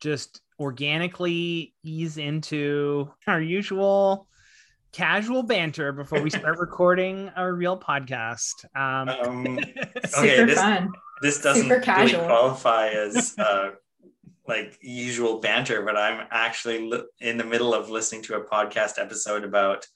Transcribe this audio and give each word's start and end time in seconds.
just 0.00 0.40
organically 0.60 1.74
ease 1.84 2.18
into 2.18 3.10
our 3.26 3.40
usual 3.40 4.26
casual 4.92 5.42
banter 5.42 5.92
before 5.92 6.20
we 6.20 6.30
start 6.30 6.58
recording 6.60 7.28
our 7.36 7.52
real 7.52 7.78
podcast. 7.78 8.64
Um, 8.74 9.08
Um, 9.08 9.58
Super 10.06 10.18
okay, 10.18 10.44
this, 10.44 10.58
fun. 10.58 10.92
this 11.22 11.40
doesn't 11.42 11.68
Super 11.68 11.82
really 11.86 12.14
qualify 12.14 12.88
as 12.88 13.34
uh, 13.38 13.70
like 14.46 14.78
usual 14.80 15.40
banter, 15.40 15.82
but 15.82 15.96
I'm 15.96 16.26
actually 16.30 16.88
li- 16.88 17.04
in 17.20 17.36
the 17.36 17.44
middle 17.44 17.74
of 17.74 17.90
listening 17.90 18.22
to 18.22 18.36
a 18.36 18.44
podcast 18.44 18.98
episode 18.98 19.44
about 19.44 19.86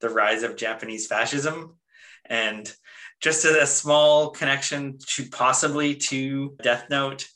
the 0.00 0.08
rise 0.08 0.42
of 0.42 0.56
Japanese 0.56 1.06
fascism, 1.06 1.76
and 2.24 2.72
just 3.20 3.44
a, 3.44 3.62
a 3.62 3.66
small 3.66 4.30
connection 4.30 4.96
to 5.08 5.24
possibly 5.26 5.94
to 5.94 6.56
Death 6.62 6.86
Note. 6.88 7.28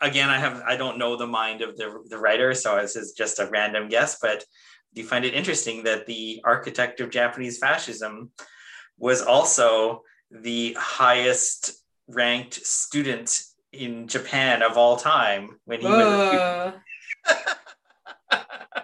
Again, 0.00 0.30
I 0.30 0.38
have 0.38 0.62
I 0.66 0.76
don't 0.76 0.98
know 0.98 1.16
the 1.16 1.26
mind 1.26 1.62
of 1.62 1.76
the 1.76 2.02
the 2.08 2.18
writer, 2.18 2.54
so 2.54 2.76
this 2.76 2.96
is 2.96 3.12
just 3.12 3.38
a 3.40 3.46
random 3.46 3.88
guess, 3.88 4.18
but 4.20 4.44
do 4.94 5.02
you 5.02 5.06
find 5.06 5.24
it 5.24 5.34
interesting 5.34 5.84
that 5.84 6.06
the 6.06 6.40
architect 6.44 7.00
of 7.00 7.10
Japanese 7.10 7.58
fascism 7.58 8.30
was 8.96 9.22
also 9.22 10.02
the 10.30 10.76
highest 10.78 11.84
ranked 12.08 12.54
student 12.54 13.42
in 13.72 14.08
Japan 14.08 14.62
of 14.62 14.76
all 14.76 14.96
time 14.96 15.50
when 15.64 15.80
he 15.80 15.86
was 15.86 15.96
Whoa. 15.96 16.72
Uh. 18.30 18.38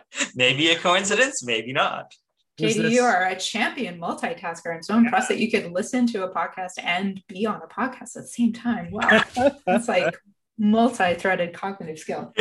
maybe 0.35 0.69
a 0.71 0.79
coincidence, 0.79 1.45
maybe 1.45 1.73
not. 1.73 2.13
Was 2.61 2.75
Katie, 2.75 2.83
this- 2.83 2.93
you 2.93 3.03
are 3.03 3.27
a 3.27 3.37
champion 3.37 3.99
multitasker. 3.99 4.75
I'm 4.75 4.83
so 4.83 4.97
impressed 4.97 5.29
that 5.29 5.39
you 5.39 5.51
could 5.51 5.73
listen 5.73 6.07
to 6.09 6.25
a 6.25 6.33
podcast 6.33 6.73
and 6.79 7.21
be 7.29 7.47
on 7.47 7.61
a 7.63 7.67
podcast 7.67 8.17
at 8.17 8.23
the 8.23 8.29
same 8.29 8.53
time. 8.53 8.91
Wow. 8.93 9.23
That's 9.67 9.89
like 9.89 10.15
multi-threaded 10.59 11.53
cognitive 11.53 11.99
skill. 11.99 12.33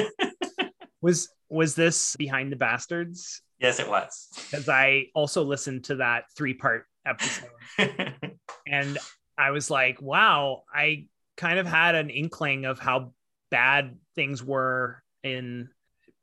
was 1.01 1.29
was 1.49 1.75
this 1.75 2.15
behind 2.15 2.51
the 2.51 2.55
bastards? 2.55 3.41
Yes, 3.59 3.79
it 3.79 3.87
was. 3.87 4.29
Because 4.35 4.67
I 4.67 5.07
also 5.15 5.43
listened 5.43 5.85
to 5.85 5.95
that 5.95 6.25
three 6.35 6.53
part 6.53 6.85
episode. 7.05 7.49
and 8.67 8.97
I 9.37 9.51
was 9.51 9.69
like, 9.69 10.01
wow, 10.01 10.63
I 10.73 11.07
kind 11.37 11.59
of 11.59 11.67
had 11.67 11.95
an 11.95 12.09
inkling 12.09 12.65
of 12.65 12.79
how 12.79 13.13
bad 13.51 13.97
things 14.15 14.43
were 14.43 15.01
in 15.23 15.69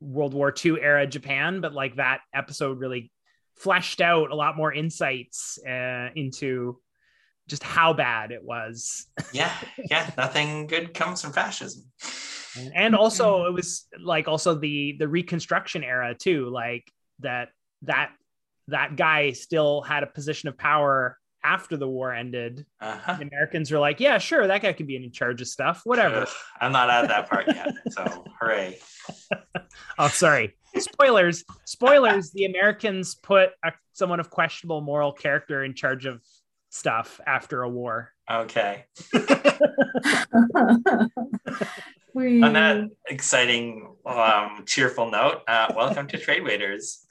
World 0.01 0.35
War 0.35 0.53
II 0.65 0.81
era 0.81 1.07
Japan, 1.07 1.61
but 1.61 1.73
like 1.73 1.97
that 1.97 2.21
episode 2.35 2.79
really 2.79 3.13
fleshed 3.57 4.01
out 4.01 4.31
a 4.31 4.35
lot 4.35 4.57
more 4.57 4.73
insights 4.73 5.59
uh, 5.67 6.09
into 6.15 6.79
just 7.51 7.63
how 7.63 7.93
bad 7.93 8.31
it 8.31 8.43
was. 8.43 9.07
yeah, 9.33 9.53
yeah, 9.91 10.11
nothing 10.17 10.67
good 10.67 10.95
comes 10.95 11.21
from 11.23 11.33
fascism. 11.33 11.85
And, 12.75 12.97
also 12.97 13.45
it 13.45 13.53
was 13.53 13.87
like 14.03 14.27
also 14.27 14.55
the 14.55 14.97
the 14.99 15.07
reconstruction 15.07 15.85
era 15.85 16.17
too, 16.19 16.49
like 16.49 16.91
that 17.21 17.51
that 17.83 18.11
that 18.69 18.97
guy 18.97 19.33
still 19.33 19.83
had 19.83 20.03
a 20.03 20.07
position 20.07 20.49
of 20.49 20.59
power 20.59 21.17
after 21.43 21.77
the 21.77 21.89
war 21.89 22.13
ended. 22.13 22.67
Uh-huh. 22.81 23.15
The 23.15 23.27
Americans 23.27 23.71
were 23.71 23.79
like, 23.79 24.01
yeah, 24.01 24.19
sure, 24.19 24.47
that 24.47 24.63
guy 24.63 24.73
can 24.73 24.87
be 24.87 24.97
in 24.97 25.11
charge 25.11 25.41
of 25.41 25.49
stuff, 25.49 25.83
whatever. 25.85 26.23
Ugh, 26.23 26.29
I'm 26.61 26.73
not 26.73 26.91
at 26.91 27.09
that 27.09 27.31
part 27.31 27.47
yet, 27.49 27.73
so 27.91 28.25
hooray. 28.41 28.79
Oh, 29.99 30.09
sorry. 30.09 30.57
Spoilers. 30.77 31.45
Spoilers. 31.65 32.31
The 32.31 32.47
Americans 32.47 33.15
put 33.15 33.51
a, 33.65 33.73
someone 33.93 34.21
of 34.21 34.31
questionable 34.31 34.81
moral 34.81 35.13
character 35.13 35.65
in 35.65 35.75
charge 35.75 36.07
of 36.07 36.23
stuff 36.71 37.21
after 37.27 37.63
a 37.63 37.69
war. 37.69 38.13
Okay. 38.31 38.87
we, 42.15 42.43
On 42.43 42.53
that 42.55 42.89
exciting, 43.09 43.95
um, 44.07 44.65
cheerful 44.67 45.11
note, 45.11 45.43
uh, 45.47 45.73
welcome 45.77 46.07
to 46.09 46.17
Trade 46.17 46.45
Waiters. 46.45 47.07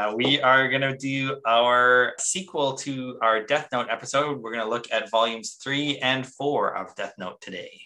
Uh, 0.00 0.14
we 0.16 0.40
are 0.40 0.66
going 0.70 0.80
to 0.80 0.96
do 0.96 1.38
our 1.46 2.14
sequel 2.18 2.72
to 2.72 3.18
our 3.20 3.42
Death 3.44 3.68
Note 3.70 3.88
episode. 3.90 4.40
We're 4.40 4.52
going 4.52 4.64
to 4.64 4.70
look 4.70 4.90
at 4.90 5.10
volumes 5.10 5.58
three 5.62 5.98
and 5.98 6.26
four 6.26 6.74
of 6.74 6.94
Death 6.96 7.12
Note 7.18 7.38
today. 7.42 7.82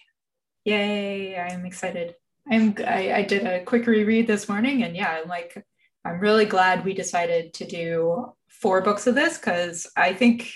Yay, 0.63 1.37
I'm 1.37 1.65
excited. 1.65 2.15
I'm 2.49 2.73
I, 2.87 3.15
I 3.15 3.21
did 3.23 3.45
a 3.45 3.65
quick 3.65 3.85
reread 3.85 4.27
this 4.27 4.47
morning 4.47 4.83
and 4.83 4.95
yeah, 4.95 5.19
I'm 5.21 5.27
like 5.27 5.61
I'm 6.05 6.21
really 6.21 6.45
glad 6.45 6.85
we 6.85 6.93
decided 6.93 7.53
to 7.55 7.65
do 7.65 8.33
four 8.47 8.79
books 8.79 9.07
of 9.07 9.15
this 9.15 9.37
because 9.37 9.85
I 9.97 10.13
think 10.13 10.53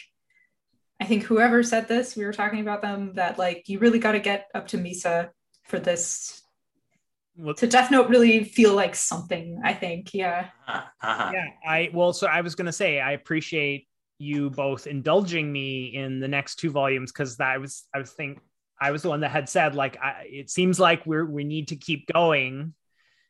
I 1.01 1.05
think 1.05 1.23
whoever 1.23 1.61
said 1.61 1.89
this, 1.89 2.15
we 2.15 2.23
were 2.23 2.31
talking 2.31 2.61
about 2.61 2.81
them, 2.81 3.15
that 3.15 3.37
like 3.37 3.67
you 3.67 3.79
really 3.79 3.99
got 3.99 4.13
to 4.13 4.19
get 4.19 4.47
up 4.55 4.69
to 4.69 4.77
Misa 4.77 5.31
for 5.65 5.77
this 5.77 6.38
Well, 7.39 7.55
to 7.55 7.67
Death 7.67 7.89
Note 7.89 8.09
really 8.09 8.43
feel 8.43 8.73
like 8.75 8.95
something, 8.95 9.61
I 9.63 9.73
think. 9.73 10.13
Yeah. 10.13 10.47
Uh-huh. 10.67 10.81
Uh-huh. 11.01 11.31
yeah, 11.33 11.45
I 11.65 11.89
well, 11.93 12.11
so 12.13 12.27
I 12.27 12.41
was 12.41 12.55
gonna 12.55 12.71
say 12.73 12.99
I 12.99 13.13
appreciate 13.13 13.87
you 14.17 14.49
both 14.49 14.85
indulging 14.87 15.49
me 15.49 15.95
in 15.95 16.19
the 16.19 16.27
next 16.27 16.55
two 16.55 16.69
volumes 16.69 17.11
because 17.11 17.37
that 17.37 17.59
was 17.61 17.87
I 17.95 17.99
was 17.99 18.11
think 18.11 18.39
I 18.81 18.91
was 18.91 19.01
the 19.01 19.09
one 19.09 19.21
that 19.21 19.31
had 19.31 19.47
said 19.47 19.75
like 19.75 19.97
I, 20.01 20.25
it 20.29 20.49
seems 20.49 20.79
like 20.79 21.05
we're 21.05 21.25
we 21.25 21.45
need 21.45 21.69
to 21.69 21.77
keep 21.77 22.07
going, 22.11 22.73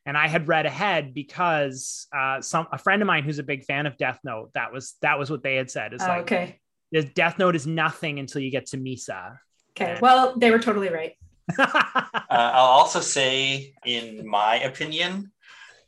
and 0.06 0.18
I 0.18 0.28
had 0.28 0.48
read 0.48 0.66
ahead 0.66 1.14
because 1.14 2.08
uh, 2.16 2.42
some 2.42 2.68
a 2.72 2.78
friend 2.80 3.02
of 3.04 3.06
mine 3.06 3.24
who's 3.24 3.40
a 3.40 3.44
big 3.44 3.64
fan 3.66 3.86
of 3.86 3.96
Death 3.98 4.20
Note 4.24 4.50
that 4.56 4.74
was 4.74 4.96
that 5.04 5.20
was 5.20 5.30
what 5.30 5.44
they 5.44 5.56
had 5.56 5.70
said. 5.70 5.94
is 5.94 6.02
Oh, 6.02 6.08
like 6.08 6.22
okay. 6.22 6.60
the 6.92 7.04
Death 7.04 7.38
Note 7.38 7.56
is 7.56 7.68
nothing 7.68 8.18
until 8.18 8.42
you 8.42 8.50
get 8.50 8.66
to 8.68 8.78
Misa. 8.78 9.38
Okay. 9.78 10.00
Well, 10.02 10.34
they 10.38 10.50
were 10.50 10.60
totally 10.60 10.90
right. 10.90 11.14
Uh, 12.32 12.52
I'll 12.54 12.66
also 12.66 13.00
say, 13.00 13.74
in 13.84 14.28
my 14.28 14.60
opinion, 14.60 15.32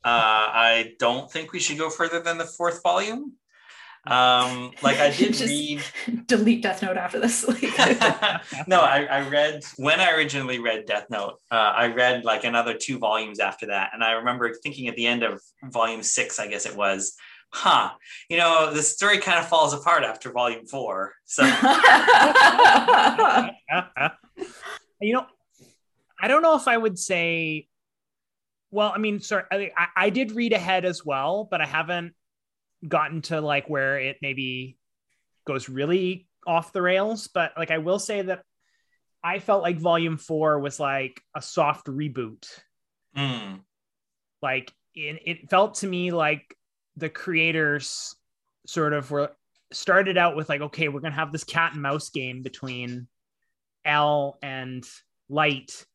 uh, 0.03 0.07
I 0.51 0.94
don't 0.97 1.31
think 1.31 1.51
we 1.53 1.59
should 1.59 1.77
go 1.77 1.91
further 1.91 2.19
than 2.19 2.39
the 2.39 2.45
fourth 2.45 2.81
volume. 2.81 3.33
Um, 4.07 4.72
like 4.81 4.97
I 4.97 5.11
did 5.16 5.33
Just- 5.35 5.45
read. 5.47 5.83
Delete 6.25 6.63
Death 6.63 6.81
Note 6.81 6.97
after 6.97 7.19
this. 7.19 7.45
no, 8.67 8.81
I, 8.81 9.03
I 9.03 9.29
read 9.29 9.63
when 9.77 9.99
I 9.99 10.11
originally 10.13 10.57
read 10.57 10.88
Death 10.88 11.05
Note. 11.11 11.35
Uh, 11.51 11.55
I 11.75 11.88
read 11.93 12.23
like 12.25 12.43
another 12.43 12.73
two 12.73 12.97
volumes 12.97 13.39
after 13.39 13.67
that, 13.67 13.91
and 13.93 14.03
I 14.03 14.13
remember 14.13 14.51
thinking 14.63 14.88
at 14.88 14.95
the 14.95 15.05
end 15.05 15.22
of 15.22 15.39
volume 15.66 16.01
six, 16.01 16.39
I 16.39 16.47
guess 16.47 16.66
it 16.66 16.75
was, 16.75 17.16
"Huh, 17.51 17.91
you 18.29 18.38
know, 18.38 18.73
the 18.73 18.81
story 18.81 19.19
kind 19.19 19.38
of 19.38 19.47
falls 19.47 19.73
apart 19.75 20.03
after 20.03 20.31
volume 20.31 20.66
four. 20.66 21.13
So 21.25 21.43
you 21.45 21.51
know, 21.51 23.49
I 26.22 26.28
don't 26.28 26.42
know 26.42 26.56
if 26.56 26.68
I 26.68 26.78
would 26.78 26.98
say. 26.98 27.68
Well, 28.70 28.94
I 28.96 29.00
mean, 29.00 29.20
sorry, 29.20 29.44
I, 29.52 29.88
I- 29.98 30.09
did 30.12 30.32
read 30.32 30.54
ahead 30.54 30.86
as 30.86 31.06
well, 31.06 31.46
but 31.50 31.59
I 31.59 31.66
haven't 31.66 32.14
gotten 32.88 33.22
to 33.24 33.42
like 33.42 33.70
where 33.70 34.00
it 34.00 34.18
maybe 34.22 34.78
goes 35.46 35.68
really 35.68 36.28
off 36.48 36.72
the 36.72 36.82
rails. 36.82 37.28
But 37.28 37.52
like, 37.58 37.70
I 37.70 37.80
will 37.80 38.00
say 38.00 38.22
that 38.22 38.44
I 39.22 39.40
felt 39.40 39.62
like 39.62 39.78
Volume 39.78 40.18
Four 40.18 40.59
was 40.59 40.80
like 40.80 41.22
a 41.36 41.42
soft 41.42 41.88
reboot. 41.88 42.48
Hmm. 43.14 43.56
Like, 44.42 44.72
it, 44.96 45.22
it 45.26 45.50
felt 45.50 45.76
to 45.76 45.88
me 45.88 46.12
like 46.12 46.56
the 46.96 47.09
creators 47.09 48.16
sort 48.66 48.94
of 48.94 49.12
were 49.12 49.32
started 49.74 50.17
out 50.17 50.35
with 50.35 50.50
like, 50.50 50.62
okay, 50.62 50.88
we're 50.88 51.02
gonna 51.02 51.14
have 51.16 51.32
this 51.32 51.44
cat 51.44 51.74
and 51.74 51.82
mouse 51.82 52.09
game 52.09 52.41
between 52.41 53.08
L 53.85 54.38
and 54.41 54.85
Light, 55.29 55.85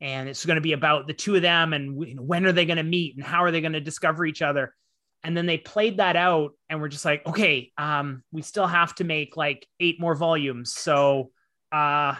and 0.00 0.28
it's 0.28 0.44
going 0.46 0.56
to 0.56 0.62
be 0.62 0.72
about 0.72 1.06
the 1.06 1.12
two 1.12 1.36
of 1.36 1.42
them 1.42 1.72
and 1.72 1.98
w- 1.98 2.16
when 2.16 2.46
are 2.46 2.52
they 2.52 2.64
going 2.64 2.78
to 2.78 2.82
meet 2.82 3.16
and 3.16 3.24
how 3.24 3.44
are 3.44 3.50
they 3.50 3.60
going 3.60 3.72
to 3.72 3.80
discover 3.80 4.24
each 4.24 4.42
other. 4.42 4.74
And 5.22 5.36
then 5.36 5.44
they 5.44 5.58
played 5.58 5.98
that 5.98 6.16
out, 6.16 6.52
and 6.70 6.80
we're 6.80 6.88
just 6.88 7.04
like, 7.04 7.26
okay, 7.26 7.72
um, 7.76 8.22
we 8.32 8.40
still 8.40 8.66
have 8.66 8.94
to 8.96 9.04
make 9.04 9.36
like 9.36 9.66
eight 9.78 10.00
more 10.00 10.14
volumes. 10.14 10.72
So, 10.72 11.30
uh, 11.70 12.14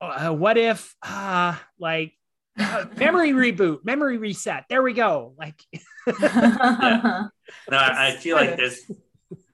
uh 0.00 0.30
what 0.30 0.58
if, 0.58 0.96
uh, 1.02 1.54
like, 1.78 2.14
uh, 2.58 2.86
memory 2.96 3.30
reboot, 3.30 3.84
memory 3.84 4.18
reset? 4.18 4.64
There 4.68 4.82
we 4.82 4.94
go. 4.94 5.34
Like, 5.38 5.62
No, 7.70 7.76
I 7.76 8.08
I 8.08 8.16
feel 8.16 8.36
like 8.36 8.56
there's 8.56 8.90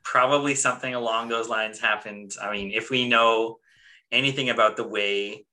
probably 0.03 0.55
something 0.55 0.95
along 0.95 1.29
those 1.29 1.49
lines 1.49 1.81
happened. 1.81 2.33
I 2.41 2.51
mean, 2.53 2.71
if 2.71 2.91
we 2.91 3.09
know 3.09 3.59
anything 4.11 4.51
about 4.51 4.77
the 4.77 4.87
way 4.87 5.45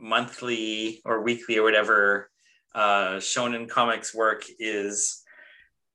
monthly 0.00 1.02
or 1.04 1.22
weekly 1.22 1.58
or 1.58 1.62
whatever 1.62 2.30
uh, 2.74 3.16
shonen 3.16 3.68
comics 3.68 4.14
work, 4.14 4.44
is 4.58 5.22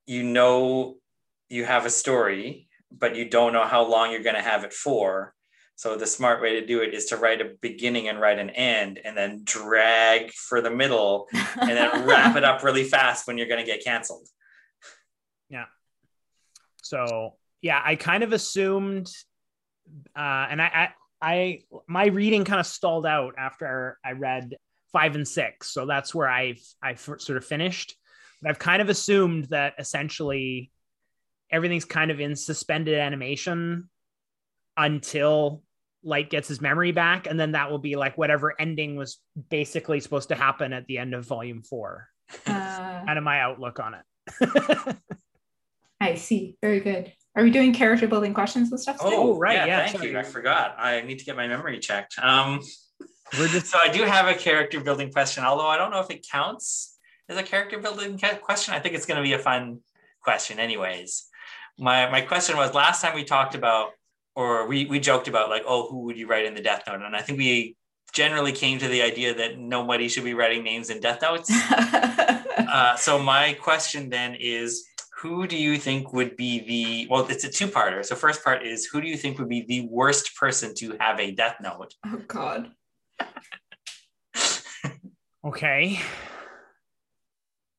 you 0.06 0.22
know 0.22 0.96
you 1.48 1.64
have 1.64 1.86
a 1.86 1.90
story, 1.90 2.68
but 2.90 3.16
you 3.16 3.28
don't 3.28 3.52
know 3.52 3.64
how 3.64 3.86
long 3.86 4.10
you're 4.10 4.22
going 4.22 4.36
to 4.36 4.42
have 4.42 4.64
it 4.64 4.72
for. 4.72 5.34
So 5.76 5.94
the 5.96 6.06
smart 6.06 6.40
way 6.40 6.58
to 6.58 6.66
do 6.66 6.80
it 6.80 6.94
is 6.94 7.06
to 7.06 7.18
write 7.18 7.42
a 7.42 7.52
beginning 7.60 8.08
and 8.08 8.18
write 8.18 8.38
an 8.38 8.48
end 8.50 8.98
and 9.04 9.14
then 9.14 9.42
drag 9.44 10.32
for 10.32 10.62
the 10.62 10.70
middle 10.70 11.28
and 11.60 11.70
then 11.70 12.06
wrap 12.06 12.34
it 12.34 12.44
up 12.44 12.62
really 12.64 12.84
fast 12.84 13.26
when 13.26 13.36
you're 13.36 13.46
going 13.46 13.64
to 13.64 13.70
get 13.70 13.84
canceled. 13.84 14.26
Yeah. 15.50 15.66
So, 16.82 17.34
yeah, 17.60 17.82
I 17.84 17.96
kind 17.96 18.22
of 18.22 18.32
assumed 18.32 19.10
uh 20.16 20.46
and 20.50 20.60
I, 20.60 20.66
I 20.66 20.88
I 21.20 21.60
my 21.88 22.06
reading 22.06 22.44
kind 22.44 22.60
of 22.60 22.66
stalled 22.66 23.06
out 23.06 23.34
after 23.38 23.98
I 24.04 24.12
read 24.12 24.56
5 24.92 25.16
and 25.16 25.28
6. 25.28 25.70
So 25.70 25.86
that's 25.86 26.14
where 26.14 26.28
I've 26.28 26.60
I 26.82 26.94
sort 26.94 27.30
of 27.30 27.44
finished. 27.44 27.94
But 28.42 28.50
I've 28.50 28.58
kind 28.58 28.82
of 28.82 28.88
assumed 28.88 29.46
that 29.46 29.74
essentially 29.78 30.70
everything's 31.50 31.84
kind 31.84 32.10
of 32.10 32.20
in 32.20 32.36
suspended 32.36 32.98
animation 32.98 33.88
until 34.76 35.62
light 36.02 36.30
gets 36.30 36.48
his 36.48 36.60
memory 36.60 36.92
back 36.92 37.26
and 37.26 37.38
then 37.38 37.52
that 37.52 37.70
will 37.70 37.78
be 37.78 37.96
like 37.96 38.16
whatever 38.16 38.54
ending 38.60 38.96
was 38.96 39.18
basically 39.50 40.00
supposed 40.00 40.28
to 40.28 40.34
happen 40.34 40.72
at 40.72 40.86
the 40.86 40.98
end 40.98 41.14
of 41.14 41.26
volume 41.26 41.62
four 41.62 42.08
uh, 42.46 43.02
kind 43.06 43.18
of 43.18 43.24
my 43.24 43.40
outlook 43.40 43.80
on 43.80 43.94
it 43.94 44.96
i 46.00 46.14
see 46.14 46.56
very 46.62 46.80
good 46.80 47.12
are 47.36 47.42
we 47.42 47.50
doing 47.50 47.72
character 47.72 48.08
building 48.08 48.34
questions 48.34 48.70
and 48.70 48.80
stuff 48.80 48.98
today? 48.98 49.14
oh 49.14 49.38
right 49.38 49.54
yeah, 49.54 49.66
yeah 49.66 49.84
thank 49.84 49.98
sorry. 49.98 50.10
you 50.10 50.18
i 50.18 50.22
forgot 50.22 50.74
i 50.78 51.00
need 51.02 51.18
to 51.18 51.24
get 51.24 51.36
my 51.36 51.46
memory 51.46 51.78
checked 51.78 52.18
um 52.18 52.60
we're 53.38 53.48
just 53.48 53.66
so 53.72 53.78
i 53.82 53.88
do 53.88 54.02
have 54.02 54.26
a 54.26 54.34
character 54.34 54.80
building 54.80 55.12
question 55.12 55.44
although 55.44 55.68
i 55.68 55.76
don't 55.76 55.90
know 55.90 56.00
if 56.00 56.10
it 56.10 56.26
counts 56.28 56.98
as 57.28 57.36
a 57.36 57.42
character 57.42 57.78
building 57.78 58.18
question 58.42 58.74
i 58.74 58.80
think 58.80 58.94
it's 58.94 59.06
going 59.06 59.16
to 59.16 59.22
be 59.22 59.34
a 59.34 59.38
fun 59.38 59.78
question 60.22 60.58
anyways 60.58 61.28
my 61.78 62.08
my 62.10 62.20
question 62.20 62.56
was 62.56 62.74
last 62.74 63.02
time 63.02 63.14
we 63.14 63.24
talked 63.24 63.54
about 63.54 63.90
or 64.36 64.68
we 64.68 64.84
we 64.84 65.00
joked 65.00 65.26
about 65.26 65.48
like, 65.48 65.64
oh, 65.66 65.88
who 65.88 66.00
would 66.00 66.16
you 66.16 66.28
write 66.28 66.44
in 66.44 66.54
the 66.54 66.60
Death 66.60 66.84
Note? 66.86 67.02
And 67.02 67.16
I 67.16 67.22
think 67.22 67.38
we 67.38 67.74
generally 68.12 68.52
came 68.52 68.78
to 68.78 68.86
the 68.86 69.02
idea 69.02 69.34
that 69.34 69.58
nobody 69.58 70.08
should 70.08 70.24
be 70.24 70.34
writing 70.34 70.62
names 70.62 70.90
in 70.90 71.00
Death 71.00 71.22
Notes. 71.22 71.50
uh, 71.70 72.94
so 72.96 73.18
my 73.18 73.54
question 73.54 74.10
then 74.10 74.36
is, 74.38 74.86
who 75.16 75.46
do 75.46 75.56
you 75.56 75.78
think 75.78 76.12
would 76.12 76.36
be 76.36 76.60
the 76.66 77.08
well? 77.10 77.26
It's 77.28 77.44
a 77.44 77.50
two-parter. 77.50 78.04
So 78.04 78.14
first 78.14 78.44
part 78.44 78.66
is, 78.66 78.86
who 78.86 79.00
do 79.00 79.08
you 79.08 79.16
think 79.16 79.38
would 79.38 79.48
be 79.48 79.64
the 79.66 79.88
worst 79.90 80.36
person 80.36 80.74
to 80.76 80.96
have 81.00 81.18
a 81.18 81.30
Death 81.30 81.56
Note? 81.60 81.94
Oh 82.04 82.20
God. 82.26 82.70
okay. 85.44 86.00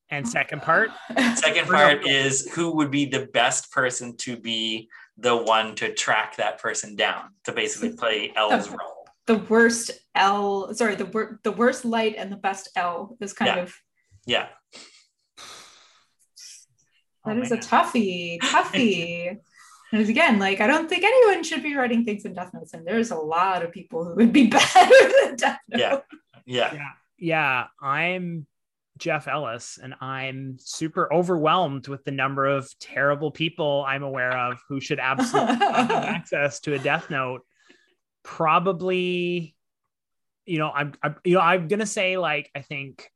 And 0.10 0.28
second 0.28 0.62
part? 0.62 0.90
Second 1.36 1.68
part 1.68 2.08
is 2.08 2.50
who 2.54 2.74
would 2.78 2.90
be 2.90 3.06
the 3.06 3.28
best 3.34 3.72
person 3.74 4.16
to 4.18 4.38
be 4.38 4.88
the 5.18 5.36
one 5.36 5.76
to 5.76 5.94
track 5.94 6.38
that 6.38 6.60
person 6.60 6.96
down 6.96 7.26
to 7.44 7.52
basically 7.52 7.90
play 7.98 8.32
L's 8.36 8.70
role. 8.70 9.06
The 9.26 9.40
worst 9.50 9.92
L, 10.16 10.74
sorry, 10.74 10.96
the 10.96 11.06
wor- 11.06 11.42
the 11.44 11.52
worst 11.52 11.84
light 11.84 12.16
and 12.18 12.32
the 12.32 12.38
best 12.38 12.70
L 12.78 13.18
is 13.20 13.34
kind 13.34 13.58
yeah. 13.58 13.62
of 13.64 13.76
yeah. 14.26 14.48
That 17.28 17.38
oh, 17.38 17.42
is 17.42 17.50
man. 17.50 17.60
a 17.60 17.62
toughie, 17.62 18.40
toughie. 18.40 19.38
and 19.92 20.10
again, 20.10 20.40
like 20.40 20.62
I 20.62 20.68
don't 20.68 20.90
think 20.90 21.04
anyone 21.04 21.44
should 21.44 21.62
be 21.62 21.76
writing 21.76 22.06
things 22.06 22.24
in 22.24 22.34
Death 22.34 22.54
Notes, 22.54 22.74
and 22.74 22.88
there's 22.88 23.12
a 23.12 23.18
lot 23.18 23.64
of 23.64 23.72
people 23.72 24.06
who 24.06 24.16
would 24.16 24.32
be 24.32 24.48
better 24.48 25.10
than 25.24 25.36
Death 25.36 25.60
Note. 25.68 25.80
Yeah, 25.80 26.00
yeah, 26.46 26.74
yeah. 26.74 26.92
yeah. 27.18 27.66
I'm 27.82 28.48
Jeff 28.98 29.28
Ellis, 29.28 29.78
and 29.82 29.94
I'm 30.00 30.58
super 30.60 31.12
overwhelmed 31.14 31.90
with 31.90 32.06
the 32.06 32.12
number 32.12 32.46
of 32.46 32.70
terrible 32.80 33.32
people 33.32 33.84
I'm 33.86 34.04
aware 34.04 34.36
of 34.38 34.60
who 34.70 34.80
should 34.80 35.00
absolutely 35.00 35.56
have 35.56 35.92
access 35.92 36.62
to 36.62 36.74
a 36.76 36.80
Death 36.80 37.10
Note. 37.10 37.42
Probably, 38.24 39.54
you 40.46 40.60
know, 40.60 40.72
I'm, 40.74 40.94
I'm, 41.04 41.16
you 41.26 41.36
know, 41.36 41.42
I'm 41.42 41.68
gonna 41.68 41.86
say 41.86 42.18
like 42.18 42.50
I 42.56 42.62
think, 42.62 43.12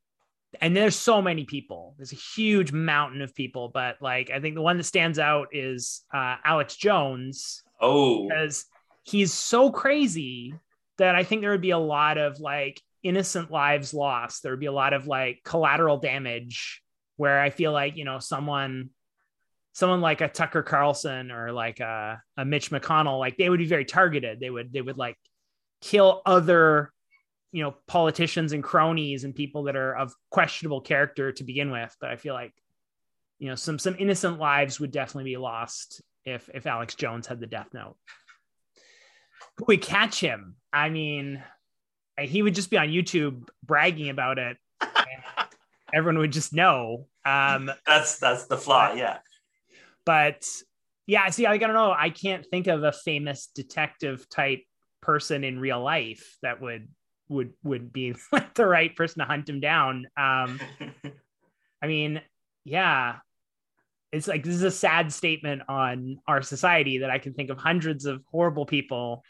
and 0.59 0.75
there's 0.75 0.95
so 0.95 1.21
many 1.21 1.45
people. 1.45 1.95
There's 1.97 2.11
a 2.11 2.15
huge 2.15 2.71
mountain 2.71 3.21
of 3.21 3.33
people, 3.33 3.69
but 3.69 3.97
like 4.01 4.29
I 4.29 4.39
think 4.39 4.55
the 4.55 4.61
one 4.61 4.77
that 4.77 4.83
stands 4.83 5.19
out 5.19 5.49
is 5.53 6.03
uh, 6.13 6.35
Alex 6.43 6.75
Jones. 6.75 7.63
Oh, 7.79 8.27
because 8.27 8.65
he's 9.03 9.33
so 9.33 9.71
crazy 9.71 10.53
that 10.97 11.15
I 11.15 11.23
think 11.23 11.41
there 11.41 11.51
would 11.51 11.61
be 11.61 11.71
a 11.71 11.79
lot 11.79 12.17
of 12.17 12.39
like 12.39 12.81
innocent 13.03 13.51
lives 13.51 13.93
lost. 13.93 14.43
There 14.43 14.51
would 14.51 14.59
be 14.59 14.65
a 14.67 14.71
lot 14.71 14.93
of 14.93 15.07
like 15.07 15.41
collateral 15.43 15.97
damage 15.97 16.81
where 17.17 17.39
I 17.39 17.49
feel 17.49 17.71
like, 17.71 17.97
you 17.97 18.05
know, 18.05 18.19
someone 18.19 18.89
someone 19.73 20.01
like 20.01 20.21
a 20.21 20.27
Tucker 20.27 20.63
Carlson 20.63 21.31
or 21.31 21.51
like 21.51 21.79
a, 21.79 22.21
a 22.37 22.43
Mitch 22.45 22.71
McConnell, 22.71 23.19
like 23.19 23.37
they 23.37 23.49
would 23.49 23.59
be 23.59 23.67
very 23.67 23.85
targeted. 23.85 24.39
They 24.39 24.49
would 24.49 24.73
they 24.73 24.81
would 24.81 24.97
like 24.97 25.17
kill 25.81 26.21
other, 26.25 26.91
you 27.51 27.63
know, 27.63 27.75
politicians 27.87 28.53
and 28.53 28.63
cronies 28.63 29.23
and 29.23 29.35
people 29.35 29.63
that 29.63 29.75
are 29.75 29.95
of 29.95 30.13
questionable 30.29 30.81
character 30.81 31.31
to 31.33 31.43
begin 31.43 31.71
with. 31.71 31.95
But 31.99 32.11
I 32.11 32.15
feel 32.15 32.33
like, 32.33 32.53
you 33.39 33.49
know, 33.49 33.55
some 33.55 33.79
some 33.79 33.95
innocent 33.99 34.39
lives 34.39 34.79
would 34.79 34.91
definitely 34.91 35.31
be 35.31 35.37
lost 35.37 36.01
if 36.25 36.49
if 36.53 36.65
Alex 36.65 36.95
Jones 36.95 37.27
had 37.27 37.39
the 37.39 37.47
death 37.47 37.69
note. 37.73 37.95
We 39.67 39.77
catch 39.77 40.19
him. 40.19 40.55
I 40.71 40.89
mean, 40.89 41.43
he 42.19 42.41
would 42.41 42.55
just 42.55 42.69
be 42.69 42.77
on 42.77 42.87
YouTube 42.87 43.49
bragging 43.63 44.09
about 44.09 44.39
it. 44.39 44.57
everyone 45.93 46.19
would 46.19 46.31
just 46.31 46.53
know. 46.53 47.07
Um, 47.25 47.71
that's 47.85 48.19
that's 48.19 48.45
the 48.45 48.57
flaw, 48.57 48.93
yeah. 48.93 49.17
But 50.05 50.47
yeah, 51.05 51.29
see, 51.29 51.45
I 51.45 51.57
don't 51.57 51.73
know. 51.73 51.91
I 51.91 52.09
can't 52.09 52.45
think 52.45 52.67
of 52.67 52.83
a 52.83 52.91
famous 52.91 53.47
detective 53.53 54.29
type 54.29 54.63
person 55.01 55.43
in 55.43 55.59
real 55.59 55.81
life 55.81 56.37
that 56.41 56.61
would 56.61 56.87
would 57.31 57.53
would 57.63 57.91
be 57.91 58.13
like 58.31 58.53
the 58.53 58.67
right 58.67 58.95
person 58.95 59.19
to 59.19 59.25
hunt 59.25 59.49
him 59.49 59.59
down. 59.59 60.07
Um, 60.17 60.59
I 61.81 61.87
mean, 61.87 62.21
yeah, 62.63 63.17
it's 64.11 64.27
like 64.27 64.43
this 64.43 64.55
is 64.55 64.63
a 64.63 64.71
sad 64.71 65.11
statement 65.11 65.63
on 65.67 66.19
our 66.27 66.41
society 66.41 66.99
that 66.99 67.09
I 67.09 67.17
can 67.17 67.33
think 67.33 67.49
of 67.49 67.57
hundreds 67.57 68.05
of 68.05 68.21
horrible 68.31 68.65
people 68.65 69.23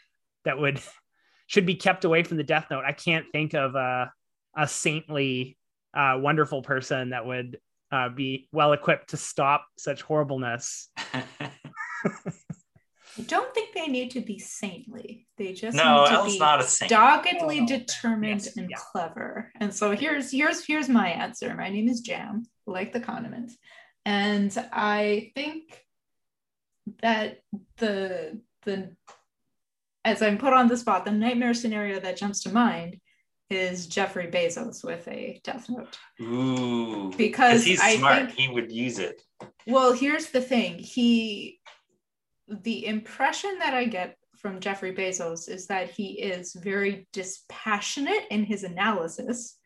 that 0.44 0.58
would 0.58 0.80
should 1.46 1.66
be 1.66 1.76
kept 1.76 2.04
away 2.04 2.22
from 2.22 2.36
the 2.36 2.44
Death 2.44 2.66
Note. 2.70 2.84
I 2.86 2.92
can't 2.92 3.26
think 3.32 3.54
of 3.54 3.74
a, 3.74 4.10
a 4.56 4.66
saintly, 4.66 5.56
uh, 5.94 6.16
wonderful 6.18 6.62
person 6.62 7.10
that 7.10 7.26
would 7.26 7.58
uh, 7.90 8.08
be 8.08 8.48
well 8.52 8.72
equipped 8.72 9.10
to 9.10 9.16
stop 9.16 9.66
such 9.76 10.02
horribleness. 10.02 10.90
I 13.18 13.22
don't 13.22 13.52
think 13.54 13.74
they 13.74 13.88
need 13.88 14.12
to 14.12 14.20
be 14.20 14.38
saintly. 14.38 15.26
They 15.36 15.52
just 15.52 15.76
no, 15.76 16.04
need 16.04 16.16
to 16.16 16.24
be 16.24 16.38
not 16.38 16.60
a 16.60 16.64
saint. 16.64 16.90
doggedly 16.90 17.60
oh, 17.60 17.66
determined 17.66 18.44
yes, 18.44 18.56
and 18.56 18.70
yeah. 18.70 18.76
clever. 18.76 19.50
And 19.56 19.74
so 19.74 19.94
here's 19.94 20.30
here's 20.30 20.64
here's 20.64 20.88
my 20.88 21.08
answer. 21.08 21.54
My 21.54 21.68
name 21.68 21.88
is 21.88 22.00
Jam, 22.00 22.44
like 22.66 22.92
the 22.92 23.00
condiments, 23.00 23.56
and 24.04 24.52
I 24.72 25.32
think 25.34 25.84
that 27.02 27.40
the 27.76 28.40
the 28.62 28.96
as 30.04 30.22
I'm 30.22 30.38
put 30.38 30.52
on 30.52 30.68
the 30.68 30.76
spot, 30.76 31.04
the 31.04 31.12
nightmare 31.12 31.54
scenario 31.54 32.00
that 32.00 32.16
jumps 32.16 32.42
to 32.44 32.52
mind 32.52 32.98
is 33.50 33.86
Jeffrey 33.86 34.28
Bezos 34.28 34.82
with 34.82 35.06
a 35.08 35.40
Death 35.44 35.68
Note. 35.68 35.98
Ooh, 36.20 37.12
because 37.16 37.64
he's 37.64 37.80
I 37.80 37.96
smart, 37.96 38.26
think, 38.26 38.38
he 38.38 38.48
would 38.48 38.72
use 38.72 38.98
it. 38.98 39.22
Well, 39.66 39.92
here's 39.92 40.30
the 40.30 40.40
thing: 40.40 40.78
he, 40.78 41.60
the 42.48 42.86
impression 42.86 43.58
that 43.58 43.74
I 43.74 43.84
get 43.84 44.16
from 44.36 44.60
Jeffrey 44.60 44.92
Bezos 44.92 45.48
is 45.48 45.68
that 45.68 45.90
he 45.90 46.20
is 46.20 46.52
very 46.54 47.06
dispassionate 47.12 48.24
in 48.30 48.44
his 48.44 48.64
analysis. 48.64 49.56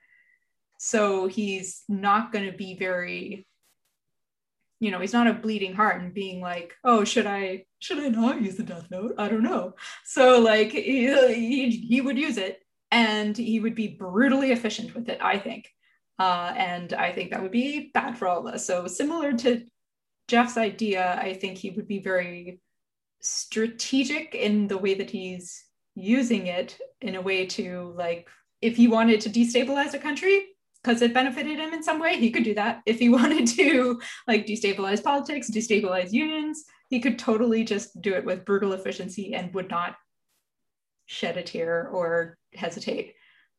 So 0.79 1.27
he's 1.27 1.83
not 1.89 2.33
going 2.33 2.51
to 2.51 2.57
be 2.57 2.77
very 2.77 3.47
you 4.79 4.91
know 4.91 5.01
he's 5.01 5.15
not 5.15 5.27
a 5.27 5.33
bleeding 5.33 5.75
heart 5.75 6.03
and 6.03 6.13
being 6.13 6.39
like 6.41 6.75
oh 6.85 7.03
should 7.03 7.27
i 7.27 7.65
should 7.79 7.99
i 7.99 8.09
not 8.09 8.43
use 8.43 8.57
the 8.57 8.63
death 8.63 8.87
note? 8.91 9.15
I 9.17 9.29
don't 9.29 9.43
know. 9.43 9.75
So 10.05 10.39
like 10.41 10.71
he, 10.73 11.07
he, 11.35 11.71
he 11.71 12.01
would 12.03 12.19
use 12.19 12.37
it 12.37 12.61
and 12.91 13.37
he 13.37 13.59
would 13.59 13.75
be 13.75 13.89
brutally 13.89 14.53
efficient 14.53 14.95
with 14.95 15.09
it 15.09 15.19
i 15.23 15.39
think. 15.39 15.69
Uh, 16.19 16.53
and 16.57 16.93
i 16.93 17.13
think 17.13 17.31
that 17.31 17.43
would 17.43 17.53
be 17.53 17.91
bad 17.95 18.19
for 18.19 18.29
all 18.29 18.47
of 18.47 18.55
us. 18.55 18.67
So 18.67 18.87
similar 18.87 19.33
to 19.33 19.65
jeff's 20.29 20.57
idea 20.57 21.19
i 21.23 21.33
think 21.33 21.57
he 21.57 21.71
would 21.71 21.87
be 21.87 22.01
very 22.01 22.61
strategic 23.21 24.35
in 24.35 24.69
the 24.69 24.79
way 24.79 24.95
that 24.95 25.11
he's 25.11 25.65
using 25.95 26.47
it 26.47 26.79
in 27.01 27.15
a 27.15 27.21
way 27.21 27.47
to 27.47 27.93
like 27.97 28.29
if 28.61 28.77
he 28.77 28.89
wanted 28.89 29.21
to 29.21 29.31
destabilize 29.31 29.95
a 29.95 29.99
country 29.99 30.47
because 30.83 31.03
it 31.03 31.13
benefited 31.13 31.59
him 31.59 31.73
in 31.73 31.83
some 31.83 31.99
way, 31.99 32.17
he 32.17 32.31
could 32.31 32.45
do 32.45 32.55
that. 32.55 32.81
If 32.87 32.99
he 32.99 33.09
wanted 33.19 33.47
to 33.49 34.01
like 34.29 34.47
destabilize 34.47 35.03
politics, 35.03 35.51
destabilize 35.51 36.13
unions, 36.13 36.65
he 36.89 37.01
could 37.01 37.19
totally 37.19 37.65
just 37.65 38.01
do 38.01 38.15
it 38.15 38.25
with 38.25 38.45
brutal 38.45 38.73
efficiency 38.73 39.35
and 39.35 39.53
would 39.55 39.69
not 39.69 39.97
shed 41.07 41.37
a 41.37 41.43
tear 41.43 41.89
or 41.89 42.39
hesitate. 42.55 43.15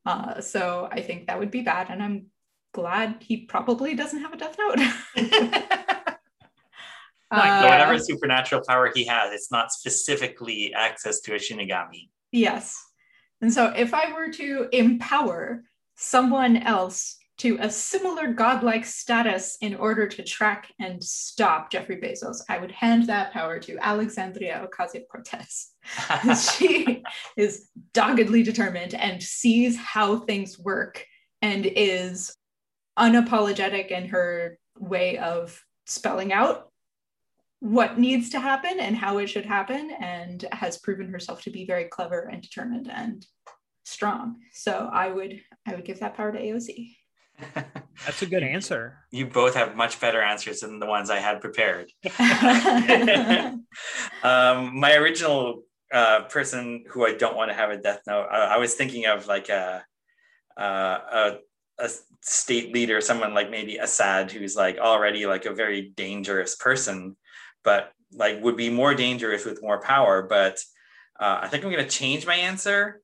Uh, 0.06 0.40
so 0.40 0.88
I 0.90 1.02
think 1.02 1.28
that 1.28 1.40
would 1.40 1.52
be 1.52 1.62
bad. 1.62 1.90
And 1.90 2.02
I'm 2.02 2.28
glad 2.74 3.18
he 3.20 3.46
probably 3.46 3.94
doesn't 3.94 4.22
have 4.22 4.34
a 4.34 4.38
death 4.38 4.56
note. 4.58 4.80
Uh, 7.30 7.62
So 7.62 7.70
whatever 7.70 8.00
supernatural 8.00 8.62
power 8.68 8.92
he 8.94 9.06
has, 9.06 9.34
it's 9.34 9.52
not 9.52 9.72
specifically 9.72 10.74
access 10.74 11.20
to 11.22 11.34
a 11.34 11.38
Shinigami. 11.38 12.10
Yes. 12.32 12.76
And 13.42 13.54
so 13.54 13.74
if 13.76 13.94
I 13.94 14.14
were 14.14 14.32
to 14.34 14.68
empower 14.72 15.64
someone 15.96 16.58
else 16.58 17.18
to 17.40 17.58
a 17.60 17.70
similar 17.70 18.34
godlike 18.34 18.84
status 18.84 19.58
in 19.62 19.76
order 19.76 20.08
to 20.08 20.24
track 20.24 20.74
and 20.80 21.04
stop 21.04 21.70
Jeffrey 21.72 21.98
Bezos, 21.98 22.42
I 22.50 22.58
would 22.58 22.72
hand 22.72 23.06
that 23.08 23.32
power 23.32 23.60
to 23.60 23.78
Alexandria 23.80 24.68
Ocasio 24.68 25.04
Cortez. 25.08 25.72
she 26.58 27.04
is 27.36 27.70
doggedly 27.94 28.42
determined 28.42 28.96
and 28.96 29.22
sees 29.22 29.78
how 29.78 30.18
things 30.18 30.58
work 30.58 31.06
and 31.44 31.66
is 31.66 32.36
unapologetic 32.98 33.92
in 33.92 34.10
her 34.10 34.58
way 34.80 35.20
of 35.20 35.64
spelling 35.86 36.34
out 36.34 36.67
what 37.60 37.98
needs 37.98 38.30
to 38.30 38.40
happen 38.40 38.80
and 38.80 38.96
how 38.96 39.18
it 39.18 39.28
should 39.28 39.46
happen 39.46 39.92
and 40.00 40.46
has 40.52 40.78
proven 40.78 41.10
herself 41.10 41.42
to 41.42 41.50
be 41.50 41.66
very 41.66 41.86
clever 41.86 42.30
and 42.32 42.42
determined 42.42 42.90
and 42.92 43.26
strong 43.84 44.36
so 44.54 44.90
i 44.94 45.08
would 45.08 45.40
i 45.66 45.74
would 45.74 45.86
give 45.86 46.00
that 46.00 46.16
power 46.16 46.32
to 46.32 46.40
aoc 46.40 46.96
That's 48.06 48.22
a 48.24 48.26
good 48.26 48.42
answer. 48.42 48.98
you 49.12 49.28
both 49.28 49.54
have 49.56 49.76
much 49.76 50.00
better 50.00 50.22
answers 50.22 50.62
than 50.62 50.80
the 50.80 50.88
ones 50.88 51.12
I 51.12 51.20
had 51.20 51.40
prepared. 51.40 51.92
um, 54.24 54.80
my 54.80 54.96
original 54.96 55.62
uh, 55.94 56.22
person 56.24 56.86
who 56.90 57.06
I 57.06 57.14
don't 57.14 57.36
want 57.36 57.52
to 57.52 57.56
have 57.56 57.70
a 57.70 57.78
death 57.78 58.02
note, 58.08 58.28
I, 58.32 58.56
I 58.56 58.58
was 58.58 58.74
thinking 58.74 59.06
of 59.06 59.28
like 59.28 59.50
a, 59.50 59.84
uh, 60.60 60.98
a 61.12 61.38
a 61.80 61.90
state 62.22 62.74
leader, 62.74 63.00
someone 63.02 63.34
like 63.34 63.50
maybe 63.50 63.78
Assad, 63.78 64.32
who's 64.32 64.56
like 64.56 64.78
already 64.78 65.26
like 65.26 65.46
a 65.46 65.54
very 65.54 65.94
dangerous 65.96 66.56
person, 66.56 67.16
but 67.64 67.92
like 68.14 68.42
would 68.42 68.58
be 68.58 68.70
more 68.70 68.94
dangerous 68.94 69.46
with 69.46 69.62
more 69.62 69.82
power. 69.82 70.24
But 70.24 70.60
uh, 71.20 71.40
I 71.42 71.48
think 71.48 71.64
I'm 71.64 71.72
going 71.72 71.84
to 71.84 71.90
change 71.90 72.26
my 72.26 72.36
answer 72.36 73.02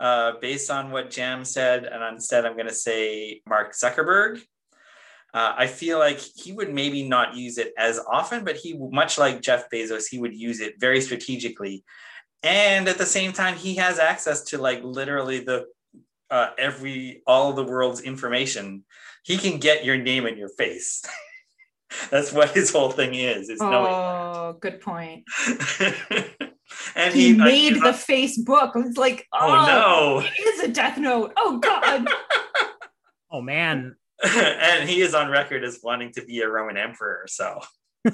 uh, 0.00 0.32
based 0.40 0.70
on 0.70 0.90
what 0.90 1.10
Jam 1.10 1.44
said, 1.44 1.84
and 1.84 2.02
instead 2.14 2.44
I'm 2.44 2.54
going 2.54 2.68
to 2.68 2.74
say 2.74 3.42
Mark 3.48 3.72
Zuckerberg. 3.72 4.40
Uh, 5.32 5.52
I 5.56 5.66
feel 5.66 5.98
like 5.98 6.20
he 6.20 6.52
would 6.52 6.72
maybe 6.72 7.08
not 7.08 7.34
use 7.34 7.58
it 7.58 7.72
as 7.76 7.98
often, 7.98 8.44
but 8.44 8.54
he, 8.54 8.78
much 8.78 9.18
like 9.18 9.42
Jeff 9.42 9.68
Bezos, 9.68 10.04
he 10.08 10.20
would 10.20 10.32
use 10.32 10.60
it 10.60 10.74
very 10.78 11.00
strategically. 11.00 11.82
And 12.44 12.86
at 12.86 12.98
the 12.98 13.06
same 13.06 13.32
time, 13.32 13.56
he 13.56 13.74
has 13.76 13.98
access 13.98 14.42
to 14.44 14.58
like 14.58 14.84
literally 14.84 15.40
the 15.40 15.66
uh, 16.30 16.50
every 16.58 17.22
all 17.26 17.52
the 17.52 17.64
world's 17.64 18.00
information. 18.00 18.84
He 19.24 19.36
can 19.36 19.58
get 19.58 19.84
your 19.84 19.96
name 19.96 20.26
in 20.26 20.36
your 20.36 20.50
face. 20.50 21.02
That's 22.10 22.32
what 22.32 22.50
his 22.50 22.72
whole 22.72 22.90
thing 22.90 23.14
is. 23.14 23.48
Is 23.48 23.60
knowing. 23.60 23.92
oh 23.92 24.56
good 24.60 24.80
point. 24.80 25.24
point 25.26 25.94
and 26.96 27.14
he, 27.14 27.28
he, 27.28 27.34
made 27.34 27.72
he's 27.74 27.80
the 27.80 27.90
not- 27.90 27.94
facebook 27.94 28.72
it's 28.74 28.96
like 28.96 29.26
oh, 29.32 29.38
oh 29.40 29.66
no. 29.66 30.26
it 30.26 30.46
is 30.54 30.60
a 30.64 30.68
death 30.68 30.98
note 30.98 31.32
oh 31.36 31.58
god 31.58 32.08
Oh 33.34 33.42
man. 33.42 33.96
and 34.24 34.88
he 34.88 35.00
is 35.00 35.12
on 35.12 35.28
record 35.28 35.64
as 35.64 35.80
wanting 35.82 36.12
to 36.12 36.24
be 36.24 36.40
a 36.42 36.48
Roman 36.48 36.76
emperor. 36.76 37.24
So, 37.26 37.60
uh, 38.06 38.12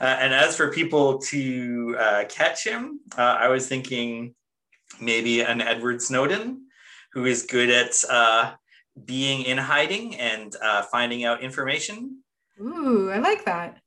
and 0.00 0.32
as 0.32 0.56
for 0.56 0.70
people 0.70 1.18
to 1.18 1.96
uh, 1.98 2.24
catch 2.28 2.64
him, 2.64 3.00
uh, 3.18 3.36
I 3.40 3.48
was 3.48 3.66
thinking 3.66 4.36
maybe 5.00 5.40
an 5.40 5.60
Edward 5.60 6.02
Snowden, 6.02 6.68
who 7.14 7.24
is 7.24 7.42
good 7.42 7.68
at 7.68 7.96
uh, 8.08 8.52
being 9.04 9.42
in 9.42 9.58
hiding 9.58 10.14
and 10.16 10.54
uh, 10.62 10.82
finding 10.82 11.24
out 11.24 11.42
information. 11.42 12.18
ooh 12.60 13.10
i 13.10 13.18
like 13.18 13.44
that 13.44 13.78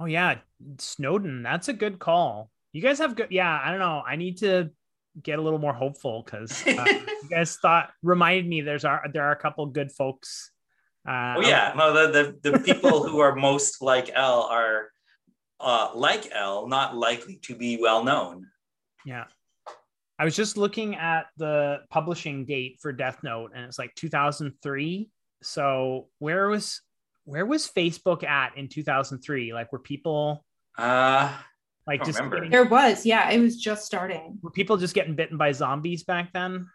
Oh 0.00 0.06
yeah, 0.06 0.38
Snowden. 0.78 1.42
That's 1.42 1.68
a 1.68 1.72
good 1.72 1.98
call. 1.98 2.50
You 2.72 2.82
guys 2.82 2.98
have 2.98 3.14
good. 3.14 3.28
Yeah, 3.30 3.60
I 3.64 3.70
don't 3.70 3.78
know. 3.78 4.02
I 4.06 4.16
need 4.16 4.38
to 4.38 4.70
get 5.22 5.38
a 5.38 5.42
little 5.42 5.60
more 5.60 5.72
hopeful 5.72 6.22
because 6.24 6.66
uh, 6.66 6.84
you 7.22 7.28
guys 7.30 7.56
thought 7.56 7.90
reminded 8.02 8.46
me 8.46 8.60
there's 8.60 8.84
are 8.84 9.04
there 9.12 9.22
are 9.22 9.32
a 9.32 9.36
couple 9.36 9.64
good 9.66 9.92
folks. 9.92 10.50
Uh, 11.08 11.34
Oh 11.38 11.42
yeah, 11.42 11.72
no, 11.76 11.92
the 11.92 12.34
the, 12.42 12.50
the 12.50 12.58
people 12.74 13.06
who 13.06 13.20
are 13.20 13.36
most 13.36 13.80
like 13.82 14.10
L 14.12 14.42
are 14.50 14.90
uh, 15.60 15.90
like 15.94 16.28
L, 16.32 16.66
not 16.66 16.96
likely 16.96 17.36
to 17.44 17.54
be 17.54 17.78
well 17.80 18.02
known. 18.02 18.48
Yeah. 19.06 19.24
I 20.18 20.24
was 20.24 20.36
just 20.36 20.56
looking 20.56 20.94
at 20.94 21.26
the 21.36 21.80
publishing 21.90 22.44
date 22.44 22.78
for 22.80 22.92
Death 22.92 23.18
Note 23.22 23.52
and 23.54 23.64
it's 23.64 23.78
like 23.78 23.94
2003. 23.96 25.10
So 25.42 26.08
where 26.18 26.48
was 26.48 26.80
where 27.24 27.46
was 27.46 27.68
Facebook 27.68 28.22
at 28.22 28.56
in 28.56 28.68
2003? 28.68 29.52
Like 29.52 29.72
were 29.72 29.78
people 29.78 30.44
Uh, 30.78 31.32
like 31.86 32.04
just 32.04 32.18
getting, 32.18 32.50
there 32.50 32.64
was 32.64 33.04
yeah 33.04 33.30
it 33.30 33.40
was 33.40 33.56
just 33.60 33.84
starting 33.84 34.38
were 34.42 34.50
people 34.50 34.76
just 34.76 34.94
getting 34.94 35.14
bitten 35.14 35.36
by 35.36 35.52
zombies 35.52 36.04
back 36.04 36.32
then? 36.32 36.66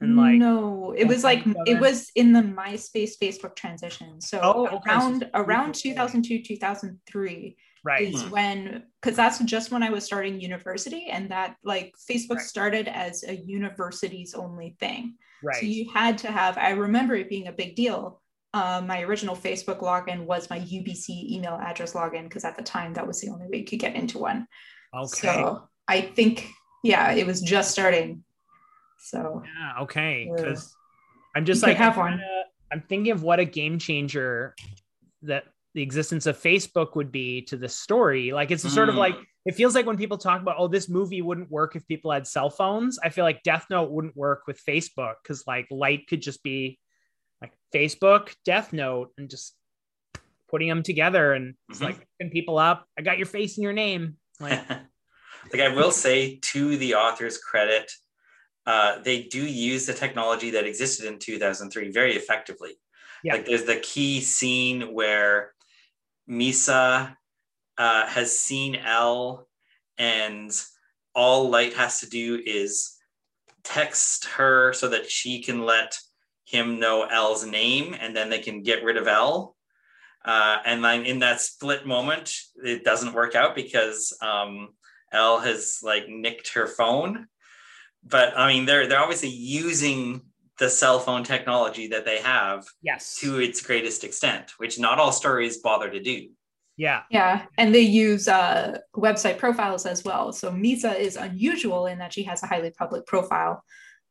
And 0.00 0.16
like 0.16 0.36
no 0.36 0.94
it 0.96 1.06
was 1.06 1.24
like 1.24 1.44
it 1.66 1.80
was 1.80 2.10
in 2.14 2.32
the 2.32 2.42
myspace 2.42 3.12
facebook 3.20 3.56
transition 3.56 4.20
so 4.20 4.40
Oh, 4.42 4.66
okay. 4.66 4.90
So 4.90 4.96
around 4.96 5.22
it's 5.22 5.30
around 5.34 5.74
2002 5.74 6.42
2003 6.42 7.56
right. 7.84 8.02
is 8.14 8.22
Hmm. 8.22 8.30
when 8.30 8.82
because 9.00 9.16
that's 9.16 9.38
just 9.40 9.70
when 9.70 9.82
i 9.82 9.90
was 9.90 10.04
starting 10.04 10.40
university 10.40 11.06
and 11.10 11.30
that 11.30 11.56
like 11.64 11.94
facebook 12.10 12.36
Right. 12.36 12.46
started 12.46 12.88
as 12.88 13.22
a 13.24 13.34
universities 13.36 14.34
only 14.34 14.76
thing 14.80 15.14
Right. 15.42 15.56
so 15.56 15.66
you 15.66 15.90
had 15.92 16.18
to 16.18 16.28
have 16.32 16.56
i 16.58 16.70
remember 16.70 17.14
it 17.14 17.28
being 17.28 17.48
a 17.48 17.52
big 17.52 17.76
deal 17.76 18.20
uh, 18.54 18.80
my 18.86 19.02
original 19.02 19.34
facebook 19.36 19.80
login 19.80 20.24
was 20.26 20.48
my 20.50 20.60
ubc 20.60 21.08
email 21.08 21.58
address 21.60 21.92
login 21.92 22.24
because 22.24 22.44
at 22.44 22.56
the 22.56 22.62
time 22.62 22.94
that 22.94 23.06
was 23.06 23.20
the 23.20 23.28
only 23.30 23.46
way 23.48 23.58
you 23.58 23.64
could 23.64 23.78
get 23.80 23.94
into 23.96 24.18
one 24.18 24.46
okay. 24.96 25.06
so 25.28 25.68
i 25.88 26.00
think 26.00 26.48
yeah 26.82 27.12
it 27.12 27.26
was 27.26 27.40
just 27.40 27.70
starting 27.72 28.22
so 28.98 29.42
yeah, 29.44 29.82
okay. 29.82 30.24
Yeah. 30.30 30.34
Because 30.34 30.74
I'm 31.36 31.44
just 31.44 31.62
like 31.62 31.76
have 31.76 31.92
I'm 31.98 31.98
one. 31.98 32.08
trying 32.12 32.20
to- 32.20 32.44
I'm 32.72 32.80
thinking 32.88 33.12
of 33.12 33.22
what 33.22 33.38
a 33.38 33.44
game 33.44 33.78
changer 33.78 34.54
that 35.22 35.44
the 35.74 35.82
existence 35.82 36.26
of 36.26 36.38
Facebook 36.40 36.94
would 36.94 37.10
be 37.10 37.42
to 37.42 37.56
the 37.56 37.68
story. 37.68 38.32
Like 38.32 38.50
it's 38.50 38.62
sort 38.72 38.88
of 38.88 38.94
Mm. 38.94 38.98
like 38.98 39.16
it 39.44 39.54
feels 39.54 39.74
like 39.74 39.86
when 39.86 39.96
people 39.98 40.16
talk 40.18 40.40
about 40.40 40.56
oh 40.58 40.68
this 40.68 40.88
movie 40.88 41.20
wouldn't 41.20 41.50
work 41.50 41.76
if 41.76 41.86
people 41.86 42.10
had 42.12 42.26
cell 42.26 42.48
phones. 42.50 42.98
I 43.02 43.08
feel 43.10 43.24
like 43.24 43.42
Death 43.42 43.66
Note 43.70 43.90
wouldn't 43.90 44.16
work 44.16 44.42
with 44.46 44.62
Facebook 44.64 45.14
because 45.22 45.44
like 45.46 45.66
light 45.70 46.06
could 46.08 46.22
just 46.22 46.42
be 46.42 46.78
like 47.42 47.52
Facebook, 47.74 48.34
Death 48.44 48.72
Note, 48.72 49.12
and 49.18 49.28
just 49.28 49.56
putting 50.48 50.68
them 50.68 50.82
together 50.84 51.32
and 51.32 51.54
it's 51.68 51.80
Mhm. 51.80 51.84
like 51.84 52.06
picking 52.18 52.30
people 52.32 52.58
up. 52.58 52.86
I 52.96 53.02
got 53.02 53.18
your 53.18 53.26
face 53.26 53.56
and 53.56 53.64
your 53.64 53.72
name. 53.72 54.16
Like 54.38 54.62
like 55.52 55.60
I 55.60 55.74
will 55.74 55.90
say 55.90 56.36
to 56.52 56.76
the 56.76 56.94
author's 56.94 57.38
credit, 57.38 57.90
uh, 58.64 59.00
they 59.00 59.24
do 59.24 59.44
use 59.44 59.86
the 59.86 59.92
technology 59.92 60.50
that 60.50 60.64
existed 60.66 61.06
in 61.06 61.18
2003 61.18 61.90
very 61.90 62.14
effectively. 62.14 62.78
Yeah. 63.24 63.34
Like 63.34 63.46
there's 63.46 63.64
the 63.64 63.76
key 63.76 64.20
scene 64.20 64.92
where 64.94 65.53
Misa 66.28 67.16
uh, 67.78 68.06
has 68.06 68.38
seen 68.38 68.76
L, 68.76 69.48
and 69.98 70.50
all 71.14 71.50
Light 71.50 71.74
has 71.74 72.00
to 72.00 72.08
do 72.08 72.40
is 72.44 72.96
text 73.62 74.26
her 74.26 74.72
so 74.72 74.88
that 74.88 75.10
she 75.10 75.42
can 75.42 75.64
let 75.64 75.96
him 76.44 76.78
know 76.78 77.02
L's 77.02 77.44
name, 77.46 77.94
and 77.98 78.16
then 78.16 78.30
they 78.30 78.38
can 78.38 78.62
get 78.62 78.84
rid 78.84 78.96
of 78.96 79.08
L. 79.08 79.56
Uh, 80.24 80.58
and 80.64 80.82
then 80.82 81.04
in 81.04 81.18
that 81.18 81.40
split 81.40 81.86
moment, 81.86 82.34
it 82.56 82.84
doesn't 82.84 83.12
work 83.12 83.34
out 83.34 83.54
because 83.54 84.16
um, 84.22 84.70
L 85.12 85.38
has 85.40 85.80
like 85.82 86.08
nicked 86.08 86.54
her 86.54 86.66
phone. 86.66 87.26
But 88.02 88.36
I 88.36 88.52
mean, 88.52 88.66
they're 88.66 88.86
they're 88.86 89.00
obviously 89.00 89.30
using 89.30 90.22
the 90.58 90.70
cell 90.70 90.98
phone 90.98 91.24
technology 91.24 91.88
that 91.88 92.04
they 92.04 92.18
have 92.18 92.64
yes. 92.82 93.16
to 93.16 93.40
its 93.40 93.60
greatest 93.60 94.04
extent, 94.04 94.52
which 94.58 94.78
not 94.78 94.98
all 94.98 95.12
stories 95.12 95.58
bother 95.58 95.90
to 95.90 96.00
do. 96.00 96.28
Yeah. 96.76 97.02
Yeah, 97.10 97.46
and 97.56 97.74
they 97.74 97.80
use 97.80 98.26
uh, 98.26 98.78
website 98.96 99.38
profiles 99.38 99.86
as 99.86 100.04
well. 100.04 100.32
So 100.32 100.50
Misa 100.50 100.98
is 100.98 101.16
unusual 101.16 101.86
in 101.86 101.98
that 101.98 102.12
she 102.12 102.24
has 102.24 102.42
a 102.42 102.46
highly 102.46 102.70
public 102.70 103.06
profile, 103.06 103.62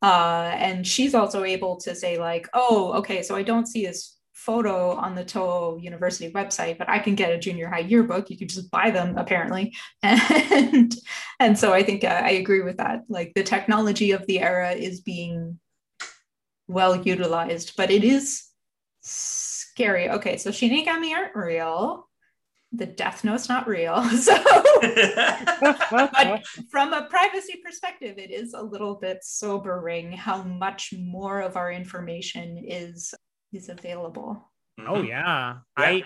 uh, 0.01 0.51
and 0.55 0.87
she's 0.87 1.13
also 1.13 1.43
able 1.43 1.77
to 1.81 1.93
say 1.93 2.17
like, 2.17 2.47
"Oh, 2.53 2.93
okay, 2.93 3.21
so 3.21 3.35
I 3.35 3.43
don't 3.43 3.67
see 3.67 3.83
his 3.83 4.15
photo 4.31 4.91
on 4.91 5.13
the 5.15 5.25
Toho 5.25 5.81
University 5.81 6.31
website, 6.31 6.77
but 6.77 6.89
I 6.89 6.99
can 6.99 7.15
get 7.15 7.33
a 7.33 7.37
junior 7.37 7.67
high 7.69 7.79
yearbook. 7.79 8.29
You 8.29 8.37
can 8.37 8.47
just 8.47 8.71
buy 8.71 8.91
them 8.91 9.17
apparently." 9.17 9.75
And 10.03 10.95
and 11.39 11.59
so 11.59 11.73
I 11.73 11.83
think 11.83 12.05
uh, 12.05 12.21
I 12.23 12.31
agree 12.31 12.61
with 12.61 12.77
that. 12.77 13.01
Like 13.09 13.33
the 13.35 13.43
technology 13.43 14.11
of 14.11 14.25
the 14.27 14.39
era 14.39 14.71
is 14.71 15.01
being 15.01 15.59
well 16.73 16.95
utilized, 16.95 17.75
but 17.77 17.91
it 17.91 18.03
is 18.03 18.43
scary. 19.01 20.09
Okay, 20.09 20.37
so 20.37 20.49
Shinigami 20.49 21.13
aren't 21.13 21.35
real 21.35 22.09
the 22.75 22.87
death 22.87 23.23
note's 23.23 23.47
not 23.47 23.67
real 23.67 24.03
so 24.09 24.33
but 25.91 26.43
from 26.71 26.91
a 26.91 27.03
privacy 27.07 27.61
perspective 27.63 28.17
it 28.17 28.31
is 28.31 28.55
a 28.55 28.61
little 28.63 28.95
bit 28.95 29.19
sobering 29.21 30.11
how 30.11 30.41
much 30.41 30.91
more 30.97 31.41
of 31.41 31.55
our 31.55 31.71
information 31.71 32.57
is 32.67 33.13
is 33.51 33.69
available 33.69 34.43
Oh 34.79 35.01
yeah. 35.01 35.57
Yeah. 35.77 35.85
I 35.85 36.03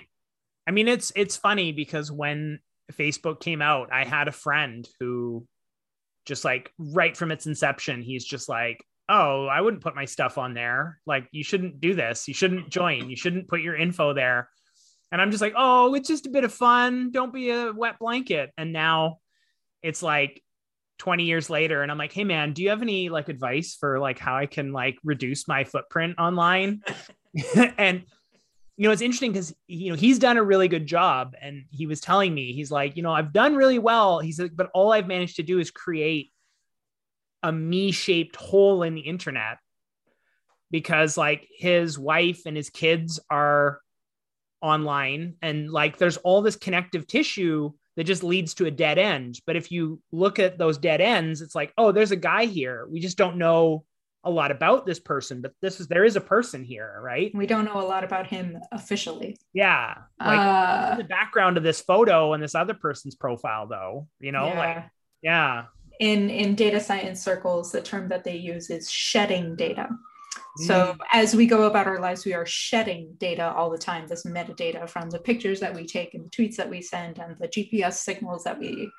I 0.67 0.71
mean, 0.71 0.87
it's 0.87 1.11
it's 1.15 1.37
funny 1.37 1.71
because 1.71 2.11
when 2.11 2.59
Facebook 2.93 3.39
came 3.39 3.61
out, 3.61 3.89
I 3.91 4.03
had 4.03 4.27
a 4.27 4.33
friend 4.33 4.87
who 4.99 5.45
just 6.25 6.43
like 6.43 6.71
right 6.77 7.15
from 7.15 7.31
its 7.31 7.45
inception, 7.45 8.01
he's 8.01 8.25
just 8.25 8.49
like, 8.49 8.83
"Oh, 9.09 9.47
I 9.47 9.61
wouldn't 9.61 9.83
put 9.83 9.95
my 9.95 10.05
stuff 10.05 10.37
on 10.37 10.53
there. 10.53 10.99
Like, 11.05 11.27
you 11.31 11.43
shouldn't 11.43 11.79
do 11.79 11.93
this. 11.93 12.27
You 12.27 12.33
shouldn't 12.33 12.69
join. 12.69 13.09
You 13.09 13.15
shouldn't 13.15 13.47
put 13.47 13.61
your 13.61 13.75
info 13.75 14.13
there." 14.13 14.49
And 15.11 15.21
I'm 15.21 15.31
just 15.31 15.41
like, 15.41 15.53
"Oh, 15.55 15.93
it's 15.93 16.07
just 16.07 16.25
a 16.25 16.31
bit 16.31 16.43
of 16.43 16.53
fun. 16.53 17.11
Don't 17.11 17.33
be 17.33 17.49
a 17.51 17.71
wet 17.71 17.99
blanket." 17.99 18.51
And 18.57 18.73
now 18.73 19.19
it's 19.81 20.03
like 20.03 20.43
20 20.99 21.25
years 21.25 21.49
later 21.49 21.83
and 21.83 21.91
I'm 21.91 21.97
like, 21.97 22.11
"Hey 22.11 22.23
man, 22.23 22.53
do 22.53 22.63
you 22.63 22.69
have 22.69 22.81
any 22.81 23.09
like 23.09 23.29
advice 23.29 23.77
for 23.79 23.99
like 23.99 24.19
how 24.19 24.35
I 24.35 24.45
can 24.47 24.73
like 24.73 24.97
reduce 25.03 25.47
my 25.47 25.63
footprint 25.63 26.17
online?" 26.17 26.81
and 27.77 28.03
you 28.77 28.87
know, 28.87 28.91
it's 28.91 29.01
interesting 29.01 29.31
because 29.31 29.55
you 29.67 29.89
know 29.89 29.95
he's 29.95 30.19
done 30.19 30.37
a 30.37 30.43
really 30.43 30.67
good 30.67 30.85
job, 30.85 31.33
and 31.41 31.65
he 31.71 31.87
was 31.87 31.99
telling 31.99 32.33
me 32.33 32.53
he's 32.53 32.71
like, 32.71 32.95
you 32.95 33.03
know, 33.03 33.11
I've 33.11 33.33
done 33.33 33.55
really 33.55 33.79
well. 33.79 34.19
He's 34.19 34.39
like, 34.39 34.55
but 34.55 34.69
all 34.73 34.93
I've 34.93 35.07
managed 35.07 35.37
to 35.37 35.43
do 35.43 35.59
is 35.59 35.71
create 35.71 36.31
a 37.47 37.51
me-shaped 37.51 38.35
hole 38.35 38.83
in 38.83 38.93
the 38.93 39.01
internet 39.01 39.57
because 40.69 41.17
like 41.17 41.47
his 41.55 41.97
wife 41.97 42.41
and 42.45 42.57
his 42.57 42.69
kids 42.69 43.21
are 43.29 43.79
online, 44.61 45.35
and 45.41 45.71
like 45.71 45.97
there's 45.97 46.17
all 46.17 46.41
this 46.41 46.57
connective 46.57 47.07
tissue 47.07 47.71
that 47.95 48.03
just 48.03 48.23
leads 48.23 48.53
to 48.55 48.65
a 48.65 48.71
dead 48.71 48.97
end. 48.97 49.39
But 49.45 49.55
if 49.55 49.71
you 49.71 50.01
look 50.11 50.39
at 50.39 50.57
those 50.57 50.77
dead 50.77 50.99
ends, 50.99 51.41
it's 51.41 51.55
like, 51.55 51.71
oh, 51.77 51.91
there's 51.91 52.11
a 52.11 52.17
guy 52.17 52.45
here. 52.45 52.85
We 52.91 52.99
just 52.99 53.17
don't 53.17 53.37
know 53.37 53.85
a 54.23 54.29
lot 54.29 54.51
about 54.51 54.85
this 54.85 54.99
person, 54.99 55.41
but 55.41 55.53
this 55.61 55.79
is 55.79 55.87
there 55.87 56.03
is 56.03 56.17
a 56.17 56.21
person 56.21 56.63
here, 56.63 56.99
right? 57.01 57.31
We 57.33 57.47
don't 57.47 57.63
know 57.63 57.79
a 57.79 57.87
lot 57.87 58.03
about 58.03 58.27
him 58.27 58.57
officially. 58.73 59.37
Yeah. 59.53 59.93
Like 60.19 60.39
Uh, 60.39 60.95
the 60.97 61.05
background 61.05 61.55
of 61.55 61.63
this 61.63 61.79
photo 61.79 62.33
and 62.33 62.43
this 62.43 62.55
other 62.55 62.73
person's 62.73 63.15
profile 63.15 63.67
though, 63.67 64.07
you 64.19 64.33
know, 64.33 64.47
yeah. 64.47 64.59
like 64.59 64.83
yeah. 65.21 65.65
In 65.99 66.29
in 66.29 66.55
data 66.55 66.79
science 66.79 67.23
circles, 67.23 67.71
the 67.71 67.81
term 67.81 68.07
that 68.09 68.23
they 68.23 68.35
use 68.35 68.69
is 68.69 68.89
shedding 68.89 69.55
data. 69.55 69.89
So 70.65 70.93
Mm. 70.93 70.97
as 71.13 71.35
we 71.35 71.45
go 71.45 71.63
about 71.63 71.87
our 71.87 71.99
lives, 71.99 72.25
we 72.25 72.33
are 72.33 72.45
shedding 72.45 73.13
data 73.17 73.53
all 73.55 73.69
the 73.69 73.77
time. 73.77 74.07
This 74.07 74.25
metadata 74.25 74.89
from 74.89 75.09
the 75.09 75.19
pictures 75.19 75.59
that 75.59 75.73
we 75.73 75.85
take 75.85 76.13
and 76.13 76.25
the 76.25 76.29
tweets 76.29 76.55
that 76.55 76.69
we 76.69 76.81
send 76.81 77.19
and 77.19 77.37
the 77.39 77.47
GPS 77.47 77.99
signals 78.03 78.43
that 78.43 78.59
we 78.59 78.89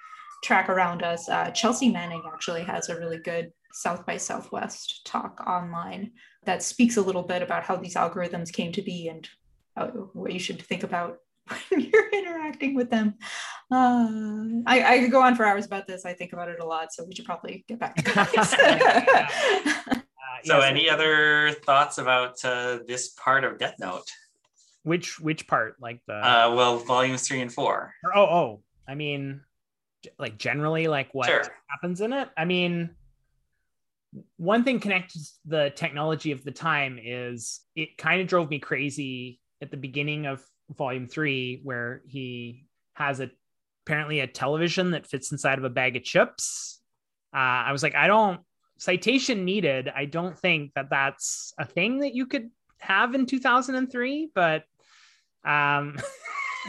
track 0.45 0.69
around 0.69 1.03
us. 1.03 1.29
Uh, 1.29 1.51
Chelsea 1.51 1.91
Manning 1.91 2.23
actually 2.33 2.63
has 2.63 2.89
a 2.89 2.97
really 2.97 3.19
good 3.19 3.53
South 3.73 4.07
by 4.07 4.17
Southwest 4.17 5.05
talk 5.05 5.41
online 5.47 6.13
that 6.45 6.63
speaks 6.63 6.97
a 6.97 7.03
little 7.03 7.25
bit 7.25 7.43
about 7.43 7.65
how 7.65 7.77
these 7.77 7.97
algorithms 7.97 8.53
came 8.53 8.73
to 8.73 8.83
be 8.83 9.09
and 9.09 9.29
uh, 9.77 9.89
what 9.89 10.33
you 10.33 10.39
should 10.39 10.63
think 10.63 10.85
about 10.85 11.19
when 11.69 11.81
you're 11.93 12.09
interacting 12.11 12.75
with 12.75 12.91
them. 12.91 13.15
Uh, 13.71 14.63
I, 14.67 14.95
I 14.95 14.99
could 15.01 15.11
go 15.11 15.23
on 15.23 15.35
for 15.37 15.45
hours 15.45 15.67
about 15.67 15.87
this. 15.87 16.05
I 16.07 16.15
think 16.15 16.33
about 16.33 16.49
it 16.49 16.61
a 16.61 16.65
lot, 16.65 16.93
so 16.93 17.05
we 17.05 17.15
should 17.15 17.25
probably 17.27 17.65
get 17.69 17.79
back 17.79 17.97
to 17.97 18.03
this. 18.35 18.55
Uh, 20.29 20.41
So, 20.45 20.59
yes, 20.59 20.65
any 20.71 20.89
other 20.89 21.53
thoughts 21.65 21.99
about 21.99 22.45
uh, 22.45 22.79
this 22.87 23.09
part 23.11 23.45
of 23.45 23.59
Death 23.59 23.75
Note? 23.81 24.05
which 24.85 25.19
which 25.21 25.47
part? 25.49 25.77
Like 25.81 26.01
the 26.07 26.15
Uh, 26.15 26.55
well, 26.55 26.79
volumes 26.79 27.27
three 27.27 27.41
and 27.41 27.53
four. 27.53 27.93
or- 28.05 28.17
oh 28.17 28.27
oh, 28.27 28.63
I 28.87 28.95
mean 28.95 29.43
like 30.19 30.39
generally 30.39 30.87
like 30.87 31.13
what 31.13 31.27
Sure. 31.27 31.43
happens 31.69 32.01
in 32.01 32.13
it. 32.13 32.29
I 32.37 32.45
mean 32.45 32.91
one 34.37 34.65
thing 34.65 34.81
connected 34.81 35.21
to 35.21 35.31
the 35.47 35.73
technology 35.75 36.33
of 36.33 36.43
the 36.45 36.53
time 36.53 36.99
is 37.03 37.61
it 37.75 37.99
kind 37.99 38.21
of 38.23 38.27
drove 38.29 38.49
me 38.49 38.59
crazy 38.59 39.41
at 39.61 39.71
the 39.71 39.77
beginning 39.77 40.25
of 40.27 40.43
volume 40.77 41.07
three 41.07 41.61
where 41.63 42.03
he 42.07 42.65
has 42.95 43.21
a 43.21 43.31
apparently 43.87 44.21
a 44.21 44.27
television 44.27 44.91
that 44.91 45.07
fits 45.07 45.33
inside 45.33 45.59
of 45.59 45.65
a 45.65 45.71
bag 45.71 45.97
of 45.97 46.03
chips 46.03 46.81
uh, 47.35 47.39
i 47.67 47.73
was 47.73 47.83
like 47.83 47.95
i 47.95 48.07
don't 48.07 48.41
citation 48.79 49.45
needed 49.45 49.91
i 49.95 50.05
don't 50.05 50.39
think 50.39 50.73
that 50.75 50.91
that's 50.91 51.53
a 51.59 51.65
thing 51.65 52.01
that 52.01 52.15
you 52.15 52.27
could 52.27 52.51
have 52.81 53.15
in 53.15 53.27
2003 53.27 54.31
but 54.35 54.65
um 55.45 55.97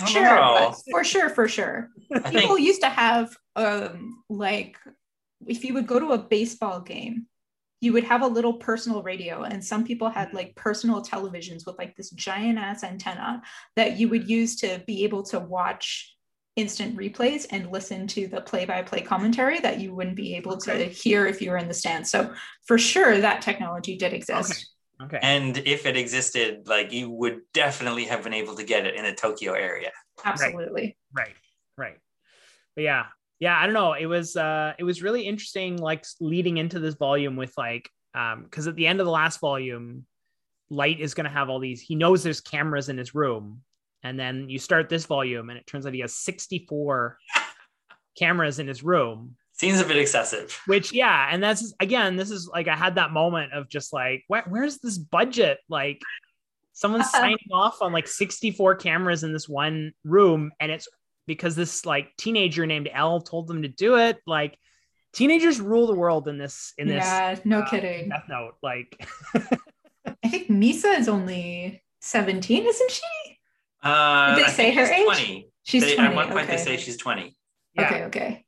sure, 0.08 0.24
know. 0.24 0.76
for 0.92 1.04
sure, 1.04 1.30
for 1.30 1.48
sure. 1.48 1.90
People 2.12 2.32
think 2.32 2.62
used 2.62 2.82
to 2.82 2.90
have 2.90 3.36
um 3.56 4.24
like 4.30 4.78
if 5.48 5.64
you 5.64 5.74
would 5.74 5.88
go 5.88 6.00
to 6.00 6.12
a 6.12 6.18
baseball 6.18 6.82
game, 6.82 7.28
you 7.82 7.94
would 7.94 8.04
have 8.04 8.22
a 8.22 8.28
little 8.28 8.54
personal 8.54 9.02
radio, 9.04 9.44
and 9.44 9.64
some 9.64 9.84
people 9.86 10.10
had 10.10 10.30
mm-hmm. 10.30 10.38
like 10.38 10.56
personal 10.56 11.02
televisions 11.02 11.66
with 11.66 11.78
like 11.78 11.96
this 11.96 12.10
giant 12.12 12.60
ass 12.60 12.84
antenna 12.84 13.42
that 13.76 13.98
you 13.98 14.10
would 14.10 14.22
mm-hmm. 14.22 14.32
use 14.32 14.56
to 14.58 14.82
be 14.86 15.04
able 15.04 15.24
to 15.24 15.40
watch 15.40 16.16
instant 16.56 16.98
replays 16.98 17.46
and 17.52 17.72
listen 17.72 18.06
to 18.06 18.28
the 18.28 18.42
play-by-play 18.42 19.02
commentary 19.02 19.60
that 19.62 19.80
you 19.80 19.94
wouldn't 19.94 20.16
be 20.16 20.36
able 20.36 20.58
to 20.58 20.86
hear 20.86 21.26
if 21.26 21.42
you 21.42 21.52
were 21.52 21.58
in 21.58 21.70
the 21.70 21.74
stands. 21.74 22.10
So 22.10 22.34
for 22.66 22.78
sure 22.78 23.20
that 23.22 23.42
technology 23.42 23.96
did 23.96 24.14
exist. 24.14 24.68
okay 25.02 25.20
and 25.22 25.58
if 25.60 25.86
it 25.86 25.96
existed, 25.96 26.68
like 26.68 26.92
you 26.92 27.10
would 27.10 27.40
definitely 27.54 28.06
have 28.06 28.24
been 28.24 28.34
able 28.34 28.56
to 28.56 28.64
get 28.64 28.86
it 28.86 28.96
in 28.96 29.06
the 29.06 29.14
Tokyo 29.14 29.54
area. 29.54 29.92
Absolutely. 30.26 30.98
right 31.14 31.34
right 31.78 31.98
but 32.76 32.84
yeah 32.84 33.06
yeah 33.40 33.58
i 33.58 33.66
don't 33.66 33.74
know. 33.74 33.94
It 33.94 34.06
was 34.06 34.36
uh 34.36 34.74
it 34.78 34.84
was 34.84 35.02
really 35.02 35.24
interesting 35.24 35.78
like 35.78 36.06
leading 36.20 36.58
into 36.58 36.80
this 36.80 36.96
volume 36.96 37.36
with 37.36 37.54
like 37.58 37.90
um 38.14 38.44
because 38.44 38.68
at 38.68 38.76
the 38.76 38.88
end 38.88 39.00
of 39.00 39.06
the 39.06 39.12
last 39.12 39.40
volume 39.40 40.06
light 40.70 41.00
is 41.00 41.14
going 41.14 41.26
to 41.26 41.32
have 41.32 41.50
all 41.50 41.60
these 41.60 41.82
he 41.82 41.96
knows 41.96 42.24
there's 42.24 42.42
cameras 42.42 42.90
in 42.90 42.98
his 42.98 43.16
room. 43.16 43.62
And 44.02 44.18
then 44.18 44.50
you 44.50 44.60
start 44.60 44.88
this 44.88 45.06
volume 45.06 45.50
and 45.50 45.60
it 45.60 45.68
turns 45.68 45.86
out 45.86 45.94
he 45.94 46.00
has 46.00 46.16
64 46.16 47.18
cameras 48.18 48.60
in 48.60 48.68
his 48.68 48.82
room. 48.82 49.36
Seems 49.54 49.82
a 49.82 49.86
bit 49.86 49.98
excessive. 49.98 50.58
which 50.68 50.94
yeah 50.94 51.28
and 51.32 51.44
that's 51.44 51.74
again 51.82 52.16
this 52.16 52.32
is 52.32 52.48
like 52.48 52.70
i 52.70 52.76
had 52.78 52.96
that 52.96 53.12
moment 53.12 53.52
of 53.52 53.68
just 53.68 53.92
like 53.92 54.24
where, 54.28 54.46
where's 54.48 54.78
this 54.78 54.98
budget? 54.98 55.60
Like 55.68 56.02
someone's 56.74 57.10
signing 57.12 57.38
off 57.52 57.82
on 57.82 57.92
like 57.92 58.08
64 58.08 58.76
cameras 58.76 59.24
in 59.24 59.34
this 59.34 59.50
one 59.50 59.92
room 60.04 60.52
and 60.60 60.72
it's 60.72 60.88
because 61.30 61.56
this 61.56 61.86
like 61.86 62.12
teenager 62.18 62.66
named 62.66 62.90
l 62.94 63.22
told 63.22 63.48
them 63.48 63.62
to 63.62 63.68
do 63.70 63.96
it 63.98 64.18
like 64.28 64.58
teenagers 65.14 65.62
rule 65.62 65.88
the 65.88 65.94
world 65.94 66.28
in 66.28 66.38
this 66.38 66.74
in 66.78 66.88
this 66.88 67.06
yeah, 67.06 67.38
no 67.46 67.60
uh, 67.60 67.70
kidding. 67.70 68.10
death 68.10 68.26
note 68.28 68.56
like 68.62 69.08
I 70.24 70.28
think 70.28 70.48
Misa 70.50 70.98
is 71.00 71.08
only 71.08 71.84
17, 72.02 72.66
isn't 72.66 72.92
she? 72.92 73.38
Uh, 73.84 74.36
Did 74.36 74.46
they 74.46 74.48
I 74.50 74.52
say 74.52 74.72
her 74.72 74.86
she's 74.86 74.96
age? 74.96 75.06
20. 75.06 75.50
She's 75.64 75.84
They- 75.84 75.96
20. 75.96 76.10
At 76.10 76.16
one 76.16 76.28
point, 76.30 76.40
okay. 76.46 76.58
they 76.58 76.64
say 76.64 76.78
she's 76.78 76.98
20. 76.98 77.36
yeah 77.76 77.86
Okay, 77.86 78.04
okay. 78.06 78.46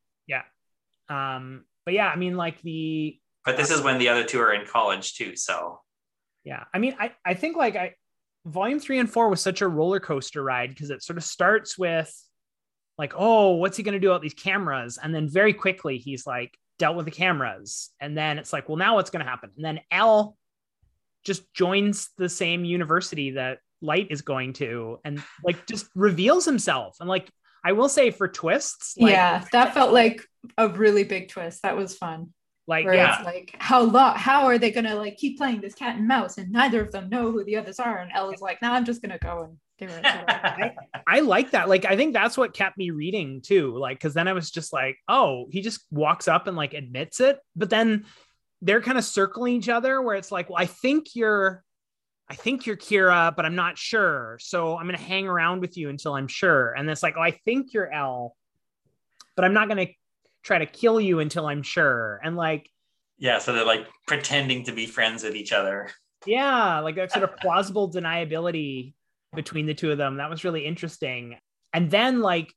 um 1.09 1.65
but 1.85 1.93
yeah 1.93 2.07
i 2.07 2.15
mean 2.15 2.35
like 2.37 2.61
the 2.61 3.19
But 3.45 3.57
this 3.57 3.69
is 3.71 3.81
when 3.81 3.97
the 3.99 4.09
other 4.09 4.23
two 4.23 4.39
are 4.39 4.53
in 4.53 4.65
college 4.65 5.15
too. 5.15 5.35
So 5.35 5.79
Yeah, 6.43 6.63
I 6.73 6.77
mean, 6.79 6.95
I 6.99 7.11
I 7.25 7.33
think 7.35 7.55
like 7.57 7.75
I 7.75 7.93
volume 8.45 8.79
three 8.79 8.99
and 8.99 9.09
four 9.09 9.29
was 9.29 9.41
such 9.41 9.61
a 9.61 9.67
roller 9.67 9.99
coaster 9.99 10.41
ride 10.43 10.69
because 10.69 10.89
it 10.89 11.03
sort 11.03 11.17
of 11.17 11.23
starts 11.23 11.77
with 11.77 12.11
like, 12.97 13.13
oh, 13.15 13.56
what's 13.56 13.77
he 13.77 13.84
going 13.84 13.93
to 13.93 13.99
do 13.99 14.12
about 14.12 14.21
these 14.21 14.34
cameras, 14.34 14.99
and 15.01 15.13
then 15.13 15.27
very 15.30 15.54
quickly 15.54 15.97
he's 15.97 16.27
like 16.27 16.58
dealt 16.77 16.95
with 16.95 17.06
the 17.06 17.12
cameras, 17.12 17.89
and 17.99 18.17
then 18.17 18.38
it's 18.38 18.54
like, 18.54 18.67
well, 18.67 18.77
now 18.77 18.95
what's 18.95 19.10
going 19.10 19.23
to 19.23 19.30
happen? 19.30 19.51
And 19.56 19.65
then 19.65 19.80
L 19.91 20.38
just 21.23 21.54
joins 21.54 22.10
the 22.17 22.30
same 22.30 22.65
university 22.65 23.32
that 23.32 23.60
Light 23.82 24.08
is 24.12 24.21
going 24.21 24.54
to, 24.54 24.99
and 25.04 25.23
like 25.43 25.65
just 25.65 25.88
reveals 25.95 26.45
himself, 26.45 26.97
and 26.99 27.10
like 27.10 27.30
I 27.63 27.73
will 27.73 27.89
say 27.89 28.10
for 28.12 28.27
twists, 28.27 28.95
like, 28.97 29.12
yeah, 29.12 29.45
that 29.51 29.73
felt 29.73 29.93
like 29.93 30.23
a 30.58 30.67
really 30.67 31.04
big 31.04 31.30
twist. 31.30 31.62
That 31.62 31.77
was 31.77 31.95
fun. 31.95 32.34
like 32.67 32.86
Where 32.86 32.95
yeah, 32.95 33.17
it's 33.17 33.25
like, 33.25 33.56
how 33.60 33.82
lo- 33.82 34.13
how 34.15 34.45
are 34.45 34.58
they 34.58 34.71
gonna 34.71 34.95
like 34.95 35.17
keep 35.17 35.38
playing 35.38 35.62
this 35.62 35.75
cat 35.75 35.97
and 35.97 36.08
mouse 36.08 36.38
and 36.38 36.51
neither 36.51 36.82
of 36.82 36.91
them 36.91 37.10
know 37.10 37.32
who 37.32 37.43
the 37.43 37.58
others 37.58 37.80
are? 37.80 37.99
And 37.99 38.12
L 38.13 38.32
is 38.32 38.41
like, 38.41 38.62
nah, 38.62 38.73
I'm 38.73 38.86
just 38.86 39.01
gonna 39.01 39.19
go 39.19 39.43
and 39.43 39.58
do 39.87 39.93
it. 39.93 40.03
whatever." 40.03 40.75
I 41.07 41.19
like 41.19 41.51
that. 41.51 41.67
Like, 41.67 41.85
I 41.85 41.95
think 41.95 42.13
that's 42.13 42.37
what 42.37 42.53
kept 42.53 42.77
me 42.77 42.91
reading 42.91 43.41
too. 43.41 43.77
Like, 43.77 43.97
because 43.97 44.13
then 44.13 44.27
I 44.27 44.33
was 44.33 44.51
just 44.51 44.71
like, 44.71 44.97
oh, 45.07 45.47
he 45.51 45.61
just 45.61 45.81
walks 45.91 46.27
up 46.27 46.47
and 46.47 46.55
like 46.55 46.73
admits 46.73 47.19
it. 47.19 47.39
But 47.55 47.69
then 47.69 48.05
they're 48.61 48.81
kind 48.81 48.97
of 48.97 49.03
circling 49.03 49.55
each 49.55 49.69
other 49.69 50.01
where 50.01 50.15
it's 50.15 50.31
like, 50.31 50.49
well, 50.49 50.59
I 50.61 50.67
think 50.67 51.15
you're, 51.15 51.63
I 52.29 52.35
think 52.35 52.65
you're 52.65 52.77
Kira, 52.77 53.35
but 53.35 53.45
I'm 53.45 53.55
not 53.55 53.77
sure. 53.77 54.37
So 54.39 54.77
I'm 54.77 54.85
going 54.85 54.97
to 54.97 55.03
hang 55.03 55.27
around 55.27 55.61
with 55.61 55.75
you 55.77 55.89
until 55.89 56.13
I'm 56.13 56.27
sure. 56.27 56.71
And 56.71 56.89
it's 56.89 57.03
like, 57.03 57.15
oh, 57.17 57.21
I 57.21 57.31
think 57.31 57.73
you're 57.73 57.91
L, 57.91 58.35
but 59.35 59.43
I'm 59.43 59.53
not 59.53 59.67
going 59.67 59.85
to 59.85 59.93
try 60.43 60.59
to 60.59 60.65
kill 60.65 61.01
you 61.01 61.19
until 61.19 61.45
I'm 61.47 61.63
sure. 61.63 62.21
And 62.23 62.35
like, 62.35 62.69
yeah, 63.17 63.39
so 63.39 63.53
they're 63.53 63.65
like 63.65 63.87
pretending 64.07 64.63
to 64.65 64.71
be 64.71 64.85
friends 64.85 65.23
with 65.23 65.35
each 65.35 65.51
other. 65.51 65.89
yeah 66.25 66.79
like 66.79 66.95
that 66.95 67.11
sort 67.11 67.23
of 67.23 67.35
plausible 67.37 67.91
deniability 67.91 68.93
between 69.35 69.65
the 69.65 69.73
two 69.73 69.91
of 69.91 69.97
them. 69.97 70.17
That 70.17 70.29
was 70.29 70.43
really 70.43 70.65
interesting. 70.65 71.37
And 71.73 71.89
then 71.89 72.21
like 72.21 72.53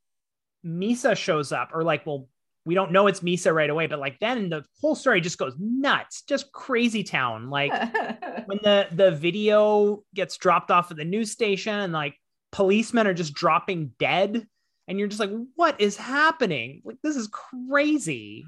misa 0.66 1.16
shows 1.16 1.52
up 1.52 1.70
or 1.74 1.84
like 1.84 2.06
well 2.06 2.26
we 2.64 2.74
don't 2.74 2.90
know 2.90 3.06
it's 3.06 3.20
misa 3.20 3.54
right 3.54 3.68
away 3.68 3.86
but 3.86 3.98
like 3.98 4.18
then 4.20 4.48
the 4.48 4.64
whole 4.80 4.94
story 4.94 5.20
just 5.20 5.38
goes 5.38 5.54
nuts. 5.58 6.22
Just 6.22 6.52
crazy 6.52 7.04
town. 7.04 7.50
Like 7.50 7.70
when 8.46 8.58
the 8.62 8.88
the 8.92 9.12
video 9.12 10.02
gets 10.14 10.36
dropped 10.36 10.70
off 10.70 10.90
at 10.90 10.96
the 10.96 11.04
news 11.04 11.30
station 11.30 11.74
and 11.74 11.92
like 11.92 12.16
policemen 12.52 13.06
are 13.06 13.14
just 13.14 13.34
dropping 13.34 13.92
dead 13.98 14.46
and 14.88 14.98
you're 14.98 15.08
just 15.08 15.20
like 15.20 15.30
what 15.54 15.80
is 15.80 15.96
happening? 15.96 16.82
Like 16.84 16.96
this 17.02 17.16
is 17.16 17.28
crazy. 17.28 18.46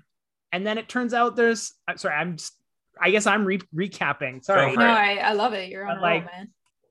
And 0.52 0.66
then 0.66 0.78
it 0.78 0.88
turns 0.88 1.12
out 1.12 1.36
there's 1.36 1.74
I'm 1.86 1.98
sorry 1.98 2.14
i'm 2.14 2.36
just 2.38 2.56
i 2.98 3.10
guess 3.10 3.26
i'm 3.26 3.44
re- 3.44 3.60
recapping. 3.74 4.42
Sorry. 4.42 4.74
No. 4.74 4.84
I, 4.84 5.16
I 5.16 5.32
love 5.34 5.52
it. 5.52 5.68
You're 5.68 5.86
on 5.86 6.00
But, 6.00 6.06
a 6.06 6.10
roll, 6.10 6.20
like, 6.20 6.24
man. 6.24 6.48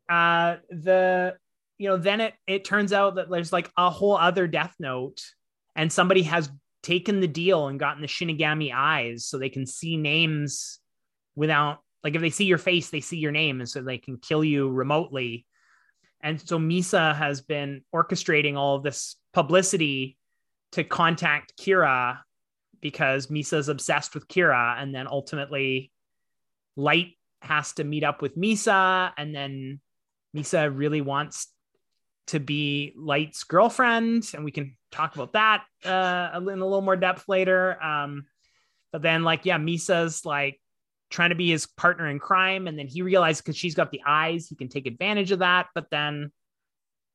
Uh 0.09 0.57
the 0.69 1.35
you 1.77 1.89
know 1.89 1.97
then 1.97 2.21
it 2.21 2.33
it 2.47 2.63
turns 2.63 2.93
out 2.93 3.15
that 3.15 3.29
there's 3.29 3.53
like 3.53 3.71
a 3.77 3.89
whole 3.89 4.17
other 4.17 4.47
death 4.47 4.73
note 4.79 5.21
and 5.75 5.91
somebody 5.91 6.23
has 6.23 6.49
taken 6.83 7.19
the 7.19 7.27
deal 7.27 7.67
and 7.67 7.79
gotten 7.79 8.01
the 8.01 8.07
shinigami 8.07 8.71
eyes 8.73 9.25
so 9.25 9.37
they 9.37 9.49
can 9.49 9.65
see 9.65 9.97
names 9.97 10.79
without 11.35 11.79
like 12.03 12.13
if 12.13 12.21
they 12.21 12.29
see 12.29 12.45
your 12.45 12.59
face 12.59 12.91
they 12.91 13.01
see 13.01 13.17
your 13.17 13.31
name 13.31 13.59
and 13.59 13.67
so 13.67 13.81
they 13.81 13.97
can 13.97 14.17
kill 14.17 14.43
you 14.43 14.69
remotely. 14.69 15.45
And 16.21 16.39
so 16.39 16.59
misa 16.59 17.15
has 17.15 17.41
been 17.41 17.81
orchestrating 17.93 18.55
all 18.55 18.75
of 18.75 18.83
this 18.83 19.15
publicity 19.33 20.17
to 20.73 20.83
contact 20.83 21.53
kira 21.59 22.19
because 22.81 23.27
misa 23.27 23.57
is 23.57 23.69
obsessed 23.69 24.13
with 24.13 24.27
kira 24.27 24.79
and 24.79 24.93
then 24.93 25.07
ultimately 25.07 25.91
light 26.75 27.13
has 27.41 27.73
to 27.73 27.83
meet 27.83 28.03
up 28.03 28.21
with 28.21 28.37
misa 28.37 29.11
and 29.17 29.33
then 29.33 29.79
misa 30.35 30.71
really 30.75 31.01
wants 31.01 31.47
to 32.27 32.39
be 32.39 32.93
light's 32.97 33.43
girlfriend 33.43 34.23
and 34.33 34.43
we 34.43 34.51
can 34.51 34.75
talk 34.91 35.15
about 35.15 35.33
that 35.33 35.63
uh 35.85 36.29
in 36.35 36.59
a 36.59 36.65
little 36.65 36.81
more 36.81 36.95
depth 36.95 37.25
later. 37.27 37.81
Um 37.81 38.25
but 38.91 39.01
then 39.01 39.23
like 39.23 39.45
yeah 39.45 39.57
misa's 39.57 40.25
like 40.25 40.59
trying 41.09 41.29
to 41.29 41.35
be 41.35 41.51
his 41.51 41.67
partner 41.67 42.07
in 42.09 42.19
crime 42.19 42.67
and 42.67 42.77
then 42.77 42.87
he 42.87 43.01
realizes 43.01 43.41
because 43.41 43.57
she's 43.57 43.75
got 43.75 43.91
the 43.91 44.01
eyes 44.05 44.47
he 44.47 44.55
can 44.55 44.69
take 44.69 44.87
advantage 44.87 45.31
of 45.31 45.39
that 45.39 45.67
but 45.75 45.89
then 45.91 46.31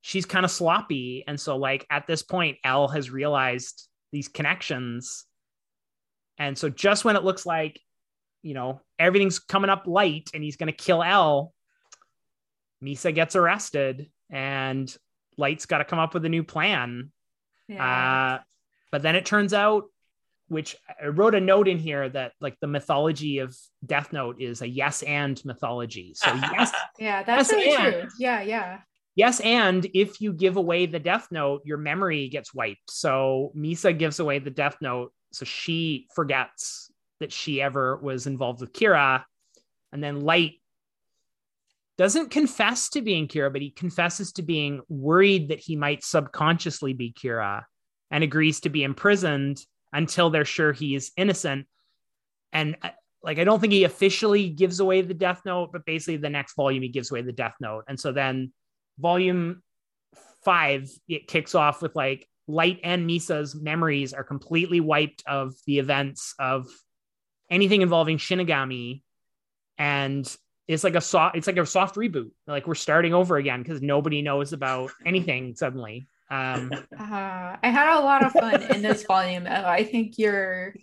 she's 0.01 0.27
kind 0.27 0.45
of 0.45 0.51
sloppy. 0.51 1.25
And 1.27 1.39
so 1.39 1.57
like 1.57 1.87
at 1.91 2.07
this 2.07 2.23
point 2.23 2.59
l 2.65 2.89
has 2.89 3.11
realized 3.11 3.87
these 4.13 4.29
connections. 4.29 5.25
And 6.39 6.57
so 6.57 6.69
just 6.69 7.05
when 7.05 7.17
it 7.17 7.25
looks 7.25 7.45
like 7.45 7.81
you 8.43 8.55
know 8.55 8.81
everything's 8.99 9.39
coming 9.39 9.71
up 9.71 9.87
light 9.87 10.31
and 10.33 10.43
he's 10.43 10.57
going 10.57 10.73
to 10.73 10.73
kill 10.73 11.03
l 11.03 11.53
misa 12.83 13.15
gets 13.15 13.37
arrested 13.37 14.09
and 14.31 14.95
light's 15.37 15.67
got 15.67 15.79
to 15.79 15.85
come 15.85 15.99
up 15.99 16.15
with 16.15 16.25
a 16.25 16.29
new 16.29 16.43
plan 16.45 17.11
Yeah. 17.69 18.37
uh, 18.39 18.43
but 18.93 19.03
then 19.03 19.15
it 19.17 19.25
turns 19.25 19.53
out, 19.55 19.85
which 20.49 20.75
I 21.01 21.07
wrote 21.07 21.37
a 21.37 21.41
note 21.41 21.69
in 21.69 21.79
here 21.79 22.09
that 22.09 22.33
like 22.41 22.57
the 22.61 22.67
mythology 22.67 23.39
of 23.39 23.57
Death 23.87 24.13
Note 24.13 24.41
is 24.43 24.63
a 24.63 24.69
yes 24.69 25.03
and 25.03 25.41
mythology. 25.45 26.13
So 26.17 26.35
yes, 26.35 26.73
yeah, 26.99 27.23
that's 27.23 27.53
yes, 27.53 27.53
really 27.53 27.77
and- 27.77 27.95
true. 28.03 28.11
Yeah, 28.19 28.41
yeah. 28.43 28.79
yes, 29.15 29.39
and 29.41 29.87
if 29.95 30.21
you 30.21 30.33
give 30.33 30.57
away 30.57 30.87
the 30.87 30.99
Death 30.99 31.29
Note, 31.31 31.63
your 31.65 31.79
memory 31.79 32.29
gets 32.29 32.53
wiped. 32.53 32.91
So 32.91 33.53
Misa 33.57 33.97
gives 33.97 34.19
away 34.19 34.41
the 34.41 34.51
Death 34.51 34.77
Note, 34.81 35.13
so 35.33 35.45
she 35.45 36.09
forgets 36.17 36.91
that 37.21 37.33
she 37.33 37.63
ever 37.63 37.97
was 37.99 38.27
involved 38.27 38.61
with 38.61 38.73
Kira, 38.73 39.23
and 39.93 40.03
then 40.03 40.21
Light 40.21 40.60
doesn't 42.01 42.31
confess 42.31 42.89
to 42.89 43.03
being 43.03 43.29
Kira, 43.29 43.53
but 43.53 43.61
he 43.61 43.69
confesses 43.69 44.33
to 44.33 44.43
being 44.43 44.81
worried 44.89 45.51
that 45.51 45.61
he 45.61 45.77
might 45.77 46.03
subconsciously 46.03 46.95
be 46.95 47.13
Kira 47.13 47.65
and 48.11 48.25
agrees 48.25 48.61
to 48.61 48.71
be 48.71 48.85
imprisoned 48.85 49.61
until 49.93 50.31
they're 50.31 50.47
sure 50.47 50.73
he 50.73 50.95
is 50.95 51.13
innocent. 51.19 51.67
And 52.55 52.79
uh, 52.81 52.89
like, 53.23 53.39
I 53.39 53.45
don't 53.45 53.61
think 53.61 53.75
he 53.75 53.85
officially 53.85 54.49
gives 54.49 54.81
away 54.81 55.03
the 55.03 55.13
death 55.13 55.43
note, 55.45 55.73
but 55.73 55.85
basically 55.85 56.17
the 56.17 56.31
next 56.31 56.55
volume, 56.55 56.83
he 56.83 56.89
gives 56.89 57.11
away 57.11 57.21
the 57.21 57.33
death 57.33 57.57
note. 57.61 57.85
And 57.87 58.01
so 58.01 58.13
then 58.13 58.55
volume 58.99 59.63
five, 60.43 60.89
it 61.07 61.29
kicks 61.29 61.55
off 61.55 61.83
with 61.83 61.95
like 61.95 62.27
Light 62.49 62.81
and 62.83 63.07
Misa's 63.07 63.55
memories 63.55 64.15
are 64.15 64.25
completely 64.25 64.81
wiped 64.81 65.23
of 65.27 65.53
the 65.67 65.79
events 65.79 66.35
of 66.39 66.67
anything 67.51 67.83
involving 67.83 68.17
Shinigami. 68.17 69.03
And 69.77 70.35
it's 70.71 70.85
like 70.85 70.95
a 70.95 71.01
soft 71.01 71.37
it's 71.37 71.47
like 71.47 71.57
a 71.57 71.67
soft 71.67 71.97
reboot 71.97 72.31
like 72.47 72.67
we're 72.67 72.75
starting 72.75 73.13
over 73.13 73.37
again 73.37 73.63
because 73.63 73.83
nobody 73.83 74.23
knows 74.23 74.53
about 74.53 74.91
anything 75.07 75.55
suddenly 75.55 76.07
um 76.31 76.71
Uh, 76.97 77.57
I 77.63 77.71
had 77.71 77.99
a 77.99 78.01
lot 78.01 78.25
of 78.25 78.33
fun 78.33 78.63
in 78.75 78.83
this 78.83 79.05
volume. 79.05 79.47
Uh, 79.47 79.65
I 79.67 79.83
think 79.83 80.17
your 80.17 80.75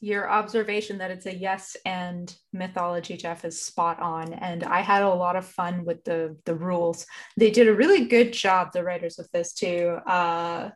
your 0.00 0.28
observation 0.28 0.98
that 0.98 1.10
it's 1.10 1.24
a 1.24 1.34
yes 1.34 1.78
and 1.86 2.34
mythology, 2.52 3.16
Jeff, 3.16 3.44
is 3.46 3.62
spot 3.62 4.00
on. 4.00 4.34
And 4.34 4.62
I 4.62 4.80
had 4.80 5.02
a 5.02 5.08
lot 5.08 5.34
of 5.36 5.46
fun 5.46 5.84
with 5.84 6.04
the 6.04 6.36
the 6.44 6.54
rules. 6.54 7.06
They 7.38 7.50
did 7.50 7.68
a 7.68 7.74
really 7.74 8.06
good 8.06 8.32
job, 8.32 8.72
the 8.72 8.84
writers 8.84 9.18
of 9.18 9.28
this 9.32 9.54
too, 9.54 9.98
uh, 10.06 10.70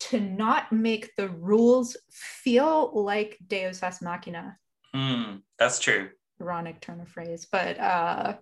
to 0.00 0.20
not 0.20 0.72
make 0.72 1.14
the 1.16 1.28
rules 1.28 1.96
feel 2.10 2.90
like 3.04 3.38
Deus 3.46 3.82
Ex 3.82 4.02
Machina. 4.02 4.56
Hmm, 4.92 5.36
that's 5.58 5.78
true. 5.78 6.08
Ironic 6.42 6.80
turn 6.80 7.00
of 7.00 7.08
phrase, 7.08 7.46
but 7.50 7.78
uh, 7.78 8.34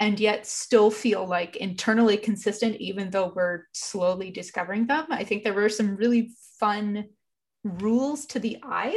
and 0.00 0.20
yet 0.20 0.46
still 0.46 0.90
feel 0.90 1.26
like 1.26 1.56
internally 1.56 2.16
consistent, 2.16 2.76
even 2.76 3.10
though 3.10 3.32
we're 3.34 3.64
slowly 3.72 4.30
discovering 4.30 4.86
them. 4.86 5.06
I 5.10 5.24
think 5.24 5.42
there 5.42 5.54
were 5.54 5.68
some 5.68 5.96
really 5.96 6.30
fun 6.58 7.06
rules 7.64 8.26
to 8.26 8.38
the 8.38 8.58
eyes 8.62 8.94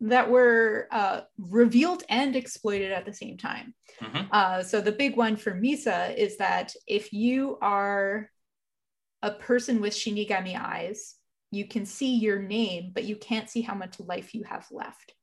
that 0.00 0.30
were 0.30 0.86
uh, 0.92 1.22
revealed 1.38 2.04
and 2.08 2.36
exploited 2.36 2.92
at 2.92 3.04
the 3.04 3.12
same 3.12 3.36
time. 3.36 3.74
Mhm. 4.00 4.28
Uh, 4.30 4.62
so 4.62 4.80
the 4.80 4.92
big 4.92 5.16
one 5.16 5.36
for 5.36 5.52
Misa 5.52 6.16
is 6.16 6.36
that 6.36 6.72
if 6.86 7.12
you 7.12 7.58
are 7.60 8.30
a 9.22 9.32
person 9.32 9.80
with 9.80 9.92
Shinigami 9.92 10.56
eyes, 10.58 11.16
you 11.50 11.66
can 11.66 11.86
see 11.86 12.16
your 12.16 12.40
name, 12.40 12.92
but 12.94 13.04
you 13.04 13.16
can't 13.16 13.50
see 13.50 13.62
how 13.62 13.74
much 13.74 13.98
life 13.98 14.34
you 14.34 14.44
have 14.44 14.66
left. 14.70 15.14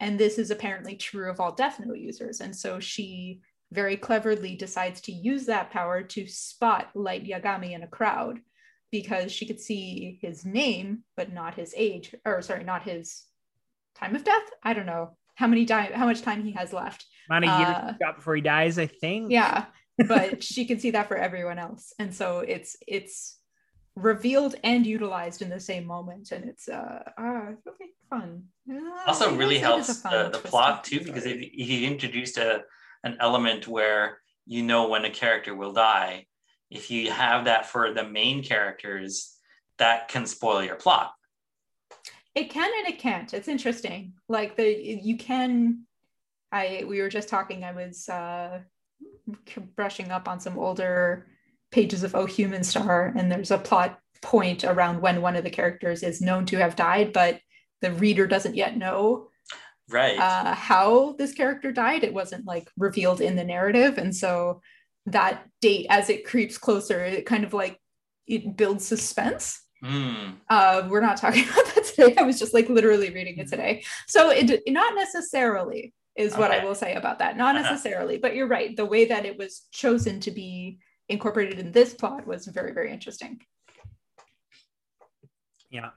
And 0.00 0.18
this 0.18 0.38
is 0.38 0.50
apparently 0.50 0.96
true 0.96 1.30
of 1.30 1.40
all 1.40 1.52
Death 1.52 1.78
Note 1.78 1.98
users. 1.98 2.40
And 2.40 2.56
so 2.56 2.80
she 2.80 3.40
very 3.70 3.96
cleverly 3.96 4.56
decides 4.56 5.00
to 5.02 5.12
use 5.12 5.46
that 5.46 5.70
power 5.70 6.02
to 6.02 6.26
spot 6.26 6.90
Light 6.94 7.24
Yagami 7.24 7.72
in 7.72 7.82
a 7.82 7.86
crowd 7.88 8.40
because 8.90 9.30
she 9.30 9.46
could 9.46 9.60
see 9.60 10.18
his 10.20 10.44
name, 10.44 11.04
but 11.16 11.32
not 11.32 11.54
his 11.54 11.72
age, 11.76 12.14
or 12.24 12.42
sorry, 12.42 12.64
not 12.64 12.82
his 12.82 13.24
time 13.94 14.16
of 14.16 14.24
death. 14.24 14.42
I 14.64 14.72
don't 14.72 14.86
know 14.86 15.16
how 15.36 15.46
many 15.46 15.64
time, 15.66 15.92
how 15.92 16.06
much 16.06 16.22
time 16.22 16.42
he 16.44 16.52
has 16.52 16.72
left. 16.72 17.04
amount 17.30 17.44
of 17.44 17.58
years 17.60 17.76
Uh, 17.76 17.92
got 18.00 18.16
before 18.16 18.34
he 18.34 18.42
dies 18.42 18.78
i 18.78 18.86
think 18.86 19.30
Yeah, 19.30 19.66
but 20.08 20.42
she 20.50 20.64
can 20.64 20.80
see 20.80 20.90
that 20.90 21.06
for 21.08 21.16
everyone 21.16 21.58
else, 21.58 21.92
and 21.98 22.12
so 22.14 22.40
it's 22.40 22.76
it's 22.86 23.38
revealed 24.00 24.54
and 24.64 24.86
utilized 24.86 25.42
in 25.42 25.50
the 25.50 25.60
same 25.60 25.86
moment, 25.86 26.32
and 26.32 26.44
it's 26.44 26.68
uh, 26.68 27.02
uh 27.18 27.52
it's 27.52 27.66
really 27.66 27.92
fun. 28.08 28.44
Also 29.06 29.34
really 29.36 29.58
guess 29.58 29.88
it 29.88 29.90
is 29.90 30.04
a 30.04 30.08
helps 30.08 30.32
the, 30.32 30.38
the 30.38 30.48
plot 30.48 30.84
too 30.84 31.00
because 31.00 31.26
if 31.26 31.38
he 31.38 31.86
introduced 31.86 32.36
a 32.38 32.62
an 33.04 33.16
element 33.20 33.66
where 33.66 34.18
you 34.46 34.62
know 34.62 34.88
when 34.88 35.04
a 35.04 35.10
character 35.10 35.54
will 35.54 35.72
die 35.72 36.26
if 36.70 36.90
you 36.90 37.10
have 37.10 37.46
that 37.46 37.66
for 37.66 37.92
the 37.92 38.04
main 38.04 38.42
characters 38.42 39.36
that 39.78 40.08
can 40.08 40.26
spoil 40.26 40.62
your 40.62 40.76
plot 40.76 41.12
It 42.34 42.50
can 42.50 42.70
and 42.78 42.94
it 42.94 43.00
can't. 43.00 43.34
It's 43.34 43.48
interesting. 43.48 44.14
Like 44.28 44.56
the 44.56 44.68
you 45.02 45.16
can. 45.16 45.86
I 46.52 46.84
we 46.86 47.00
were 47.00 47.08
just 47.08 47.28
talking. 47.28 47.64
I 47.64 47.72
was 47.72 48.08
uh, 48.08 48.60
brushing 49.76 50.10
up 50.10 50.28
on 50.28 50.38
some 50.40 50.58
older 50.58 51.26
pages 51.70 52.02
of 52.02 52.14
Oh 52.14 52.26
Human 52.26 52.64
Star, 52.64 53.12
and 53.16 53.30
there's 53.30 53.50
a 53.50 53.58
plot 53.58 53.98
point 54.22 54.64
around 54.64 55.00
when 55.00 55.22
one 55.22 55.36
of 55.36 55.44
the 55.44 55.50
characters 55.50 56.02
is 56.02 56.20
known 56.20 56.44
to 56.46 56.58
have 56.58 56.76
died, 56.76 57.12
but 57.12 57.40
the 57.80 57.92
reader 57.92 58.26
doesn't 58.26 58.54
yet 58.56 58.76
know 58.76 59.28
right 59.88 60.18
uh, 60.18 60.54
how 60.54 61.14
this 61.18 61.32
character 61.32 61.72
died. 61.72 62.04
It 62.04 62.14
wasn't 62.14 62.46
like 62.46 62.68
revealed 62.76 63.20
in 63.20 63.36
the 63.36 63.44
narrative, 63.44 63.98
and 63.98 64.14
so 64.14 64.60
that 65.06 65.48
date, 65.60 65.86
as 65.88 66.10
it 66.10 66.26
creeps 66.26 66.58
closer, 66.58 67.02
it 67.04 67.24
kind 67.26 67.44
of 67.44 67.52
like 67.54 67.80
it 68.26 68.56
builds 68.56 68.86
suspense. 68.86 69.60
Hmm. 69.82 70.32
Uh, 70.48 70.86
we're 70.90 71.00
not 71.00 71.16
talking 71.16 71.44
about 71.48 71.66
that 71.74 71.84
today. 71.86 72.14
I 72.18 72.22
was 72.22 72.38
just 72.38 72.52
like 72.52 72.68
literally 72.68 73.10
reading 73.10 73.38
it 73.38 73.48
today. 73.48 73.82
So 74.06 74.28
it 74.30 74.60
not 74.68 74.94
necessarily 74.94 75.94
is 76.16 76.36
what 76.36 76.50
I 76.50 76.62
will 76.62 76.74
say 76.74 76.94
about 76.94 77.20
that. 77.20 77.38
Not 77.38 77.56
Uh-huh. 77.56 77.70
necessarily, 77.70 78.18
but 78.18 78.34
you're 78.34 78.46
right. 78.46 78.76
The 78.76 78.84
way 78.84 79.06
that 79.06 79.24
it 79.24 79.38
was 79.38 79.62
chosen 79.72 80.20
to 80.20 80.30
be 80.30 80.78
incorporated 81.10 81.58
in 81.58 81.72
this 81.72 81.92
plot 81.92 82.26
was 82.26 82.46
very, 82.46 82.72
very 82.72 82.92
interesting. 82.92 83.40
yeah 85.70 85.90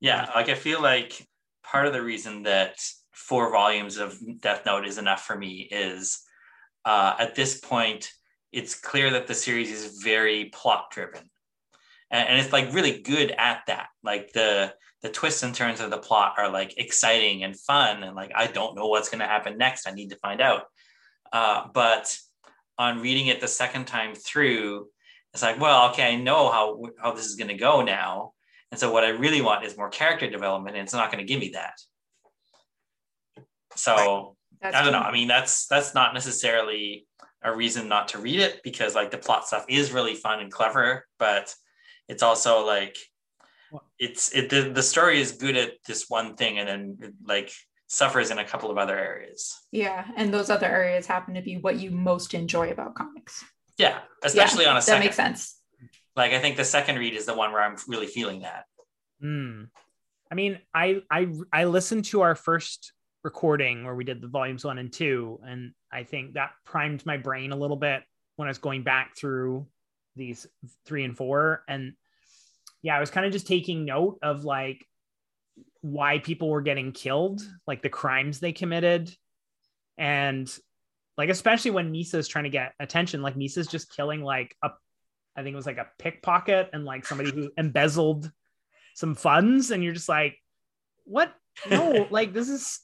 Yeah, 0.00 0.30
like 0.34 0.48
I 0.48 0.54
feel 0.54 0.82
like 0.82 1.26
part 1.62 1.86
of 1.86 1.92
the 1.92 2.02
reason 2.02 2.42
that 2.42 2.76
four 3.12 3.50
volumes 3.50 3.96
of 3.98 4.18
Death 4.40 4.66
Note 4.66 4.86
is 4.86 4.98
enough 4.98 5.22
for 5.24 5.36
me 5.36 5.68
is 5.70 6.20
uh, 6.84 7.14
at 7.18 7.34
this 7.34 7.60
point, 7.60 8.10
it's 8.50 8.74
clear 8.74 9.10
that 9.10 9.26
the 9.26 9.34
series 9.34 9.70
is 9.70 10.02
very 10.02 10.46
plot 10.46 10.90
driven. 10.90 11.30
And, 12.10 12.28
and 12.28 12.38
it's 12.40 12.52
like 12.52 12.74
really 12.74 13.00
good 13.00 13.32
at 13.38 13.62
that. 13.68 13.88
Like 14.02 14.32
the 14.32 14.74
the 15.02 15.08
twists 15.08 15.42
and 15.42 15.54
turns 15.54 15.80
of 15.80 15.90
the 15.90 15.98
plot 15.98 16.34
are 16.38 16.48
like 16.48 16.78
exciting 16.78 17.42
and 17.42 17.58
fun. 17.58 18.04
And 18.04 18.14
like, 18.14 18.30
I 18.34 18.46
don't 18.46 18.76
know 18.76 18.86
what's 18.86 19.08
going 19.08 19.20
to 19.20 19.26
happen 19.26 19.58
next. 19.58 19.88
I 19.88 19.92
need 19.92 20.10
to 20.10 20.16
find 20.16 20.40
out. 20.40 20.62
Uh, 21.32 21.66
but 21.74 22.16
on 22.78 23.00
reading 23.00 23.26
it 23.26 23.40
the 23.40 23.48
second 23.48 23.86
time 23.86 24.14
through, 24.14 24.88
it's 25.32 25.42
like, 25.42 25.60
well, 25.60 25.90
okay, 25.90 26.12
I 26.12 26.16
know 26.16 26.50
how 26.50 26.82
how 27.00 27.12
this 27.12 27.26
is 27.26 27.36
going 27.36 27.48
to 27.48 27.54
go 27.54 27.82
now, 27.82 28.32
and 28.70 28.78
so 28.78 28.92
what 28.92 29.04
I 29.04 29.10
really 29.10 29.40
want 29.40 29.64
is 29.64 29.76
more 29.76 29.88
character 29.88 30.28
development, 30.30 30.76
and 30.76 30.84
it's 30.84 30.92
not 30.92 31.10
going 31.10 31.24
to 31.24 31.30
give 31.30 31.40
me 31.40 31.50
that. 31.54 31.74
So 33.76 34.36
That's 34.60 34.76
I 34.76 34.82
don't 34.82 34.92
know. 34.92 34.98
I 34.98 35.12
mean, 35.12 35.28
that's 35.28 35.66
that's 35.66 35.94
not 35.94 36.14
necessarily 36.14 37.06
a 37.42 37.54
reason 37.54 37.88
not 37.88 38.08
to 38.08 38.18
read 38.18 38.40
it 38.40 38.60
because 38.62 38.94
like 38.94 39.10
the 39.10 39.18
plot 39.18 39.46
stuff 39.46 39.64
is 39.68 39.92
really 39.92 40.14
fun 40.14 40.40
and 40.40 40.52
clever, 40.52 41.06
but 41.18 41.54
it's 42.08 42.22
also 42.22 42.64
like 42.64 42.96
it's 43.98 44.34
it 44.34 44.50
the, 44.50 44.62
the 44.62 44.82
story 44.82 45.20
is 45.20 45.32
good 45.32 45.56
at 45.56 45.72
this 45.86 46.08
one 46.08 46.36
thing 46.36 46.58
and 46.58 46.68
then 46.68 47.14
like 47.24 47.52
suffers 47.92 48.30
in 48.30 48.38
a 48.38 48.44
couple 48.44 48.70
of 48.70 48.78
other 48.78 48.98
areas. 48.98 49.54
Yeah, 49.70 50.06
and 50.16 50.32
those 50.32 50.48
other 50.48 50.66
areas 50.66 51.06
happen 51.06 51.34
to 51.34 51.42
be 51.42 51.58
what 51.58 51.78
you 51.78 51.90
most 51.90 52.32
enjoy 52.32 52.70
about 52.70 52.94
comics. 52.94 53.44
Yeah, 53.76 53.98
especially 54.24 54.64
on 54.64 54.78
a 54.78 54.82
second. 54.82 55.00
That 55.00 55.04
makes 55.04 55.16
sense. 55.16 55.58
Like 56.16 56.32
I 56.32 56.40
think 56.40 56.56
the 56.56 56.64
second 56.64 56.96
read 56.96 57.14
is 57.14 57.26
the 57.26 57.34
one 57.34 57.52
where 57.52 57.62
I'm 57.62 57.76
really 57.86 58.06
feeling 58.06 58.40
that. 58.40 58.64
Hmm. 59.20 59.64
I 60.30 60.34
mean, 60.34 60.58
I 60.74 61.02
I 61.10 61.28
I 61.52 61.64
listened 61.64 62.06
to 62.06 62.22
our 62.22 62.34
first 62.34 62.92
recording 63.24 63.84
where 63.84 63.94
we 63.94 64.04
did 64.04 64.22
the 64.22 64.28
volumes 64.28 64.64
one 64.64 64.78
and 64.78 64.90
two, 64.90 65.38
and 65.44 65.72
I 65.92 66.04
think 66.04 66.34
that 66.34 66.52
primed 66.64 67.04
my 67.04 67.18
brain 67.18 67.52
a 67.52 67.56
little 67.56 67.76
bit 67.76 68.02
when 68.36 68.48
I 68.48 68.50
was 68.50 68.58
going 68.58 68.84
back 68.84 69.16
through 69.18 69.66
these 70.16 70.46
three 70.86 71.04
and 71.04 71.16
four. 71.16 71.62
And 71.68 71.92
yeah, 72.80 72.96
I 72.96 73.00
was 73.00 73.10
kind 73.10 73.26
of 73.26 73.32
just 73.32 73.46
taking 73.46 73.84
note 73.84 74.18
of 74.22 74.44
like 74.44 74.86
why 75.82 76.18
people 76.18 76.48
were 76.48 76.62
getting 76.62 76.92
killed, 76.92 77.42
like 77.66 77.82
the 77.82 77.88
crimes 77.90 78.40
they 78.40 78.52
committed. 78.52 79.10
And 79.98 80.50
like 81.18 81.28
especially 81.28 81.72
when 81.72 81.90
Misa's 81.92 82.28
trying 82.28 82.44
to 82.44 82.50
get 82.50 82.72
attention, 82.80 83.20
like 83.22 83.36
Misa's 83.36 83.66
just 83.66 83.94
killing 83.94 84.22
like 84.22 84.56
a 84.62 84.70
I 85.36 85.42
think 85.42 85.52
it 85.54 85.56
was 85.56 85.66
like 85.66 85.78
a 85.78 85.88
pickpocket 85.98 86.70
and 86.72 86.84
like 86.84 87.04
somebody 87.06 87.30
who 87.30 87.50
embezzled 87.58 88.30
some 88.94 89.14
funds 89.14 89.70
and 89.70 89.82
you're 89.82 89.92
just 89.94 90.08
like 90.08 90.36
what 91.04 91.32
no 91.70 92.06
like 92.10 92.32
this 92.32 92.48
is 92.48 92.80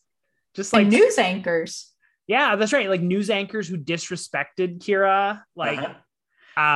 just 0.55 0.73
Like 0.73 0.85
like 0.85 0.93
news 0.93 1.19
anchors. 1.19 1.93
yeah 2.27 2.57
that's 2.57 2.73
right 2.73 2.89
like 2.89 3.03
news 3.03 3.29
anchors 3.31 3.69
who 3.69 3.77
disrespected 3.77 4.79
kira 4.81 5.43
like 5.55 5.79
Uh-huh. 5.79 5.89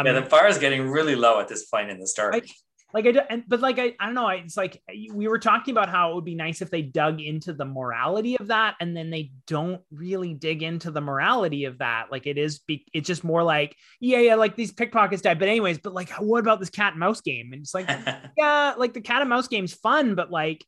um 0.00 0.06
yeah, 0.06 0.12
the 0.12 0.22
bar 0.22 0.46
is 0.48 0.58
getting 0.58 0.88
really 0.90 1.16
low 1.16 1.40
at 1.40 1.48
this 1.48 1.64
point 1.66 1.90
in 1.90 1.98
the 1.98 2.06
story. 2.06 2.42
Like 2.94 3.06
I, 3.06 3.24
and, 3.30 3.44
but 3.48 3.60
like 3.60 3.78
I, 3.78 3.94
I 3.98 4.06
don't 4.06 4.14
know 4.14 4.26
I, 4.26 4.34
it's 4.34 4.56
like 4.56 4.82
we 5.14 5.28
were 5.28 5.38
talking 5.38 5.72
about 5.72 5.88
how 5.88 6.12
it 6.12 6.14
would 6.16 6.24
be 6.24 6.34
nice 6.34 6.60
if 6.60 6.70
they 6.70 6.82
dug 6.82 7.20
into 7.20 7.54
the 7.54 7.64
morality 7.64 8.36
of 8.36 8.48
that 8.48 8.76
and 8.80 8.94
then 8.94 9.08
they 9.08 9.32
don't 9.46 9.80
really 9.90 10.34
dig 10.34 10.62
into 10.62 10.90
the 10.90 11.00
morality 11.00 11.64
of 11.64 11.78
that 11.78 12.08
like 12.10 12.26
it 12.26 12.36
is 12.36 12.58
be, 12.58 12.84
it's 12.92 13.06
just 13.06 13.24
more 13.24 13.42
like 13.42 13.74
yeah 13.98 14.18
yeah 14.18 14.34
like 14.34 14.56
these 14.56 14.72
pickpockets 14.72 15.22
died 15.22 15.38
but 15.38 15.48
anyways 15.48 15.78
but 15.78 15.94
like 15.94 16.10
what 16.20 16.40
about 16.40 16.60
this 16.60 16.68
cat 16.68 16.92
and 16.92 17.00
mouse 17.00 17.22
game 17.22 17.52
and 17.52 17.62
it's 17.62 17.74
like 17.74 17.88
yeah, 18.36 18.74
like 18.76 18.92
the 18.92 19.00
cat 19.00 19.20
and 19.20 19.30
mouse 19.30 19.48
game's 19.48 19.74
fun, 19.74 20.14
but 20.14 20.30
like 20.30 20.64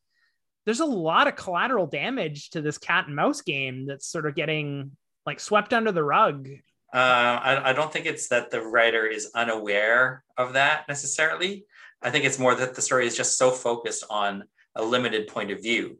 there's 0.64 0.80
a 0.80 0.86
lot 0.86 1.28
of 1.28 1.36
collateral 1.36 1.86
damage 1.86 2.50
to 2.50 2.60
this 2.60 2.78
cat 2.78 3.06
and 3.06 3.16
mouse 3.16 3.42
game 3.42 3.86
that's 3.86 4.06
sort 4.06 4.26
of 4.26 4.34
getting 4.34 4.92
like 5.26 5.40
swept 5.40 5.72
under 5.72 5.92
the 5.92 6.04
rug. 6.04 6.48
Uh, 6.92 6.96
I, 7.42 7.70
I 7.70 7.72
don't 7.72 7.92
think 7.92 8.06
it's 8.06 8.28
that 8.28 8.50
the 8.50 8.62
writer 8.62 9.06
is 9.06 9.30
unaware 9.34 10.22
of 10.36 10.52
that 10.52 10.86
necessarily. 10.88 11.66
I 12.04 12.10
think 12.10 12.24
it's 12.26 12.38
more 12.38 12.54
that 12.54 12.74
the 12.74 12.82
story 12.82 13.06
is 13.06 13.16
just 13.16 13.38
so 13.38 13.50
focused 13.50 14.04
on 14.10 14.44
a 14.76 14.84
limited 14.84 15.26
point 15.26 15.50
of 15.50 15.62
view. 15.62 15.98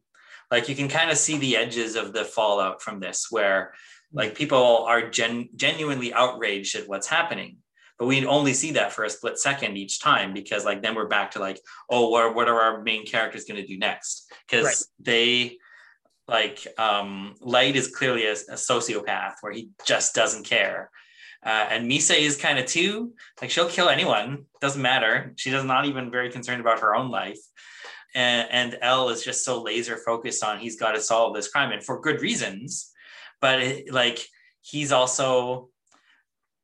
Like 0.50 0.68
you 0.68 0.76
can 0.76 0.88
kind 0.88 1.10
of 1.10 1.16
see 1.16 1.38
the 1.38 1.56
edges 1.56 1.96
of 1.96 2.12
the 2.12 2.24
fallout 2.24 2.82
from 2.82 3.00
this, 3.00 3.28
where 3.30 3.72
like 4.12 4.34
people 4.36 4.84
are 4.86 5.08
gen- 5.08 5.48
genuinely 5.56 6.12
outraged 6.12 6.76
at 6.76 6.86
what's 6.86 7.06
happening, 7.08 7.56
but 7.98 8.06
we 8.06 8.24
only 8.26 8.52
see 8.52 8.72
that 8.72 8.92
for 8.92 9.04
a 9.04 9.10
split 9.10 9.38
second 9.38 9.76
each 9.78 10.00
time 10.00 10.34
because 10.34 10.64
like 10.64 10.82
then 10.82 10.94
we're 10.94 11.08
back 11.08 11.30
to 11.32 11.38
like, 11.38 11.58
oh, 11.90 12.10
what, 12.10 12.34
what 12.34 12.48
are 12.48 12.60
our 12.60 12.82
main 12.82 13.06
characters 13.06 13.44
going 13.46 13.60
to 13.60 13.66
do 13.66 13.78
next? 13.78 14.30
Because 14.46 14.66
Right. 14.66 14.76
they 15.00 15.58
like 16.26 16.66
um 16.78 17.34
light 17.40 17.76
is 17.76 17.88
clearly 17.88 18.24
a, 18.26 18.32
a 18.32 18.56
sociopath 18.56 19.34
where 19.42 19.52
he 19.52 19.68
just 19.86 20.14
doesn't 20.14 20.44
care 20.46 20.90
uh, 21.44 21.66
and 21.70 21.90
misa 21.90 22.16
is 22.16 22.36
kind 22.36 22.58
of 22.58 22.66
too. 22.66 23.12
Like 23.40 23.50
she'll 23.50 23.68
kill 23.68 23.88
anyone. 23.88 24.46
Doesn't 24.60 24.80
matter. 24.80 25.32
She 25.36 25.50
does 25.50 25.64
not 25.64 25.84
even 25.86 26.10
very 26.10 26.30
concerned 26.30 26.60
about 26.60 26.80
her 26.80 26.94
own 26.94 27.10
life. 27.10 27.38
And, 28.14 28.48
and 28.50 28.78
l 28.80 29.08
is 29.08 29.24
just 29.24 29.44
so 29.44 29.60
laser 29.60 29.96
focused 29.96 30.44
on 30.44 30.58
he's 30.58 30.78
got 30.78 30.92
to 30.92 31.00
solve 31.00 31.34
this 31.34 31.48
crime 31.48 31.72
and 31.72 31.84
for 31.84 32.00
good 32.00 32.20
reasons. 32.20 32.92
But 33.40 33.60
it, 33.60 33.92
like 33.92 34.24
he's 34.62 34.92
also 34.92 35.68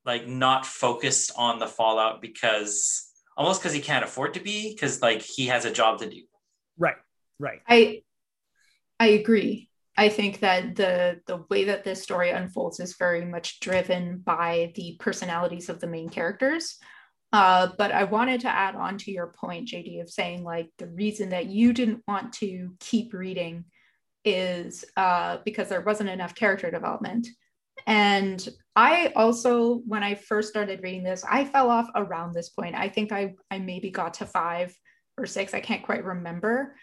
like 0.05 0.27
not 0.27 0.65
focused 0.65 1.33
on 1.37 1.59
the 1.59 1.67
fallout 1.67 2.23
because 2.23 3.11
almost 3.37 3.61
because 3.61 3.73
he 3.73 3.81
can't 3.81 4.05
afford 4.05 4.35
to 4.35 4.41
be 4.41 4.73
because 4.73 5.03
like 5.03 5.23
he 5.23 5.47
has 5.47 5.65
a 5.65 5.73
job 5.73 5.99
to 5.99 6.09
do. 6.09 6.23
Right, 6.79 6.97
right. 7.39 7.61
I 7.69 8.03
I 8.99 9.09
agree. 9.09 9.70
I 10.01 10.09
think 10.09 10.41
that 10.41 10.77
the 10.77 11.21
the 11.27 11.45
way 11.51 11.65
that 11.65 11.85
this 11.85 12.03
story 12.03 12.31
unfolds 12.31 12.81
is 12.81 12.97
very 12.97 13.23
much 13.23 13.61
driven 13.61 14.21
by 14.25 14.73
the 14.75 14.97
personalities 14.99 15.69
of 15.69 15.79
the 15.79 15.87
main 15.87 16.09
characters. 16.09 16.79
Uh, 17.35 17.69
but 17.77 17.93
I 17.93 18.05
wanted 18.05 18.41
to 18.41 18.49
add 18.49 18.77
on 18.77 18.97
to 18.97 19.11
your 19.11 19.35
point, 19.39 19.69
JD, 19.69 20.01
of 20.01 20.09
saying 20.09 20.43
like 20.43 20.71
the 20.79 20.87
reason 20.87 21.29
that 21.29 21.47
you 21.47 21.75
didn't 21.75 22.03
want 22.09 22.33
to 22.35 22.75
keep 22.81 23.13
reading 23.13 23.67
is 24.25 24.87
uh, 24.97 25.37
because 25.45 25.69
there 25.69 25.83
wasn't 25.83 26.09
enough 26.09 26.35
character 26.35 26.71
development. 26.71 27.29
And 27.87 28.49
I 28.75 29.13
also, 29.15 29.83
when 29.87 30.03
I 30.03 30.15
first 30.15 30.49
started 30.49 30.83
reading 30.83 31.03
this, 31.03 31.27
I 31.31 31.45
fell 31.45 31.69
off 31.69 31.91
around 31.95 32.33
this 32.33 32.49
point. 32.49 32.75
I 32.75 32.89
think 32.89 33.13
I 33.13 33.35
I 33.51 33.59
maybe 33.59 33.91
got 33.91 34.15
to 34.15 34.25
five 34.25 34.75
or 35.19 35.27
six. 35.27 35.53
I 35.53 35.61
can't 35.61 35.83
quite 35.83 36.05
remember. 36.07 36.75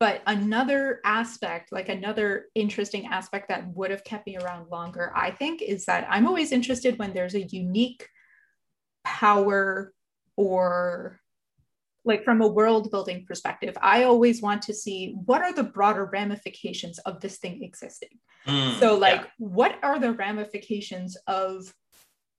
But 0.00 0.22
another 0.26 1.00
aspect, 1.04 1.72
like 1.72 1.90
another 1.90 2.46
interesting 2.54 3.06
aspect 3.06 3.48
that 3.48 3.68
would 3.76 3.90
have 3.90 4.02
kept 4.02 4.26
me 4.26 4.38
around 4.38 4.70
longer, 4.70 5.12
I 5.14 5.30
think, 5.30 5.60
is 5.60 5.84
that 5.84 6.06
I'm 6.08 6.26
always 6.26 6.52
interested 6.52 6.98
when 6.98 7.12
there's 7.12 7.34
a 7.34 7.42
unique 7.42 8.08
power 9.04 9.92
or 10.36 11.20
like 12.06 12.24
from 12.24 12.40
a 12.40 12.48
world 12.48 12.90
building 12.90 13.26
perspective. 13.26 13.76
I 13.82 14.04
always 14.04 14.40
want 14.40 14.62
to 14.62 14.74
see 14.74 15.14
what 15.26 15.42
are 15.42 15.52
the 15.52 15.64
broader 15.64 16.06
ramifications 16.06 16.98
of 17.00 17.20
this 17.20 17.36
thing 17.36 17.62
existing. 17.62 18.18
Mm, 18.46 18.80
So, 18.80 18.94
yeah. 18.94 18.98
like, 18.98 19.26
what 19.36 19.78
are 19.82 19.98
the 19.98 20.14
ramifications 20.14 21.18
of 21.26 21.72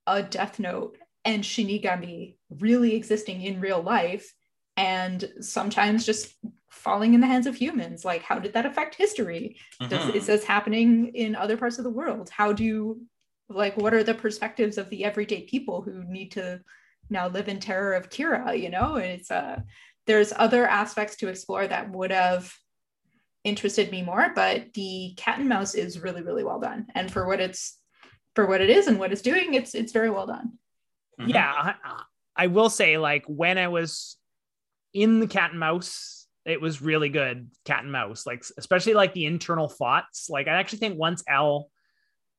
a 0.08 0.24
Death 0.24 0.60
Note 0.60 0.98
and 1.26 1.44
Shinigami 1.44 2.38
really 2.50 2.96
existing 2.96 3.44
in 3.44 3.62
real 3.62 3.84
life 3.84 4.34
and 4.78 5.30
sometimes 5.42 6.08
just 6.08 6.34
falling 6.72 7.14
in 7.14 7.22
the 7.22 7.28
hands 7.28 7.48
of 7.48 7.56
humans? 7.56 8.04
Like, 8.04 8.24
how 8.24 8.40
did 8.40 8.54
that 8.54 8.66
affect 8.66 8.96
history? 8.96 9.58
Does, 9.88 10.06
Mhm. 10.06 10.16
Is 10.16 10.26
this 10.28 10.44
happening 10.44 11.14
in 11.14 11.36
other 11.36 11.58
parts 11.58 11.78
of 11.78 11.84
the 11.84 11.90
world? 11.90 12.30
How 12.30 12.54
do, 12.54 13.02
like, 13.50 13.78
what 13.78 13.94
are 13.94 14.04
the 14.04 14.14
perspectives 14.16 14.78
of 14.78 14.90
the 14.90 15.04
everyday 15.06 15.44
people 15.44 15.82
who 15.82 16.04
need 16.06 16.32
to 16.32 16.62
now 17.10 17.28
live 17.28 17.48
in 17.50 17.60
terror 17.60 17.94
of 17.94 18.10
Kira? 18.10 18.60
You 18.60 18.70
know, 18.70 18.96
and 18.96 19.06
it's 19.20 19.30
uh, 19.30 19.60
there's 20.08 20.34
other 20.36 20.66
aspects 20.66 21.18
to 21.18 21.28
explore 21.28 21.68
that 21.68 21.92
would 21.92 22.12
have 22.12 22.54
interested 23.44 23.90
me 23.90 24.04
more 24.04 24.32
but 24.36 24.72
the 24.76 25.16
cat 25.18 25.40
and 25.40 25.50
mouse 25.50 25.74
is 25.74 26.00
really 26.00 26.22
really 26.22 26.44
well 26.44 26.60
done 26.60 26.86
and 26.94 27.12
for 27.12 27.26
what 27.26 27.40
it's 27.40 27.80
for 28.36 28.46
what 28.46 28.62
it 28.62 28.70
is 28.70 28.86
and 28.86 29.00
what 29.00 29.12
it's 29.12 29.24
doing 29.24 29.56
it's 29.56 29.74
it's 29.74 29.92
very 29.92 30.12
well 30.12 30.28
done 30.28 30.60
Mhm. 31.20 31.34
Yeah, 31.34 31.52
I, 31.52 32.04
I 32.36 32.48
will 32.48 32.70
say 32.70 33.00
like 33.00 33.26
when 33.26 33.58
I 33.58 33.68
was 33.68 34.16
in 34.94 35.20
the 35.20 35.28
cat 35.28 35.52
and 35.52 35.60
mouse, 35.60 36.21
it 36.46 36.60
was 36.60 36.82
really 36.82 37.10
good 37.10 37.50
cat 37.66 37.84
and 37.84 37.92
mouse. 37.92 38.26
Like 38.26 38.44
especially 38.58 38.94
like 38.94 39.14
the 39.14 39.26
internal 39.26 39.68
thoughts. 39.68 40.30
Like 40.30 40.48
I 40.48 40.54
actually 40.54 40.80
think 40.80 40.98
once 40.98 41.24
L 41.28 41.70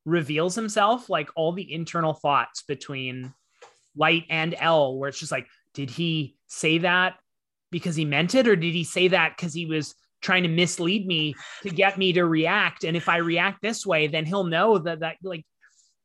reveals 0.05 0.55
himself, 0.55 1.09
like 1.09 1.31
all 1.37 1.53
the 1.53 1.73
internal 1.73 2.15
thoughts 2.15 2.63
between 2.63 3.33
Light 3.97 4.25
and 4.29 4.55
L, 4.59 4.97
where 4.97 5.09
it's 5.09 5.21
just 5.21 5.33
like, 5.33 5.47
did 5.75 5.91
he 5.91 6.37
say 6.49 6.79
that 6.79 7.15
because 7.71 7.97
he 7.97 8.05
meant 8.05 8.35
it, 8.35 8.49
or 8.49 8.57
did 8.57 8.75
he 8.75 8.85
say 8.85 9.09
that 9.09 9.37
because 9.37 9.55
he 9.55 9.67
was 9.67 9.95
trying 10.21 10.43
to 10.43 10.49
mislead 10.49 11.07
me 11.07 11.35
to 11.63 11.71
get 11.71 11.99
me 11.99 12.13
to 12.15 12.25
react? 12.25 12.85
And 12.85 12.97
if 12.97 13.09
I 13.09 13.19
react 13.19 13.63
this 13.63 13.87
way, 13.87 14.09
then 14.09 14.27
he'll 14.27 14.45
know 14.45 14.79
that 14.79 15.01
that 15.01 15.17
like 15.23 15.45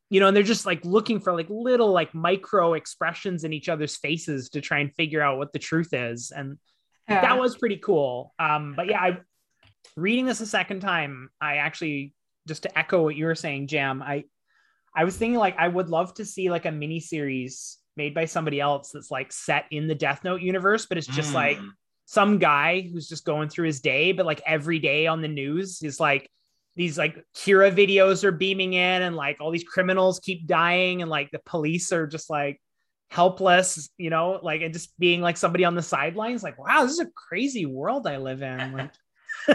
you 0.09 0.21
know, 0.21 0.27
and 0.27 0.37
they're 0.37 0.43
just 0.43 0.65
like 0.65 0.85
looking 0.85 1.19
for 1.19 1.33
like 1.33 1.47
little 1.49 1.91
like 1.91 2.13
micro 2.13 2.75
expressions 2.75 3.43
in 3.43 3.51
each 3.51 3.67
other's 3.67 3.97
faces 3.97 4.49
to 4.49 4.61
try 4.61 4.79
and 4.79 4.93
figure 4.95 5.21
out 5.21 5.37
what 5.37 5.51
the 5.51 5.59
truth 5.59 5.93
is. 5.93 6.31
And 6.31 6.57
Yeah. 7.09 7.21
that 7.21 7.39
was 7.39 7.57
pretty 7.57 7.77
cool. 7.77 8.33
Um, 8.37 8.73
but 8.75 8.87
yeah, 8.87 8.99
I 9.01 9.17
reading 9.95 10.25
this 10.25 10.41
a 10.41 10.45
second 10.45 10.81
time, 10.81 11.29
I 11.39 11.57
actually 11.57 12.13
just 12.47 12.63
to 12.63 12.77
echo 12.77 13.01
what 13.03 13.15
you 13.15 13.25
were 13.25 13.35
saying, 13.35 13.67
Jam, 13.67 14.01
I 14.01 14.25
I 14.95 15.03
was 15.03 15.15
thinking 15.17 15.39
like 15.39 15.55
I 15.57 15.67
would 15.67 15.89
love 15.89 16.13
to 16.15 16.25
see 16.25 16.49
like 16.49 16.65
a 16.65 16.71
mini 16.71 16.99
series 16.99 17.77
made 17.95 18.13
by 18.13 18.25
somebody 18.25 18.59
else 18.59 18.91
that's 18.91 19.09
like 19.11 19.31
set 19.31 19.65
in 19.71 19.87
the 19.87 19.95
Death 19.95 20.23
Note 20.23 20.41
universe, 20.41 20.85
but 20.85 20.97
it's 20.97 21.07
just 21.07 21.31
Mm. 21.31 21.35
like 21.35 21.59
some 22.05 22.37
guy 22.39 22.81
who's 22.81 23.07
just 23.09 23.25
going 23.25 23.49
through 23.49 23.65
his 23.67 23.81
day, 23.81 24.11
but 24.11 24.25
like 24.25 24.41
every 24.45 24.79
day 24.79 25.07
on 25.07 25.21
the 25.21 25.27
news 25.27 25.81
is 25.81 25.99
like 25.99 26.29
these 26.75 26.97
like 26.97 27.23
Kira 27.35 27.71
videos 27.75 28.23
are 28.23 28.31
beaming 28.31 28.73
in 28.73 29.01
and 29.01 29.15
like 29.15 29.37
all 29.41 29.51
these 29.51 29.63
criminals 29.63 30.19
keep 30.19 30.45
dying 30.45 31.01
and 31.01 31.09
like 31.09 31.31
the 31.31 31.39
police 31.39 31.91
are 31.91 32.05
just 32.07 32.29
like 32.29 32.61
helpless, 33.09 33.89
you 33.97 34.09
know, 34.09 34.39
like 34.41 34.61
and 34.61 34.73
just 34.73 34.97
being 34.99 35.21
like 35.21 35.37
somebody 35.37 35.63
on 35.65 35.75
the 35.75 35.81
sidelines, 35.81 36.43
like, 36.43 36.57
wow, 36.57 36.83
this 36.83 36.93
is 36.93 36.99
a 36.99 37.07
crazy 37.15 37.65
world 37.65 38.07
I 38.07 38.17
live 38.17 38.41
in. 38.41 38.73
Like, 38.73 38.91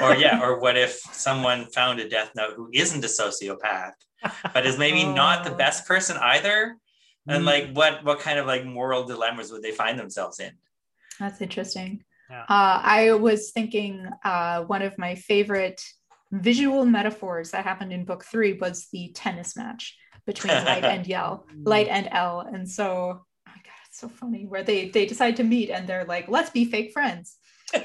or 0.00 0.14
yeah, 0.16 0.40
or 0.44 0.58
what 0.60 0.76
if 0.76 0.92
someone 1.12 1.66
found 1.66 2.00
a 2.00 2.08
Death 2.08 2.32
Note 2.34 2.54
who 2.56 2.70
isn't 2.72 3.04
a 3.04 3.08
sociopath, 3.08 3.92
but 4.54 4.64
is 4.66 4.78
maybe 4.78 5.04
not 5.22 5.44
the 5.44 5.52
Oh. 5.52 5.56
best 5.56 5.86
person 5.86 6.16
either? 6.16 6.76
And 7.28 7.42
Mm. 7.42 7.46
like 7.46 7.72
what 7.76 8.02
what 8.04 8.18
kind 8.20 8.38
of 8.38 8.46
like 8.46 8.64
moral 8.64 9.04
dilemmas 9.04 9.52
would 9.52 9.62
they 9.62 9.70
find 9.72 9.98
themselves 9.98 10.40
in? 10.40 10.52
That's 11.20 11.40
interesting. 11.40 12.04
Yeah. 12.30 12.42
Uh, 12.48 12.80
I 12.82 13.12
was 13.12 13.50
thinking 13.50 14.08
uh, 14.24 14.62
one 14.64 14.82
of 14.82 14.96
my 14.98 15.14
favorite 15.14 15.82
visual 16.32 16.84
metaphors 16.86 17.50
that 17.50 17.64
happened 17.64 17.92
in 17.92 18.04
book 18.06 18.24
three 18.24 18.54
was 18.54 18.88
the 18.92 19.12
tennis 19.14 19.54
match 19.56 19.96
between 20.26 20.54
Light 20.64 20.84
and 20.84 21.06
Yell, 21.06 21.46
Light 21.64 21.88
and 21.88 22.08
L. 22.10 22.40
And 22.40 22.68
so, 22.70 22.84
oh 22.86 23.20
my 23.46 23.52
God, 23.52 23.80
it's 23.88 23.91
so 24.02 24.08
funny 24.08 24.44
where 24.46 24.62
they 24.62 24.88
they 24.90 25.06
decide 25.06 25.36
to 25.36 25.44
meet 25.44 25.70
and 25.70 25.86
they're 25.86 26.04
like, 26.04 26.28
let's 26.28 26.50
be 26.50 26.64
fake 26.66 26.92
friends. 26.92 27.36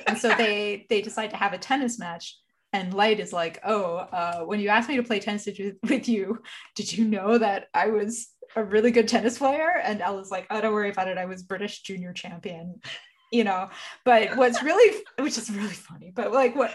And 0.08 0.18
so 0.18 0.30
they 0.30 0.86
they 0.90 1.02
decide 1.02 1.30
to 1.30 1.38
have 1.38 1.54
a 1.54 1.58
tennis 1.58 1.98
match. 1.98 2.38
And 2.74 2.94
Light 2.94 3.22
is 3.22 3.32
like, 3.32 3.60
oh, 3.64 3.96
uh, 3.96 4.42
when 4.42 4.60
you 4.60 4.68
asked 4.68 4.90
me 4.90 4.98
to 4.98 5.04
play 5.04 5.20
tennis 5.20 5.46
with, 5.46 5.78
with 5.88 6.10
you, 6.10 6.42
did 6.76 6.92
you 6.92 7.06
know 7.06 7.38
that 7.38 7.68
I 7.74 7.88
was 7.88 8.28
a 8.58 8.64
really 8.64 8.92
good 8.92 9.08
tennis 9.08 9.38
player? 9.38 9.80
And 9.82 10.02
L 10.02 10.20
is 10.20 10.32
like, 10.32 10.48
oh, 10.50 10.60
don't 10.60 10.74
worry 10.74 10.90
about 10.90 11.08
it. 11.08 11.18
I 11.18 11.26
was 11.26 11.44
British 11.44 11.82
junior 11.84 12.14
champion 12.14 12.82
you 13.30 13.44
know 13.44 13.70
but 14.06 14.38
what's 14.38 14.64
really 14.64 15.04
which 15.20 15.38
is 15.38 15.52
really 15.52 15.68
funny 15.68 16.14
but 16.16 16.32
like 16.32 16.56
what 16.56 16.74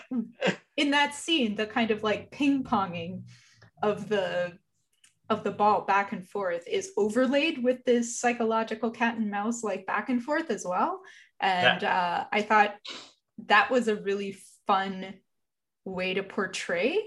in 0.77 0.91
that 0.91 1.15
scene 1.15 1.55
the 1.55 1.65
kind 1.65 1.91
of 1.91 2.03
like 2.03 2.31
ping 2.31 2.63
ponging 2.63 3.23
of 3.83 4.07
the 4.11 4.53
of 5.33 5.43
the 5.43 5.51
ball 5.51 5.81
back 5.83 6.13
and 6.13 6.29
forth 6.29 6.69
is 6.69 6.93
overlaid 6.97 7.63
with 7.63 7.83
this 7.85 8.19
psychological 8.21 8.91
cat 8.91 9.17
and 9.17 9.31
mouse 9.31 9.65
like 9.65 9.87
back 9.87 10.09
and 10.09 10.23
forth 10.23 10.51
as 10.51 10.65
well. 10.65 11.01
And 11.41 11.83
uh, 11.83 12.25
i 12.31 12.43
thought 12.43 12.77
that 13.47 13.71
was 13.71 13.89
a 13.89 13.97
really 13.97 14.37
fun 14.67 15.15
way 15.85 16.15
to 16.15 16.23
portray 16.23 17.03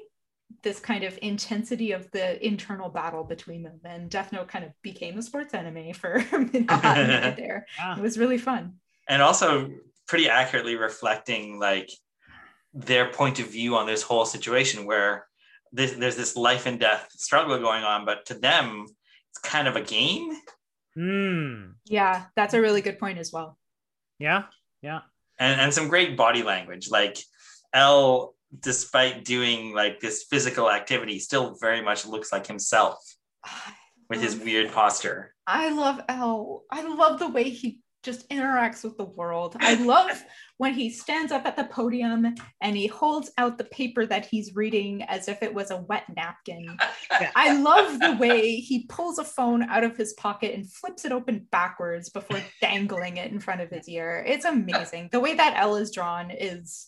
this 0.62 0.80
kind 0.80 1.04
of 1.04 1.18
intensity 1.22 1.92
of 1.92 2.10
the 2.12 2.46
internal 2.46 2.90
battle 2.90 3.24
between 3.24 3.64
them. 3.64 3.80
And 3.86 4.10
death 4.10 4.32
note 4.32 4.48
kind 4.48 4.66
of 4.66 4.72
became 4.82 5.18
a 5.18 5.22
sports 5.22 5.54
anime 5.54 5.94
for 5.94 6.16
a 6.32 6.46
there. 7.38 7.66
Yeah. 7.78 7.98
it 7.98 8.02
was 8.02 8.18
really 8.18 8.38
fun. 8.38 8.74
And 9.08 9.22
also 9.22 9.72
pretty 10.08 10.30
accurately 10.30 10.76
reflecting 10.76 11.60
like 11.60 11.90
their 12.74 13.12
point 13.12 13.40
of 13.40 13.50
view 13.50 13.76
on 13.76 13.88
this 13.88 14.02
whole 14.02 14.26
situation 14.26 14.86
where 14.86 15.28
this, 15.72 15.94
there's 15.94 16.16
this 16.16 16.36
life 16.36 16.66
and 16.66 16.80
death 16.80 17.10
struggle 17.12 17.58
going 17.60 17.84
on 17.84 18.06
but 18.06 18.26
to 18.26 18.34
them 18.34 18.86
it's 19.30 19.40
kind 19.40 19.68
of 19.68 19.76
a 19.76 19.82
game 19.82 20.32
Mm. 20.98 21.74
Yeah, 21.86 22.26
that's 22.36 22.54
a 22.54 22.62
really 22.62 22.82
good 22.82 23.00
point 23.00 23.20
as 23.20 23.32
well. 23.32 23.58
Yeah. 24.18 24.44
Yeah. 24.82 25.02
and, 25.40 25.60
and 25.60 25.74
some 25.74 25.90
great 25.90 26.16
body 26.16 26.44
language 26.44 26.90
like 26.90 27.18
l 27.74 28.36
despite 28.62 29.26
doing 29.26 29.74
like 29.74 30.00
this 30.00 30.24
physical 30.30 30.72
activity 30.72 31.20
still 31.20 31.58
very 31.60 31.82
much 31.82 32.06
looks 32.06 32.32
like 32.32 32.48
himself 32.48 32.96
with 34.10 34.22
his 34.22 34.38
weird 34.38 34.72
posture 34.72 35.34
I 35.48 35.70
love 35.70 36.02
L. 36.08 36.64
I 36.72 36.84
love 36.84 37.20
the 37.20 37.30
way 37.30 37.50
he 37.50 37.80
just 38.06 38.30
interacts 38.30 38.84
with 38.84 38.98
the 38.98 39.06
world. 39.06 39.58
I 39.60 39.74
love 39.74 40.24
when 40.58 40.74
he 40.74 40.90
stands 40.90 41.32
up 41.32 41.46
at 41.46 41.58
the 41.58 41.66
podium 41.66 42.36
and 42.62 42.78
he 42.78 42.88
holds 42.88 43.32
out 43.38 43.58
the 43.58 43.66
paper 43.66 44.06
that 44.06 44.26
he's 44.26 44.56
reading 44.56 45.02
as 45.04 45.28
if 45.28 45.44
it 45.44 45.54
was 45.54 45.72
a 45.72 45.82
wet 45.82 46.06
napkin. 46.16 46.78
Yeah. 47.12 47.32
I 47.36 47.58
love 47.58 48.00
the 48.00 48.16
way 48.18 48.58
he 48.58 48.86
pulls 48.88 49.20
a 49.20 49.24
phone 49.24 49.64
out 49.64 49.84
of 49.84 49.98
his 49.98 50.14
pocket 50.14 50.54
and 50.54 50.72
flips 50.72 51.04
it 51.04 51.12
open 51.12 51.48
backwards 51.52 52.10
before 52.10 52.40
dangling 52.62 53.18
it 53.18 53.32
in 53.32 53.40
front 53.40 53.62
of 53.62 53.70
his 53.70 53.90
ear. 53.90 54.24
It's 54.26 54.46
amazing. 54.46 55.10
The 55.12 55.20
way 55.20 55.34
that 55.34 55.56
L 55.58 55.76
is 55.76 55.92
drawn 55.92 56.32
is 56.32 56.88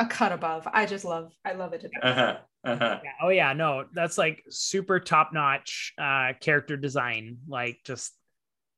a 0.00 0.06
cut 0.06 0.32
above. 0.32 0.66
I 0.70 0.86
just 0.86 1.04
love, 1.04 1.32
I 1.44 1.52
love 1.52 1.72
it. 1.72 1.82
to 1.82 1.90
uh-huh, 2.02 2.36
uh-huh. 2.64 3.00
Yeah. 3.04 3.10
Oh 3.22 3.28
yeah, 3.28 3.52
no, 3.52 3.84
that's 3.92 4.18
like 4.18 4.42
super 4.50 4.98
top 4.98 5.32
notch 5.32 5.94
uh, 5.96 6.32
character 6.40 6.76
design. 6.76 7.38
Like 7.46 7.78
just 7.84 8.12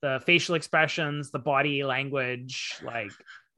the 0.07 0.21
facial 0.25 0.55
expressions, 0.55 1.33
the 1.33 1.39
body 1.41 1.83
language, 1.83 2.77
like 2.85 3.11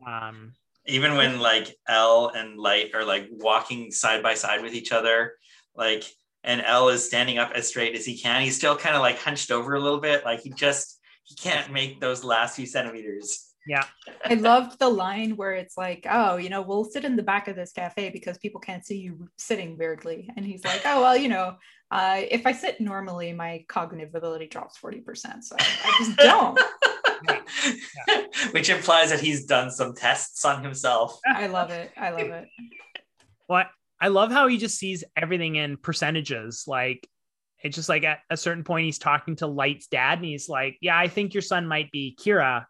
um 0.07 0.55
even 0.87 1.15
when 1.17 1.41
like 1.41 1.77
L 1.87 2.33
and 2.35 2.59
Light 2.59 2.95
are 2.95 3.05
like 3.05 3.29
walking 3.31 3.91
side 3.91 4.23
by 4.23 4.33
side 4.33 4.63
with 4.63 4.73
each 4.73 4.91
other, 4.91 5.35
like 5.77 6.05
and 6.45 6.63
L 6.63 6.89
is 6.89 7.05
standing 7.05 7.37
up 7.37 7.53
as 7.55 7.69
straight 7.69 7.95
as 7.95 8.07
he 8.07 8.17
can, 8.17 8.41
he's 8.41 8.57
still 8.57 8.77
kind 8.77 8.97
of 8.97 9.03
like 9.03 9.19
hunched 9.19 9.51
over 9.51 9.75
a 9.75 9.81
little 9.81 10.01
bit, 10.01 10.25
like 10.25 10.41
he 10.41 10.51
just 10.51 10.99
he 11.25 11.35
can't 11.35 11.71
make 11.71 12.01
those 12.01 12.25
last 12.25 12.57
few 12.57 12.65
centimeters. 12.65 13.48
Yeah. 13.67 13.85
I 14.25 14.35
loved 14.35 14.79
the 14.79 14.89
line 14.89 15.37
where 15.37 15.53
it's 15.53 15.77
like, 15.77 16.07
oh, 16.09 16.37
you 16.37 16.49
know, 16.49 16.63
we'll 16.63 16.85
sit 16.85 17.05
in 17.05 17.17
the 17.17 17.23
back 17.23 17.49
of 17.49 17.57
this 17.57 17.73
cafe 17.73 18.11
because 18.11 18.39
people 18.39 18.61
can't 18.61 18.85
see 18.85 18.99
you 18.99 19.29
sitting 19.37 19.77
weirdly. 19.77 20.31
And 20.37 20.45
he's 20.45 20.65
like, 20.65 20.83
oh, 20.85 21.03
well, 21.03 21.17
you 21.17 21.29
know, 21.29 21.57
uh, 21.91 22.23
if 22.31 22.47
I 22.47 22.53
sit 22.53 22.81
normally, 22.81 23.33
my 23.33 23.65
cognitive 23.69 24.15
ability 24.15 24.49
drops 24.49 24.79
40%. 24.79 25.43
So 25.43 25.57
I 25.59 25.95
just 25.99 26.17
don't. 26.19 26.61
Which 28.53 28.71
implies 28.71 29.11
that 29.11 29.21
he's 29.21 29.47
done 29.47 29.71
some 29.71 29.95
tests 29.95 30.45
on 30.45 30.63
himself. 30.63 31.19
I 31.27 31.47
love 31.47 31.71
it. 31.71 31.91
I 31.97 32.11
love 32.11 32.29
it. 32.29 32.49
What 33.47 33.69
I 34.01 34.09
love 34.09 34.31
how 34.31 34.47
he 34.47 34.59
just 34.59 34.79
sees 34.79 35.05
everything 35.17 35.57
in 35.57 35.77
percentages. 35.77 36.65
Like 36.67 37.09
it's 37.63 37.75
just 37.75 37.89
like 37.89 38.05
at 38.05 38.21
a 38.31 38.37
certain 38.37 38.65
point 38.65 38.85
he's 38.87 38.99
talking 38.99 39.37
to 39.37 39.47
Light's 39.47 39.89
dad 39.89 40.19
and 40.19 40.27
he's 40.27 40.49
like, 40.49 40.77
"Yeah, 40.81 40.99
I 40.99 41.09
think 41.09 41.35
your 41.35 41.43
son 41.43 41.67
might 41.67 41.91
be 41.91 42.17
Kira." 42.21 42.65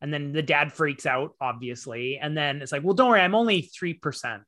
And 0.00 0.12
then 0.12 0.32
the 0.32 0.42
dad 0.42 0.72
freaks 0.72 1.06
out, 1.06 1.32
obviously. 1.40 2.18
And 2.18 2.36
then 2.36 2.60
it's 2.62 2.72
like, 2.72 2.82
"Well, 2.82 2.94
don't 2.94 3.10
worry, 3.10 3.20
I'm 3.20 3.34
only 3.34 3.62
three 3.62 3.94
percent. 3.94 4.42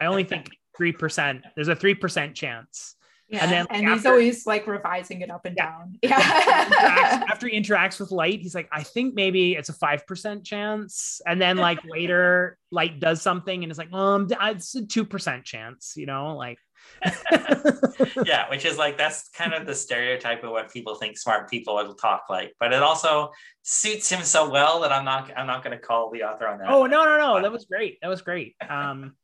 I 0.00 0.06
only 0.06 0.24
think 0.24 0.48
three 0.76 0.92
percent. 0.92 1.44
There's 1.54 1.68
a 1.68 1.76
three 1.76 1.94
percent 1.94 2.34
chance." 2.36 2.94
Yeah. 3.28 3.44
And 3.44 3.52
And, 3.70 3.86
then 3.86 3.92
he's 3.92 4.06
always 4.06 4.46
like 4.46 4.68
revising 4.68 5.20
it 5.22 5.30
up 5.30 5.46
and 5.46 5.56
Yeah. 5.56 5.66
down. 5.66 5.98
Yeah. 6.02 7.24
after 7.28 7.48
he 7.48 7.58
interacts 7.60 7.98
with 7.98 8.12
light 8.12 8.40
he's 8.40 8.54
like 8.54 8.68
i 8.70 8.82
think 8.84 9.14
maybe 9.14 9.54
it's 9.54 9.68
a 9.68 9.72
5% 9.72 10.44
chance 10.44 11.20
and 11.26 11.40
then 11.40 11.56
like 11.56 11.80
later 11.84 12.56
light 12.70 13.00
does 13.00 13.20
something 13.20 13.64
and 13.64 13.70
it's 13.70 13.78
like 13.78 13.92
um 13.92 14.28
it's 14.30 14.74
a 14.76 14.82
2% 14.82 15.42
chance 15.44 15.94
you 15.96 16.06
know 16.06 16.36
like 16.36 16.58
yeah, 18.24 18.48
which 18.50 18.64
is 18.64 18.78
like 18.78 18.96
that's 18.96 19.28
kind 19.30 19.52
of 19.54 19.66
the 19.66 19.74
stereotype 19.74 20.42
of 20.44 20.50
what 20.50 20.72
people 20.72 20.94
think 20.94 21.18
smart 21.18 21.50
people 21.50 21.74
will 21.74 21.94
talk 21.94 22.24
like. 22.30 22.54
But 22.58 22.72
it 22.72 22.82
also 22.82 23.30
suits 23.62 24.08
him 24.10 24.22
so 24.22 24.48
well 24.50 24.80
that 24.80 24.92
I'm 24.92 25.04
not 25.04 25.30
I'm 25.36 25.46
not 25.46 25.62
gonna 25.62 25.78
call 25.78 26.10
the 26.10 26.22
author 26.22 26.46
on 26.46 26.58
that. 26.58 26.68
oh 26.68 26.86
no 26.86 27.04
no 27.04 27.16
no 27.18 27.42
that 27.42 27.52
was 27.52 27.66
great 27.66 27.98
that 28.02 28.08
was 28.08 28.22
great 28.22 28.56
um 28.68 29.14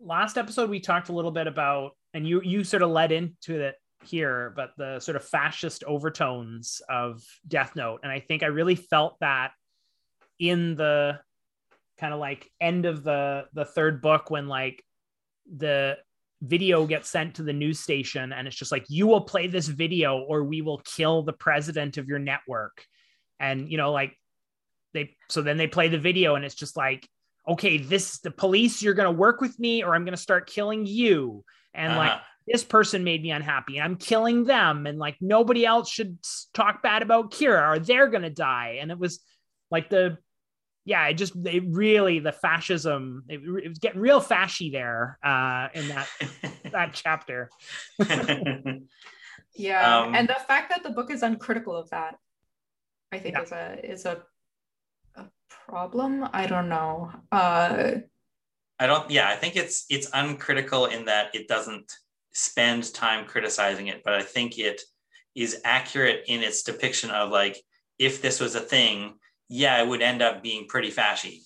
last 0.00 0.36
episode 0.36 0.68
we 0.70 0.80
talked 0.80 1.08
a 1.08 1.12
little 1.12 1.30
bit 1.30 1.46
about 1.46 1.92
and 2.14 2.26
you 2.26 2.40
you 2.42 2.64
sort 2.64 2.82
of 2.82 2.90
led 2.90 3.12
into 3.12 3.60
it 3.60 3.76
here 4.04 4.52
but 4.56 4.70
the 4.76 4.98
sort 4.98 5.14
of 5.16 5.24
fascist 5.24 5.84
overtones 5.84 6.82
of 6.88 7.22
death 7.46 7.76
note 7.76 8.00
and 8.02 8.10
i 8.10 8.18
think 8.18 8.42
i 8.42 8.46
really 8.46 8.74
felt 8.74 9.16
that 9.20 9.52
in 10.40 10.74
the 10.74 11.18
kind 11.98 12.12
of 12.12 12.18
like 12.18 12.50
end 12.60 12.84
of 12.84 13.04
the 13.04 13.44
the 13.52 13.64
third 13.64 14.02
book 14.02 14.28
when 14.28 14.48
like 14.48 14.84
the 15.56 15.96
video 16.42 16.86
gets 16.86 17.08
sent 17.08 17.36
to 17.36 17.42
the 17.44 17.52
news 17.52 17.78
station 17.78 18.32
and 18.32 18.46
it's 18.48 18.56
just 18.56 18.72
like 18.72 18.84
you 18.88 19.06
will 19.06 19.20
play 19.22 19.46
this 19.46 19.68
video 19.68 20.18
or 20.18 20.42
we 20.42 20.60
will 20.60 20.78
kill 20.84 21.22
the 21.22 21.32
president 21.32 21.96
of 21.98 22.08
your 22.08 22.18
network. 22.18 22.84
And 23.38 23.70
you 23.70 23.78
know 23.78 23.92
like 23.92 24.18
they 24.92 25.16
so 25.28 25.40
then 25.40 25.56
they 25.56 25.68
play 25.68 25.88
the 25.88 25.98
video 25.98 26.34
and 26.34 26.44
it's 26.44 26.54
just 26.54 26.76
like 26.76 27.08
okay 27.48 27.78
this 27.78 28.14
is 28.14 28.20
the 28.20 28.30
police 28.30 28.82
you're 28.82 28.94
going 28.94 29.12
to 29.12 29.18
work 29.18 29.40
with 29.40 29.58
me 29.58 29.82
or 29.82 29.94
i'm 29.94 30.04
going 30.04 30.16
to 30.16 30.28
start 30.28 30.50
killing 30.50 30.84
you. 30.84 31.44
And 31.74 31.96
like 31.96 32.10
Uh-huh. 32.12 32.20
this 32.46 32.64
person 32.64 33.04
made 33.04 33.22
me 33.22 33.30
unhappy 33.30 33.78
and 33.78 33.84
i'm 33.84 33.96
killing 33.96 34.44
them 34.44 34.86
and 34.86 34.98
like 34.98 35.16
nobody 35.20 35.64
else 35.64 35.88
should 35.90 36.18
talk 36.52 36.82
bad 36.82 37.02
about 37.02 37.30
kira 37.30 37.76
or 37.76 37.78
they're 37.78 38.08
going 38.08 38.22
to 38.22 38.30
die. 38.30 38.78
And 38.80 38.90
it 38.90 38.98
was 38.98 39.20
like 39.70 39.88
the 39.90 40.18
yeah 40.84 41.06
it 41.06 41.14
just 41.14 41.34
it 41.46 41.62
really 41.68 42.18
the 42.18 42.32
fascism 42.32 43.24
it, 43.28 43.40
it 43.64 43.68
was 43.68 43.78
getting 43.78 44.00
real 44.00 44.20
fashy 44.20 44.72
there 44.72 45.18
uh 45.22 45.68
in 45.74 45.88
that 45.88 46.08
that 46.72 46.92
chapter 46.92 47.50
Yeah. 49.54 50.00
Um, 50.00 50.14
and 50.14 50.28
the 50.28 50.34
fact 50.34 50.70
that 50.70 50.82
the 50.82 50.90
book 50.90 51.10
is 51.10 51.22
uncritical 51.22 51.76
of 51.76 51.90
that, 51.90 52.16
I 53.12 53.18
think 53.18 53.34
Yeah. 53.36 53.42
is 53.42 53.52
a 53.52 53.90
is 53.92 54.06
a 54.06 54.22
a 55.14 55.26
problem. 55.50 56.26
I 56.32 56.46
don't 56.46 56.68
know. 56.68 57.12
Uh 57.30 57.92
I 58.78 58.86
don't 58.86 59.10
yeah, 59.10 59.28
I 59.28 59.36
think 59.36 59.56
it's 59.56 59.84
it's 59.90 60.08
uncritical 60.14 60.86
in 60.86 61.04
that 61.04 61.34
it 61.34 61.48
doesn't 61.48 61.92
spend 62.32 62.92
time 62.94 63.26
criticizing 63.26 63.88
it, 63.88 64.02
but 64.04 64.14
I 64.14 64.22
think 64.22 64.58
it 64.58 64.80
is 65.34 65.60
accurate 65.64 66.24
in 66.28 66.40
its 66.42 66.62
depiction 66.62 67.10
of 67.10 67.30
like 67.30 67.62
if 67.98 68.22
this 68.22 68.40
was 68.40 68.54
a 68.54 68.60
thing, 68.60 69.14
yeah, 69.54 69.82
it 69.82 69.86
would 69.86 70.00
end 70.02 70.22
up 70.22 70.42
being 70.42 70.66
pretty 70.66 70.90
fashy. 70.90 71.40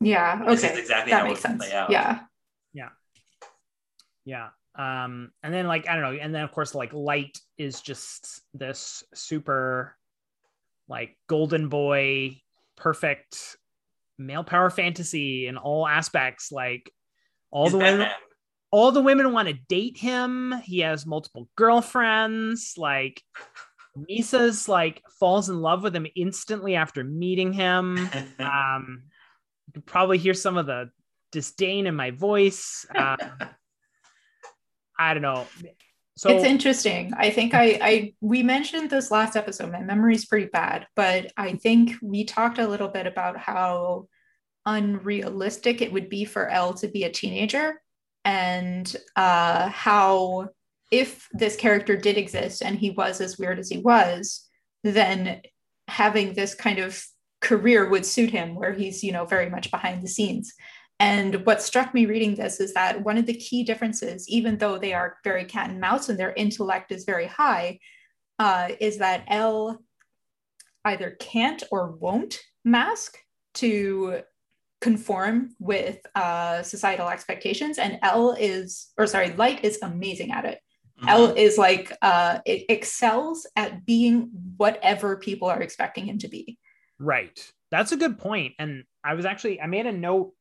yeah, 0.00 0.44
This 0.44 0.64
is 0.64 0.70
okay. 0.70 0.80
exactly 0.80 1.12
That 1.12 1.20
how 1.20 1.26
it 1.26 1.28
makes 1.28 1.42
would 1.42 1.50
sense. 1.50 1.64
play 1.64 1.72
out. 1.72 1.90
Yeah. 1.90 2.20
Yeah. 4.24 4.48
Um, 4.74 5.30
and 5.42 5.54
then 5.54 5.66
like 5.68 5.88
I 5.88 5.94
don't 5.94 6.02
know, 6.02 6.18
and 6.20 6.34
then 6.34 6.42
of 6.42 6.50
course 6.52 6.74
like 6.74 6.92
Light 6.92 7.38
is 7.56 7.80
just 7.80 8.42
this 8.52 9.04
super 9.14 9.96
like 10.88 11.16
golden 11.28 11.68
boy, 11.68 12.40
perfect 12.76 13.56
male 14.18 14.44
power 14.44 14.68
fantasy 14.68 15.46
in 15.46 15.56
all 15.56 15.86
aspects. 15.86 16.50
Like 16.52 16.90
all 17.50 17.66
He's 17.66 17.72
the 17.72 17.78
women, 17.78 18.08
all 18.72 18.90
the 18.92 19.00
women 19.00 19.32
want 19.32 19.48
to 19.48 19.54
date 19.68 19.96
him. 19.96 20.52
He 20.64 20.80
has 20.80 21.06
multiple 21.06 21.48
girlfriends. 21.56 22.74
Like 22.76 23.22
Misa's 23.96 24.68
like 24.68 25.02
falls 25.18 25.48
in 25.48 25.60
love 25.60 25.82
with 25.82 25.96
him 25.96 26.06
instantly 26.14 26.74
after 26.74 27.04
meeting 27.04 27.52
him. 27.52 28.08
Um, 28.38 29.04
you 29.66 29.72
can 29.72 29.82
probably 29.82 30.18
hear 30.18 30.34
some 30.34 30.56
of 30.56 30.66
the 30.66 30.90
disdain 31.32 31.86
in 31.86 31.96
my 31.96 32.12
voice. 32.12 32.86
Uh, 32.94 33.16
I 34.98 35.12
don't 35.12 35.22
know. 35.22 35.46
So 36.16 36.30
it's 36.30 36.44
interesting. 36.44 37.12
I 37.16 37.30
think 37.30 37.52
I, 37.52 37.78
I 37.82 38.14
we 38.22 38.42
mentioned 38.42 38.88
this 38.88 39.10
last 39.10 39.36
episode. 39.36 39.70
My 39.70 39.82
memory's 39.82 40.24
pretty 40.24 40.46
bad, 40.46 40.86
but 40.96 41.32
I 41.36 41.54
think 41.54 41.92
we 42.00 42.24
talked 42.24 42.58
a 42.58 42.66
little 42.66 42.88
bit 42.88 43.06
about 43.06 43.36
how 43.36 44.08
unrealistic 44.64 45.82
it 45.82 45.92
would 45.92 46.08
be 46.08 46.24
for 46.24 46.48
L 46.48 46.72
to 46.74 46.88
be 46.88 47.04
a 47.04 47.10
teenager, 47.10 47.82
and 48.24 48.96
uh, 49.14 49.68
how 49.68 50.48
if 50.90 51.28
this 51.32 51.56
character 51.56 51.96
did 51.96 52.16
exist 52.16 52.62
and 52.62 52.78
he 52.78 52.90
was 52.90 53.20
as 53.20 53.38
weird 53.38 53.58
as 53.58 53.68
he 53.68 53.78
was, 53.78 54.46
then 54.84 55.40
having 55.88 56.34
this 56.34 56.54
kind 56.54 56.78
of 56.78 57.02
career 57.40 57.88
would 57.88 58.06
suit 58.06 58.30
him, 58.30 58.54
where 58.54 58.72
he's 58.72 59.02
you 59.02 59.12
know 59.12 59.24
very 59.24 59.50
much 59.50 59.70
behind 59.70 60.02
the 60.02 60.08
scenes. 60.08 60.52
And 60.98 61.44
what 61.44 61.60
struck 61.60 61.92
me 61.92 62.06
reading 62.06 62.34
this 62.34 62.58
is 62.58 62.72
that 62.74 63.04
one 63.04 63.18
of 63.18 63.26
the 63.26 63.34
key 63.34 63.64
differences, 63.64 64.28
even 64.28 64.56
though 64.56 64.78
they 64.78 64.94
are 64.94 65.18
very 65.24 65.44
cat 65.44 65.68
and 65.68 65.80
mouse 65.80 66.08
and 66.08 66.18
their 66.18 66.32
intellect 66.32 66.90
is 66.90 67.04
very 67.04 67.26
high, 67.26 67.80
uh, 68.38 68.68
is 68.80 68.98
that 68.98 69.24
L 69.28 69.78
either 70.86 71.10
can't 71.20 71.62
or 71.70 71.90
won't 71.90 72.40
mask 72.64 73.18
to 73.54 74.22
conform 74.80 75.54
with 75.58 75.98
uh, 76.14 76.62
societal 76.62 77.08
expectations. 77.08 77.78
And 77.78 77.98
l 78.02 78.32
is, 78.38 78.88
or 78.96 79.06
sorry, 79.06 79.32
Light 79.32 79.64
is 79.64 79.78
amazing 79.82 80.30
at 80.32 80.44
it. 80.44 80.60
Mhm. 81.00 81.08
L 81.08 81.34
is 81.34 81.58
like, 81.58 81.92
uh, 82.00 82.38
it 82.46 82.66
excels 82.68 83.46
at 83.56 83.84
being 83.84 84.30
whatever 84.56 85.16
people 85.16 85.48
are 85.48 85.60
expecting 85.60 86.06
him 86.06 86.18
to 86.18 86.28
be. 86.28 86.58
Right. 86.98 87.38
That's 87.70 87.92
a 87.92 87.96
good 87.96 88.18
point. 88.18 88.54
And 88.58 88.84
I 89.04 89.14
was 89.14 89.26
actually 89.26 89.60
I 89.60 89.66
made 89.66 89.86
a 89.86 89.92
note 89.92 90.32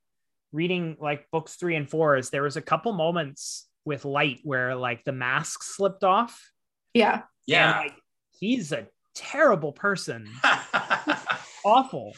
reading 0.51 0.95
like 0.99 1.29
books 1.31 1.55
three 1.55 1.75
and 1.75 1.89
four 1.89 2.15
is 2.15 2.29
there 2.29 2.43
was 2.43 2.55
a 2.55 2.61
couple 2.61 2.93
moments 2.93 3.67
with 3.83 4.05
light 4.05 4.39
where 4.43 4.75
like 4.75 5.03
the 5.03 5.11
mask 5.11 5.63
slipped 5.63 6.03
off. 6.03 6.51
Yeah. 6.93 7.13
And, 7.13 7.23
yeah. 7.47 7.79
like 7.79 7.95
he's 8.39 8.71
a 8.71 8.87
terrible 9.13 9.73
person. 9.73 10.29
Awful. 11.65 12.13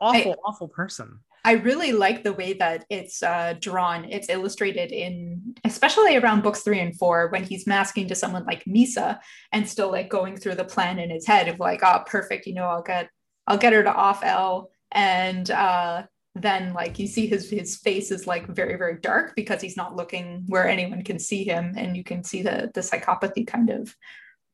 Awful, 0.00 0.36
awful 0.44 0.68
person. 0.68 1.20
I 1.44 1.52
really 1.52 1.92
like 1.92 2.22
the 2.22 2.32
way 2.32 2.52
that 2.54 2.84
it's 2.88 3.22
uh, 3.22 3.54
drawn. 3.60 4.04
It's 4.04 4.28
illustrated 4.28 4.92
in, 4.92 5.56
especially 5.64 6.16
around 6.16 6.42
books 6.42 6.62
three 6.62 6.78
and 6.78 6.96
four, 6.96 7.28
when 7.28 7.42
he's 7.42 7.66
masking 7.66 8.06
to 8.08 8.14
someone 8.14 8.44
like 8.44 8.64
Misa 8.64 9.18
and 9.50 9.68
still 9.68 9.90
like 9.90 10.08
going 10.08 10.36
through 10.36 10.54
the 10.54 10.64
plan 10.64 10.98
in 10.98 11.10
his 11.10 11.26
head 11.26 11.48
of 11.48 11.58
like, 11.58 11.80
oh, 11.82 12.04
perfect, 12.06 12.46
you 12.46 12.54
know, 12.54 12.66
I'll 12.66 12.82
get, 12.82 13.10
I'll 13.46 13.58
get 13.58 13.72
her 13.72 13.82
to 13.82 13.92
off 13.92 14.22
L, 14.22 14.70
and 14.92 15.50
uh, 15.50 16.04
then 16.34 16.72
like 16.74 16.98
you 16.98 17.06
see 17.06 17.26
his 17.26 17.50
his 17.50 17.76
face 17.76 18.10
is 18.10 18.26
like 18.26 18.46
very 18.46 18.76
very 18.76 18.98
dark 19.00 19.34
because 19.36 19.60
he's 19.60 19.76
not 19.76 19.96
looking 19.96 20.44
where 20.46 20.66
anyone 20.66 21.02
can 21.02 21.18
see 21.18 21.44
him, 21.44 21.74
and 21.76 21.96
you 21.96 22.04
can 22.04 22.22
see 22.22 22.42
the 22.42 22.70
the 22.74 22.80
psychopathy 22.80 23.46
kind 23.46 23.68
of 23.70 23.94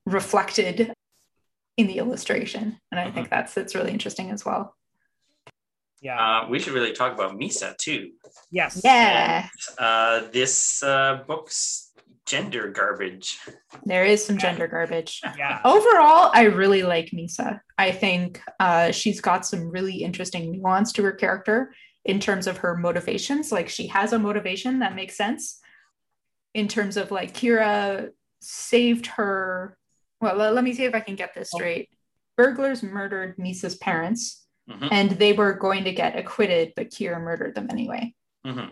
reflected 0.07 0.93
in 1.77 1.87
the 1.87 1.99
illustration, 1.99 2.79
and 2.91 2.99
I 2.99 3.11
think 3.11 3.29
that's 3.29 3.57
it's 3.57 3.75
really 3.75 3.93
interesting 3.93 4.31
as 4.31 4.45
well. 4.45 4.75
Yeah. 6.01 6.43
Uh, 6.43 6.49
we 6.49 6.59
should 6.59 6.73
really 6.73 6.93
talk 6.93 7.13
about 7.13 7.39
Misa 7.39 7.77
too. 7.77 8.11
yes. 8.51 8.81
Yeah. 8.85 9.49
Uh, 9.79 10.23
this 10.33 10.83
uh, 10.83 11.23
book's 11.27 11.93
gender 12.27 12.69
garbage. 12.69 13.39
There 13.85 14.05
is 14.05 14.25
some 14.25 14.39
gender 14.39 14.69
garbage. 14.69 15.21
Yeah. 15.37 15.61
Overall, 15.65 16.31
I 16.33 16.43
really 16.45 16.83
like 16.83 17.11
Misa. 17.11 17.61
I 17.79 17.91
think 17.91 18.41
uh, 18.61 18.93
she's 18.93 19.21
got 19.21 19.47
some 19.47 19.71
really 19.71 19.97
interesting 20.03 20.53
nuance 20.53 20.93
to 20.93 21.03
her 21.05 21.13
character 21.13 21.75
in 22.05 22.21
terms 22.21 22.47
of 22.47 22.59
her 22.59 22.77
motivations. 22.77 23.51
Like 23.51 23.69
she 23.69 23.87
has 23.89 24.13
a 24.13 24.19
motivation 24.19 24.81
that 24.81 24.95
makes 24.95 25.17
sense. 25.17 25.61
In 26.55 26.69
terms 26.69 26.97
of 26.97 27.11
like 27.11 27.35
Kira 27.35 28.11
saved 28.41 29.07
her. 29.07 29.77
Well, 30.21 30.37
let, 30.37 30.55
let 30.55 30.65
me 30.65 30.75
see 30.75 30.85
if 30.85 30.95
I 30.95 31.01
can 31.01 31.15
get 31.15 31.35
this 31.35 31.51
straight. 31.51 31.89
Burglars 32.37 32.83
murdered 32.83 33.37
Misa's 33.37 33.77
parents, 33.77 34.47
Mhm. 34.69 34.89
and 34.91 35.11
they 35.13 35.33
were 35.33 35.55
going 35.55 35.85
to 35.85 35.93
get 35.93 36.17
acquitted, 36.17 36.73
but 36.77 36.91
Kira 36.91 37.21
murdered 37.21 37.55
them 37.55 37.69
anyway. 37.71 38.15
Mhm. 38.47 38.71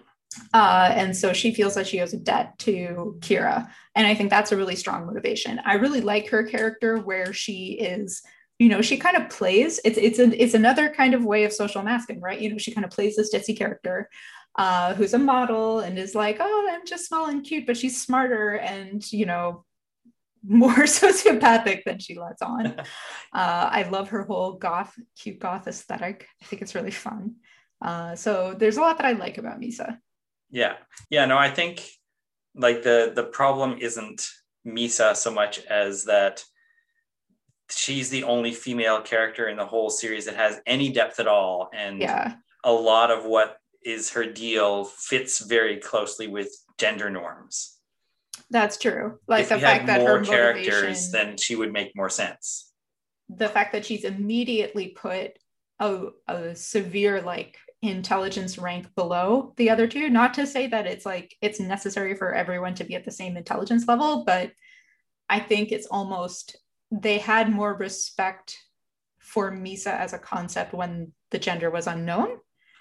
Uh, 0.53 0.91
and 0.95 1.17
so 1.17 1.33
she 1.33 1.55
feels 1.55 1.75
that 1.75 1.87
she 1.87 2.01
owes 2.01 2.13
a 2.13 2.19
debt 2.19 2.59
to 2.59 3.17
Kira. 3.21 3.69
And 3.95 4.07
I 4.07 4.15
think 4.15 4.29
that's 4.29 4.53
a 4.53 4.57
really 4.57 4.77
strong 4.77 5.07
motivation. 5.07 5.61
I 5.65 5.75
really 5.75 6.03
like 6.03 6.29
her 6.29 6.43
character 6.45 6.99
where 6.99 7.33
she 7.33 7.73
is, 7.81 8.23
you 8.59 8.69
know, 8.69 8.83
she 8.83 8.97
kind 8.99 9.17
of 9.17 9.31
plays, 9.31 9.81
it's 9.85 9.97
it's 9.99 10.19
an 10.19 10.35
it's 10.37 10.55
another 10.55 10.91
kind 10.91 11.15
of 11.15 11.25
way 11.25 11.45
of 11.45 11.53
social 11.53 11.83
masking, 11.83 12.21
right? 12.21 12.41
You 12.41 12.51
know, 12.51 12.59
she 12.59 12.73
kind 12.75 12.85
of 12.85 12.91
plays 12.91 13.17
this 13.17 13.35
ditzy 13.35 13.57
character 13.57 14.11
uh, 14.57 14.95
who's 14.95 15.15
a 15.15 15.19
model 15.19 15.81
and 15.81 15.99
is 15.99 16.15
like, 16.15 16.39
oh, 16.41 16.69
I'm 16.71 16.87
just 16.87 17.07
small 17.07 17.27
and 17.27 17.45
cute, 17.45 17.67
but 17.67 17.77
she's 17.77 18.03
smarter 18.03 18.57
and, 18.57 19.11
you 19.13 19.27
know, 19.27 19.65
more 20.47 20.73
sociopathic 20.85 21.85
than 21.85 21.99
she 21.99 22.19
lets 22.19 22.43
on. 22.43 22.77
Uh, 23.33 23.69
I 23.71 23.83
love 23.83 24.09
her 24.11 24.23
whole 24.23 24.55
goth, 24.55 24.95
cute 25.21 25.39
goth 25.41 25.67
aesthetic. 25.69 26.27
I 26.43 26.47
think 26.47 26.63
it's 26.63 26.75
really 26.75 26.91
fun. 26.91 27.35
Uh, 27.83 28.15
so 28.17 28.55
there's 28.59 28.79
a 28.79 28.81
lot 28.81 28.97
that 28.97 29.07
I 29.07 29.13
like 29.13 29.37
about 29.37 29.61
Misa. 29.61 29.99
Yeah. 30.51 30.77
Yeah. 31.11 31.27
No, 31.27 31.37
I 31.37 31.51
think 31.51 31.87
like 32.55 32.83
the 32.83 33.13
the 33.15 33.25
problem 33.25 33.77
isn't 33.79 34.27
Misa 34.67 35.15
so 35.15 35.31
much 35.31 35.59
as 35.67 36.05
that 36.05 36.43
she's 37.71 38.09
the 38.09 38.25
only 38.25 38.53
female 38.53 39.03
character 39.03 39.49
in 39.49 39.57
the 39.59 39.67
whole 39.67 39.91
series 39.91 40.25
that 40.25 40.37
has 40.37 40.61
any 40.67 40.91
depth 40.91 41.21
at 41.21 41.27
all, 41.29 41.69
and 41.75 42.01
Yeah. 42.01 42.37
a 42.65 42.73
lot 42.73 43.11
of 43.11 43.25
what 43.27 43.59
is 43.83 44.11
her 44.13 44.25
deal 44.25 44.85
fits 44.85 45.41
very 45.41 45.77
closely 45.79 46.27
with 46.27 46.51
gender 46.79 47.11
norms. 47.11 47.76
That's 48.51 48.77
true. 48.79 49.19
Like 49.27 49.43
if 49.43 49.49
the 49.49 49.59
fact 49.59 49.87
that 49.87 50.01
more 50.01 50.19
her 50.19 50.25
characters, 50.25 51.11
then 51.11 51.37
she 51.37 51.57
would 51.57 51.73
make 51.73 51.97
more 51.97 52.11
sense. 52.11 52.73
the 53.29 53.49
fact 53.49 53.73
that 53.73 53.85
she's 53.85 54.05
immediately 54.05 54.89
put 54.89 55.33
a, 55.81 56.07
a 56.29 56.55
severe 56.55 57.21
like 57.21 57.59
intelligence 57.83 58.57
rank 58.57 58.87
below 58.95 59.53
the 59.57 59.71
other 59.71 59.87
two. 59.89 60.09
Not 60.09 60.35
to 60.35 60.47
say 60.47 60.69
that 60.69 60.87
it's 60.87 61.05
like 61.05 61.35
it's 61.43 61.59
necessary 61.61 62.15
for 62.15 62.33
everyone 62.35 62.75
to 62.77 62.85
be 62.85 62.95
at 62.95 63.05
the 63.05 63.11
same 63.11 63.37
intelligence 63.37 63.87
level, 63.89 64.25
but 64.25 64.53
I 65.29 65.41
think 65.41 65.73
it's 65.73 65.87
almost 65.89 66.57
they 66.93 67.19
had 67.19 67.51
more 67.51 67.75
respect 67.75 68.57
for 69.19 69.51
Misa 69.51 69.89
as 69.89 70.13
a 70.13 70.19
concept 70.21 70.73
when 70.73 71.13
the 71.31 71.39
gender 71.41 71.69
was 71.69 71.89
unknown. 71.89 72.39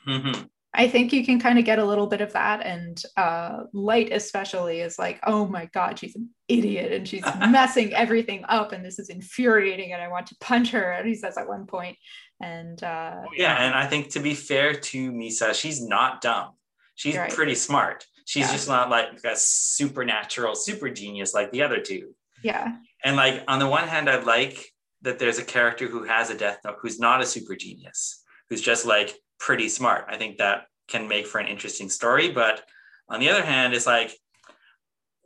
Mhm. 0.07 0.47
I 0.77 0.87
think 0.89 1.13
you 1.13 1.25
can 1.25 1.39
kind 1.39 1.57
of 1.57 1.65
get 1.65 1.79
a 1.79 1.85
little 1.85 2.07
bit 2.07 2.21
of 2.21 2.33
that. 2.33 2.65
And 2.65 3.01
uh, 3.17 3.63
Light, 3.73 4.11
especially, 4.11 4.81
is 4.81 4.99
like, 4.99 5.19
oh 5.25 5.47
my 5.47 5.65
God, 5.73 5.97
she's 5.97 6.15
an 6.15 6.29
idiot 6.47 6.91
and 6.91 7.07
she's 7.07 7.23
messing 7.49 7.93
everything 7.93 8.43
up. 8.49 8.71
And 8.73 8.83
this 8.85 8.99
is 8.99 9.09
infuriating. 9.09 9.93
And 9.93 10.01
I 10.01 10.09
want 10.09 10.27
to 10.27 10.35
punch 10.41 10.71
her. 10.71 10.91
And 10.91 11.07
he 11.07 11.15
says 11.15 11.37
at 11.37 11.47
one 11.47 11.65
point. 11.65 11.97
And 12.41 12.81
uh, 12.83 13.21
Yeah, 13.35 13.55
and 13.55 13.73
I 13.73 13.87
think 13.87 14.09
to 14.11 14.19
be 14.19 14.33
fair 14.33 14.73
to 14.73 15.11
Misa, 15.11 15.53
she's 15.53 15.81
not 15.81 16.21
dumb. 16.21 16.51
She's 16.95 17.15
Right. 17.17 17.31
pretty 17.31 17.55
smart. 17.55 18.05
She's 18.25 18.45
Yeah. 18.47 18.51
just 18.53 18.67
not 18.67 18.89
like 18.89 19.07
a 19.23 19.35
supernatural 19.35 20.55
super 20.55 20.89
genius 20.89 21.33
like 21.33 21.51
the 21.51 21.63
other 21.63 21.79
two. 21.79 22.13
yeah, 22.43 22.75
And 23.03 23.15
like 23.15 23.43
on 23.47 23.59
the 23.59 23.67
one 23.67 23.87
hand, 23.87 24.09
I 24.09 24.17
like 24.21 24.71
that 25.01 25.19
there's 25.19 25.37
a 25.39 25.43
character 25.43 25.87
who 25.87 26.03
has 26.03 26.29
a 26.29 26.37
death 26.37 26.59
note 26.65 26.77
who's 26.81 26.99
not 26.99 27.21
a 27.21 27.25
super 27.25 27.55
genius, 27.55 28.23
who's 28.49 28.61
just 28.61 28.85
like 28.85 29.15
pretty 29.45 29.69
smart. 29.69 30.05
I 30.09 30.17
think 30.17 30.37
that 30.37 30.65
can 30.87 31.07
make 31.07 31.27
for 31.27 31.37
an 31.37 31.47
interesting 31.47 31.87
story. 31.87 32.31
But 32.31 32.63
on 33.07 33.19
the 33.19 33.29
other 33.29 33.45
hand, 33.45 33.75
it's 33.75 33.85
like, 33.85 34.11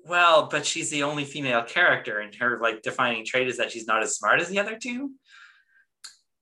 well, 0.05 0.49
but 0.51 0.65
she's 0.65 0.89
the 0.89 1.03
only 1.03 1.23
female 1.23 1.63
character, 1.63 2.19
and 2.19 2.35
her 2.35 2.59
like 2.61 2.81
defining 2.81 3.25
trait 3.25 3.47
is 3.47 3.57
that 3.57 3.71
she's 3.71 3.87
not 3.87 4.03
as 4.03 4.17
smart 4.17 4.41
as 4.41 4.49
the 4.49 4.59
other 4.59 4.77
two. 4.77 5.11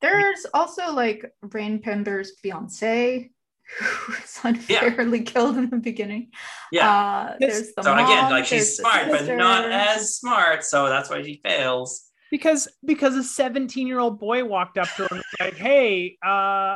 there's 0.02 0.46
also 0.54 0.92
like 0.92 1.32
Raye 1.42 1.78
Penber's 1.78 2.32
fiance 2.40 3.30
who 3.80 3.86
was 4.14 4.40
unfairly 4.44 5.22
killed 5.22 5.58
in 5.58 5.70
the 5.70 5.78
beginning. 5.78 6.32
Yeah. 6.72 6.90
Uh, 6.90 7.36
there's 7.40 7.74
the 7.76 7.84
so 7.84 7.94
again, 7.94 8.32
like 8.32 8.46
she's 8.46 8.78
smart, 8.78 9.08
but 9.10 9.28
not 9.36 9.70
as 9.70 10.16
smart. 10.16 10.64
So 10.64 10.88
that's 10.88 11.10
why 11.10 11.22
she 11.22 11.42
fails. 11.44 12.10
because 12.32 12.68
because 12.84 13.16
a 13.16 13.24
17 13.24 13.86
year 13.86 14.00
old 14.00 14.20
boy 14.20 14.44
walked 14.46 14.78
up 14.78 14.88
to 14.96 15.04
her 15.04 15.08
and 15.12 15.18
was 15.20 15.40
like 15.40 15.56
hey 15.56 16.18
uh 16.26 16.76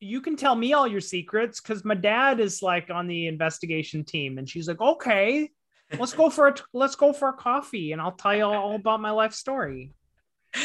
you 0.00 0.20
can 0.20 0.34
tell 0.34 0.54
me 0.54 0.72
all 0.72 0.88
your 0.88 1.00
secrets 1.00 1.60
because 1.60 1.84
my 1.84 1.94
dad 1.94 2.40
is 2.40 2.62
like 2.62 2.90
on 2.90 3.06
the 3.06 3.26
investigation 3.26 4.02
team 4.04 4.38
and 4.38 4.48
she's 4.48 4.66
like 4.66 4.80
okay 4.80 5.50
let's 5.98 6.12
go 6.12 6.30
for 6.30 6.48
a 6.48 6.54
let's 6.72 6.94
go 6.94 7.12
for 7.12 7.28
a 7.28 7.32
coffee 7.32 7.92
and 7.92 8.00
I'll 8.00 8.12
tell 8.12 8.34
you 8.34 8.44
all 8.44 8.74
about 8.74 9.00
my 9.00 9.10
life 9.10 9.34
story. 9.34 9.92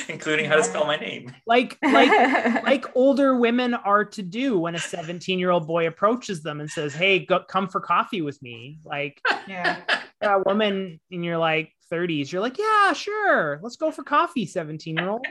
Including 0.10 0.46
how 0.46 0.56
to 0.56 0.64
spell 0.64 0.86
my 0.86 0.96
name. 0.98 1.32
Like 1.46 1.78
like 1.84 2.10
like 2.64 2.86
older 2.96 3.36
women 3.38 3.74
are 3.74 4.06
to 4.06 4.24
do 4.24 4.58
when 4.60 4.76
a 4.76 4.80
17 4.80 5.38
year 5.38 5.52
old 5.52 5.68
boy 5.68 5.88
approaches 5.88 6.42
them 6.42 6.60
and 6.60 6.70
says, 6.70 6.94
Hey, 6.94 7.26
go, 7.26 7.42
come 7.48 7.68
for 7.68 7.80
coffee 7.80 8.22
with 8.22 8.42
me. 8.42 8.80
Like 8.84 9.22
yeah. 9.48 9.82
a 10.22 10.40
woman 10.40 11.00
in 11.12 11.24
your 11.24 11.38
like 11.38 11.72
30s, 11.92 12.32
you're 12.32 12.42
like, 12.42 12.58
Yeah, 12.58 12.94
sure. 12.94 13.60
Let's 13.62 13.76
go 13.76 13.92
for 13.92 14.04
coffee, 14.04 14.46
17 14.48 14.98
year 14.98 15.10
old. 15.10 15.26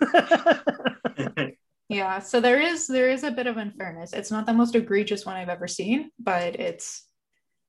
Yeah, 1.94 2.18
so 2.18 2.40
there 2.40 2.60
is 2.60 2.88
there 2.88 3.08
is 3.08 3.22
a 3.22 3.30
bit 3.30 3.46
of 3.46 3.56
unfairness. 3.56 4.12
It's 4.12 4.30
not 4.30 4.46
the 4.46 4.52
most 4.52 4.74
egregious 4.74 5.24
one 5.24 5.36
I've 5.36 5.48
ever 5.48 5.68
seen, 5.68 6.10
but 6.18 6.56
it's 6.56 7.06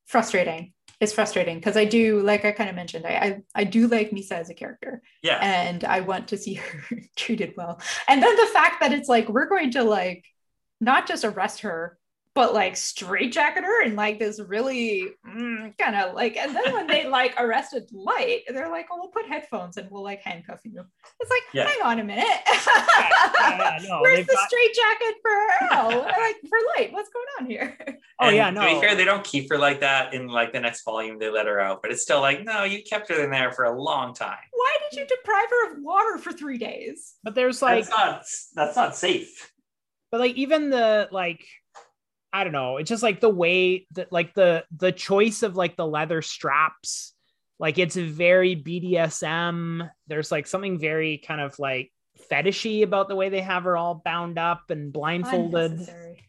frustrating. 0.07 0.73
It's 0.99 1.13
frustrating 1.13 1.57
because 1.57 1.77
I 1.77 1.85
do, 1.85 2.21
like 2.21 2.45
I 2.45 2.51
kind 2.51 2.69
of 2.69 2.75
mentioned, 2.75 3.05
I, 3.05 3.11
I 3.11 3.41
I 3.53 3.63
do 3.65 3.87
like 3.87 4.11
Misa 4.11 4.31
as 4.31 4.49
a 4.49 4.55
character, 4.55 5.03
yeah. 5.21 5.37
and 5.41 5.83
I 5.83 5.99
want 5.99 6.29
to 6.29 6.37
see 6.37 6.53
her 6.89 7.01
treated 7.15 7.53
well. 7.55 7.79
And 8.07 8.23
then 8.23 8.35
the 8.35 8.51
fact 8.51 8.77
that 8.81 8.93
it's 8.93 9.09
like 9.09 9.29
we're 9.29 9.49
going 9.49 9.71
to 9.71 9.83
like 9.83 10.25
not 10.81 11.07
just 11.07 11.23
arrest 11.23 11.61
her, 11.61 11.99
but 12.35 12.53
like 12.53 12.75
straitjacket 12.75 13.63
her 13.63 13.83
and 13.83 13.95
like 13.95 14.19
this 14.19 14.39
really 14.41 15.09
mm, 15.25 15.75
kind 15.77 15.95
of 15.95 16.13
like 16.13 16.35
and 16.35 16.53
then 16.55 16.73
when 16.73 16.85
they 16.85 17.07
like 17.19 17.33
arrested 17.39 17.83
light 17.93 18.41
they're 18.49 18.69
like 18.69 18.87
oh 18.91 18.97
we'll 18.99 19.07
put 19.07 19.25
headphones 19.25 19.77
and 19.77 19.89
we'll 19.89 20.03
like 20.03 20.21
handcuff 20.21 20.59
you 20.65 20.83
it's 21.21 21.31
like 21.31 21.41
Yeah. 21.53 21.67
hang 21.67 21.81
on 21.81 21.99
a 21.99 22.03
minute 22.03 22.25
yeah, 22.45 23.79
no, 23.87 23.99
where's 24.01 24.25
the 24.27 24.33
got- 24.33 24.49
straitjacket 24.49 25.15
for 25.21 25.31
Earl? 25.91 26.01
like 26.19 26.35
for 26.49 26.57
light 26.77 26.91
what's 26.91 27.09
going 27.09 27.25
on 27.39 27.45
here 27.47 27.77
oh 28.19 28.27
And 28.27 28.35
yeah, 28.35 28.51
To 28.51 28.59
be 28.59 28.81
fair, 28.81 28.95
they 28.95 29.05
don't 29.05 29.23
keep 29.23 29.49
her 29.49 29.57
like 29.57 29.79
that 29.79 30.13
in 30.13 30.27
like 30.27 30.51
the 30.53 30.59
next 30.59 30.83
volume. 30.83 31.17
They 31.19 31.29
let 31.29 31.47
her 31.47 31.59
out, 31.59 31.81
but 31.81 31.91
it's 31.91 32.01
still 32.01 32.21
like, 32.21 32.43
no, 32.45 32.63
you 32.63 32.81
kept 32.83 33.09
her 33.09 33.23
in 33.23 33.29
there 33.29 33.51
for 33.51 33.65
a 33.65 33.81
long 33.81 34.13
time. 34.13 34.37
why 34.51 34.77
did 34.89 34.99
you 34.99 35.05
deprive 35.07 35.49
her 35.49 35.71
of 35.73 35.83
water 35.83 36.17
for 36.17 36.31
three 36.33 36.57
days 36.57 37.15
but 37.23 37.33
there's 37.35 37.61
like 37.61 37.85
that's 37.85 37.89
not 37.97 38.23
that's 38.55 38.75
not 38.75 38.95
safe. 38.95 39.51
but 40.11 40.19
like 40.19 40.35
even 40.35 40.69
the 40.69 41.07
like 41.11 41.45
i 42.35 42.43
don't 42.43 42.53
know. 42.53 42.75
It's 42.77 42.89
just 42.89 43.01
like 43.01 43.21
the 43.21 43.29
way 43.29 43.87
that 43.93 44.11
like 44.11 44.33
the 44.33 44.65
the 44.75 44.91
choice 44.91 45.41
of 45.41 45.55
like 45.55 45.77
the 45.77 45.87
leather 45.87 46.21
straps 46.21 47.13
like 47.59 47.77
it's 47.77 47.95
very 47.95 48.55
bdsm 48.57 49.89
there's 50.07 50.31
like 50.31 50.45
something 50.45 50.77
very 50.77 51.17
kind 51.17 51.39
of 51.39 51.57
like 51.59 51.93
fetishy 52.29 52.83
about 52.83 53.07
the 53.07 53.15
way 53.15 53.29
they 53.29 53.41
have 53.41 53.63
her 53.63 53.77
all 53.77 54.01
bound 54.03 54.37
up 54.37 54.69
and 54.69 54.91
blindfolded. 54.91 55.71
Unnecessary. 55.71 56.23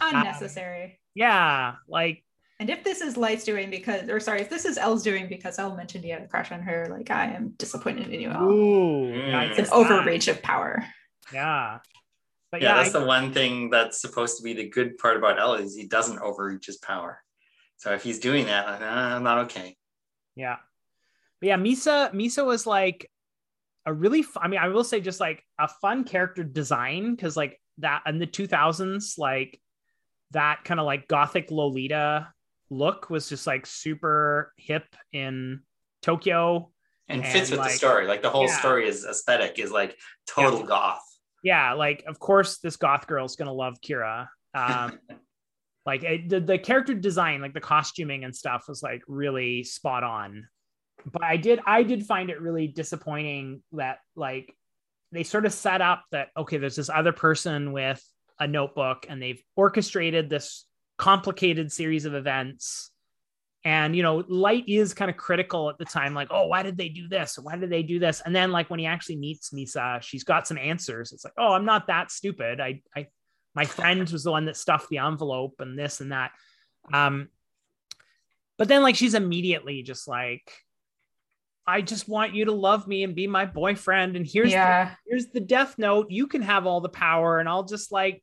Unnecessary. 0.00 1.00
yeah 1.14 1.74
like 1.88 2.22
and 2.60 2.70
if 2.70 2.82
this 2.82 3.00
is 3.00 3.16
Light's 3.16 3.44
doing 3.44 3.70
because, 3.70 4.08
or 4.08 4.18
sorry, 4.18 4.40
if 4.40 4.50
this 4.50 4.64
is 4.64 4.78
L's 4.78 5.04
doing 5.04 5.28
because 5.28 5.60
L 5.60 5.76
mentioned 5.76 6.02
he 6.02 6.10
had 6.10 6.22
a 6.22 6.26
crush 6.26 6.50
on 6.50 6.60
her, 6.62 6.88
like 6.90 7.08
I 7.08 7.26
am 7.26 7.50
disappointed 7.56 8.08
in 8.08 8.20
you, 8.20 8.30
L. 8.30 8.42
ooh 8.42 9.12
Mm. 9.12 9.50
It's 9.50 9.58
an 9.60 9.66
overreach 9.72 10.26
of 10.26 10.42
power. 10.42 10.84
yeah 11.32 11.78
but 12.50 12.62
Yeah, 12.62 12.68
yeah, 12.76 12.82
that's 12.82 12.94
I- 12.94 13.00
the 13.00 13.06
one 13.06 13.32
thing 13.32 13.70
that's 13.70 14.00
supposed 14.00 14.36
to 14.38 14.42
be 14.42 14.54
the 14.54 14.68
good 14.68 14.98
part 14.98 15.16
about 15.16 15.38
Ella 15.38 15.58
is 15.58 15.74
he 15.76 15.86
doesn't 15.86 16.18
overreach 16.20 16.66
his 16.66 16.78
power. 16.78 17.22
So 17.76 17.92
if 17.92 18.02
he's 18.02 18.18
doing 18.18 18.46
that, 18.46 18.66
like, 18.66 18.80
uh, 18.82 19.18
not 19.20 19.38
okay. 19.46 19.76
Yeah. 20.34 20.56
But 21.40 21.46
yeah, 21.46 21.56
Misa 21.56 22.12
Misa 22.12 22.44
was 22.44 22.66
like 22.66 23.10
a 23.86 23.92
really 23.92 24.22
fu- 24.22 24.40
I 24.40 24.48
mean, 24.48 24.58
I 24.60 24.68
will 24.68 24.84
say 24.84 25.00
just 25.00 25.20
like 25.20 25.44
a 25.58 25.68
fun 25.68 26.04
character 26.04 26.42
design 26.42 27.14
because 27.14 27.36
like 27.36 27.60
that 27.78 28.02
in 28.06 28.18
the 28.18 28.26
2000s, 28.26 29.18
like 29.18 29.60
that 30.32 30.64
kind 30.64 30.80
of 30.80 30.86
like 30.86 31.06
gothic 31.08 31.50
Lolita 31.50 32.32
look 32.70 33.08
was 33.08 33.28
just 33.28 33.46
like 33.46 33.64
super 33.66 34.52
hip 34.56 34.94
in 35.12 35.60
Tokyo. 36.02 36.70
And, 37.08 37.22
And, 37.22 37.32
fits 37.32 37.50
with 37.50 37.60
like- 37.60 37.70
the 37.70 37.76
story. 37.78 38.06
Like 38.06 38.20
the 38.22 38.30
whole 38.30 38.46
Yeah. 38.46 38.58
story 38.58 38.88
is 38.88 39.04
aesthetic 39.04 39.58
is 39.58 39.70
like 39.70 39.96
total 40.26 40.64
goth. 40.64 41.02
Yeah, 41.42 41.74
like 41.74 42.04
of 42.06 42.18
course 42.18 42.58
this 42.58 42.76
goth 42.76 43.06
girl's 43.06 43.36
gonna 43.36 43.52
love 43.52 43.80
Kira. 43.80 44.28
Um, 44.54 44.98
like 45.86 46.02
it, 46.02 46.28
the 46.28 46.40
the 46.40 46.58
character 46.58 46.94
design, 46.94 47.40
like 47.40 47.54
the 47.54 47.60
costuming 47.60 48.24
and 48.24 48.34
stuff, 48.34 48.64
was 48.68 48.82
like 48.82 49.02
really 49.06 49.64
spot 49.64 50.04
on. 50.04 50.46
But 51.10 51.22
I 51.22 51.36
did 51.36 51.60
I 51.64 51.82
did 51.82 52.06
find 52.06 52.30
it 52.30 52.40
really 52.40 52.66
disappointing 52.66 53.62
that 53.72 53.98
like 54.16 54.54
they 55.12 55.22
sort 55.22 55.46
of 55.46 55.52
set 55.52 55.80
up 55.80 56.04
that 56.12 56.28
okay, 56.36 56.58
there's 56.58 56.76
this 56.76 56.90
other 56.90 57.12
person 57.12 57.72
with 57.72 58.04
a 58.40 58.46
notebook 58.46 59.06
and 59.08 59.20
they've 59.20 59.42
orchestrated 59.56 60.28
this 60.28 60.64
complicated 60.96 61.72
series 61.72 62.04
of 62.04 62.14
events. 62.14 62.90
And 63.68 63.94
you 63.94 64.02
know, 64.02 64.24
Light 64.28 64.64
is 64.66 64.94
kind 64.94 65.10
of 65.10 65.18
critical 65.18 65.68
at 65.68 65.76
the 65.76 65.84
time, 65.84 66.14
like, 66.14 66.28
oh, 66.30 66.46
why 66.46 66.62
did 66.62 66.78
they 66.78 66.88
do 66.88 67.06
this? 67.06 67.38
Why 67.38 67.54
did 67.54 67.68
they 67.68 67.82
do 67.82 67.98
this? 67.98 68.22
And 68.24 68.34
then, 68.34 68.50
like, 68.50 68.70
when 68.70 68.80
he 68.80 68.86
actually 68.86 69.16
meets 69.16 69.50
Misa, 69.50 70.00
she's 70.00 70.24
got 70.24 70.46
some 70.46 70.56
answers. 70.56 71.12
It's 71.12 71.22
like, 71.22 71.34
oh, 71.36 71.52
I'm 71.52 71.66
not 71.66 71.88
that 71.88 72.10
stupid. 72.10 72.62
I, 72.62 72.80
I, 72.96 73.08
my 73.54 73.66
friend 73.66 74.08
was 74.08 74.24
the 74.24 74.30
one 74.30 74.46
that 74.46 74.56
stuffed 74.56 74.88
the 74.88 74.96
envelope 74.96 75.56
and 75.58 75.78
this 75.78 76.00
and 76.00 76.12
that. 76.12 76.30
Um, 76.94 77.28
but 78.56 78.68
then, 78.68 78.82
like, 78.82 78.96
she's 78.96 79.12
immediately 79.12 79.82
just 79.82 80.08
like, 80.08 80.50
I 81.66 81.82
just 81.82 82.08
want 82.08 82.34
you 82.34 82.46
to 82.46 82.52
love 82.52 82.88
me 82.88 83.02
and 83.02 83.14
be 83.14 83.26
my 83.26 83.44
boyfriend. 83.44 84.16
And 84.16 84.26
here's 84.26 84.48
the 84.48 84.52
yeah. 84.52 84.94
here's 85.06 85.26
the 85.26 85.40
death 85.40 85.74
note 85.76 86.06
you 86.08 86.26
can 86.26 86.40
have 86.40 86.64
all 86.64 86.80
the 86.80 86.88
power 86.88 87.38
and 87.38 87.46
i'll 87.46 87.64
just 87.64 87.92
like 87.92 88.22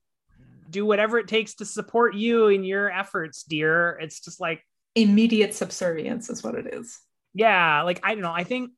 do 0.71 0.87
whatever 0.87 1.19
it 1.19 1.27
takes 1.27 1.53
to 1.55 1.65
support 1.65 2.15
you 2.15 2.47
in 2.47 2.63
your 2.63 2.89
efforts 2.89 3.43
dear 3.43 3.99
it's 4.01 4.19
just 4.19 4.41
like 4.41 4.63
Immediate 4.95 5.53
subservience 5.53 6.29
is 6.29 6.43
what 6.43 6.55
it 6.55 6.73
is. 6.73 6.97
yeah 7.33 7.81
like 7.81 7.99
i 8.03 8.13
don't 8.13 8.21
know 8.21 8.31
i 8.31 8.45
think 8.45 8.71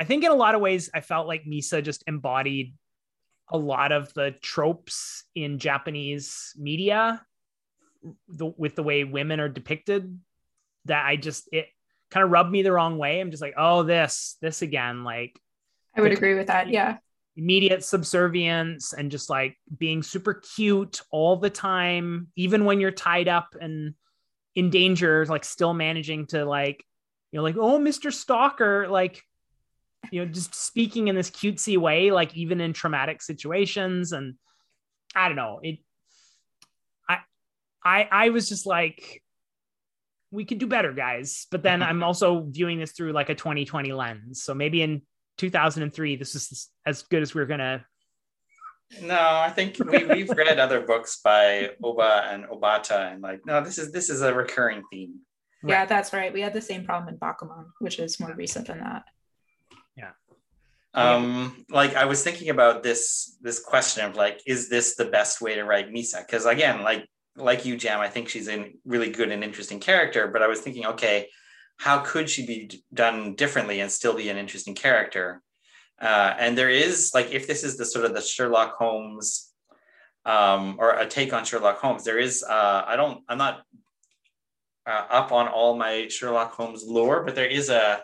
i 0.00 0.04
think 0.04 0.24
in 0.24 0.30
a 0.30 0.34
lot 0.34 0.54
of 0.56 0.60
ways 0.60 0.90
i 0.94 1.00
felt 1.00 1.28
like 1.28 1.44
misa 1.44 1.82
just 1.82 2.02
embodied 2.08 2.74
a 3.50 3.56
lot 3.56 3.92
of 3.92 4.12
the 4.14 4.34
tropes 4.42 5.24
in 5.34 5.58
japanese 5.58 6.52
media 6.58 7.22
the, 8.28 8.46
with 8.46 8.74
the 8.74 8.82
way 8.82 9.04
women 9.04 9.38
are 9.38 9.48
depicted 9.48 10.18
that 10.86 11.06
i 11.06 11.14
just 11.16 11.48
it 11.52 11.66
kind 12.10 12.24
of 12.24 12.30
rubbed 12.30 12.50
me 12.50 12.62
the 12.62 12.72
wrong 12.72 12.98
way 12.98 13.20
i'm 13.20 13.30
just 13.30 13.42
like 13.42 13.54
oh 13.56 13.82
this 13.84 14.36
this 14.42 14.62
again 14.62 15.04
like 15.04 15.38
I 15.96 16.00
would 16.00 16.12
agree 16.12 16.34
with 16.34 16.46
that. 16.46 16.68
Yeah. 16.68 16.98
immediate 17.36 17.84
subservience 17.84 18.92
and 18.92 19.10
just 19.10 19.28
like 19.28 19.56
being 19.78 20.02
super 20.02 20.34
cute 20.34 21.00
all 21.10 21.36
the 21.36 21.50
time 21.50 22.28
even 22.36 22.64
when 22.64 22.80
you're 22.80 22.90
tied 22.92 23.26
up 23.28 23.54
and 23.60 23.94
in 24.54 24.70
danger 24.70 25.24
like 25.26 25.44
still 25.44 25.74
managing 25.74 26.26
to 26.26 26.44
like 26.44 26.84
you 27.30 27.38
know 27.38 27.42
like 27.42 27.56
oh 27.56 27.78
mr 27.78 28.12
stalker 28.12 28.88
like 28.88 29.22
you 30.10 30.24
know 30.24 30.30
just 30.30 30.54
speaking 30.54 31.08
in 31.08 31.14
this 31.14 31.30
cutesy 31.30 31.76
way 31.76 32.10
like 32.10 32.36
even 32.36 32.60
in 32.60 32.72
traumatic 32.72 33.22
situations. 33.22 34.12
And 34.12 34.34
i 35.14 35.28
don't 35.28 35.36
know 35.36 35.60
it 35.62 35.78
i 37.08 37.18
i 37.84 38.08
i 38.10 38.28
was 38.30 38.48
just 38.48 38.66
like 38.66 39.22
we 40.30 40.44
could 40.44 40.58
do 40.58 40.66
better 40.66 40.92
guys. 40.92 41.46
But 41.50 41.62
then 41.62 41.82
i'm 41.82 42.02
also 42.02 42.46
viewing 42.48 42.78
this 42.78 42.92
through 42.92 43.12
like 43.12 43.30
a 43.30 43.34
2020 43.34 43.92
lens. 43.92 44.42
So 44.42 44.54
maybe 44.54 44.82
in 44.82 45.02
2003 45.38 46.16
this 46.16 46.34
is 46.34 46.68
as 46.84 47.02
good 47.02 47.22
as 47.22 47.34
we're 47.34 47.46
gonna 47.46 47.84
No, 49.02 49.18
I 49.18 49.50
think 49.50 49.78
we, 49.78 50.04
we've 50.06 50.30
read 50.30 50.58
other 50.58 50.80
books 50.80 51.20
by 51.22 51.70
Ohba 51.82 52.32
and 52.32 52.44
Obata, 52.44 53.12
and 53.12 53.22
like, 53.22 53.44
no, 53.44 53.62
this 53.62 53.78
is 53.78 53.92
this 53.92 54.08
is 54.08 54.22
a 54.22 54.32
recurring 54.32 54.82
theme. 54.90 55.20
Yeah, 55.62 55.84
that's 55.84 56.12
right. 56.12 56.32
We 56.32 56.40
had 56.40 56.54
the 56.54 56.60
same 56.60 56.84
problem 56.84 57.12
in 57.12 57.18
Bakuman, 57.18 57.66
which 57.80 57.98
is 57.98 58.18
more 58.18 58.32
recent 58.34 58.66
than 58.68 58.78
that. 58.78 59.04
Yeah. 59.96 60.12
Um, 60.94 61.64
like 61.68 61.94
I 61.94 62.06
was 62.06 62.24
thinking 62.24 62.48
about 62.48 62.82
this 62.82 63.36
this 63.42 63.60
question 63.60 64.04
of 64.04 64.16
like, 64.16 64.40
is 64.46 64.68
this 64.68 64.96
the 64.96 65.04
best 65.04 65.40
way 65.40 65.54
to 65.54 65.64
write 65.64 65.92
Misa? 65.92 66.26
Because 66.26 66.46
again, 66.46 66.82
like 66.82 67.06
like 67.36 67.66
you, 67.66 67.76
Jam, 67.76 68.00
I 68.00 68.08
think 68.08 68.28
she's 68.28 68.48
a 68.48 68.72
really 68.84 69.10
good 69.10 69.30
and 69.30 69.44
interesting 69.44 69.80
character. 69.80 70.28
But 70.28 70.42
I 70.42 70.46
was 70.46 70.60
thinking, 70.60 70.86
okay, 70.86 71.28
how 71.76 71.98
could 71.98 72.28
she 72.30 72.46
be 72.46 72.66
d- 72.66 72.84
done 72.92 73.34
differently 73.34 73.80
and 73.80 73.90
still 73.90 74.14
be 74.14 74.28
an 74.28 74.36
interesting 74.36 74.74
character? 74.74 75.42
Uh, 76.00 76.34
and 76.38 76.56
there 76.56 76.70
is 76.70 77.12
like, 77.14 77.32
if 77.32 77.46
this 77.46 77.64
is 77.64 77.76
the 77.76 77.84
sort 77.84 78.04
of 78.04 78.14
the 78.14 78.20
Sherlock 78.20 78.76
Holmes 78.76 79.52
um, 80.24 80.76
or 80.78 80.90
a 80.94 81.06
take 81.06 81.32
on 81.32 81.44
Sherlock 81.44 81.78
Holmes, 81.80 82.04
there 82.04 82.18
is. 82.18 82.42
Uh, 82.42 82.84
I 82.86 82.96
don't. 82.96 83.22
I'm 83.28 83.38
not 83.38 83.62
uh, 84.86 85.06
up 85.10 85.32
on 85.32 85.48
all 85.48 85.76
my 85.76 86.06
Sherlock 86.08 86.52
Holmes 86.52 86.84
lore, 86.86 87.24
but 87.24 87.34
there 87.34 87.46
is 87.46 87.68
a 87.70 88.00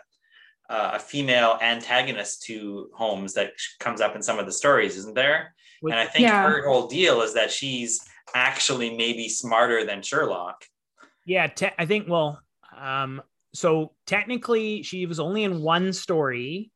uh, 0.69 0.91
a 0.95 0.99
female 0.99 1.57
antagonist 1.61 2.41
to 2.43 2.89
Holmes 2.95 3.33
that 3.35 3.51
comes 3.79 4.01
up 4.01 4.15
in 4.15 4.23
some 4.23 4.39
of 4.39 4.45
the 4.47 4.51
stories, 4.51 4.97
isn't 4.97 5.13
there? 5.15 5.53
With- 5.81 5.93
and 5.93 5.99
I 5.99 6.05
think 6.07 6.23
Yeah. 6.23 6.41
her 6.49 6.67
whole 6.67 6.87
deal 6.87 7.21
is 7.21 7.33
that 7.35 7.51
she's 7.51 8.01
actually 8.33 8.95
maybe 8.97 9.29
smarter 9.29 9.85
than 9.85 10.01
Sherlock. 10.01 10.65
yeah 11.27 11.47
te- 11.47 11.71
i 11.79 11.85
think 11.85 12.07
well 12.09 12.39
um 12.77 13.21
so 13.53 13.93
technically 14.05 14.83
she 14.83 15.05
was 15.05 15.19
only 15.19 15.43
in 15.43 15.61
one 15.61 15.93
story 15.93 16.71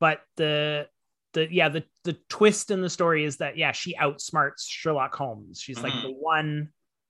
but 0.00 0.20
the 0.36 0.86
the 1.34 1.46
yeah 1.52 1.68
the 1.68 1.84
the 2.04 2.14
twist 2.28 2.70
in 2.70 2.80
the 2.80 2.88
story 2.90 3.24
is 3.24 3.36
that 3.38 3.56
yeah 3.58 3.72
she 3.72 3.94
outsmarts 3.94 4.64
sherlock 4.66 5.14
holmes 5.14 5.60
she's 5.60 5.80
like 5.82 5.92
Mhm. 5.92 6.02
the 6.02 6.12
one 6.12 6.68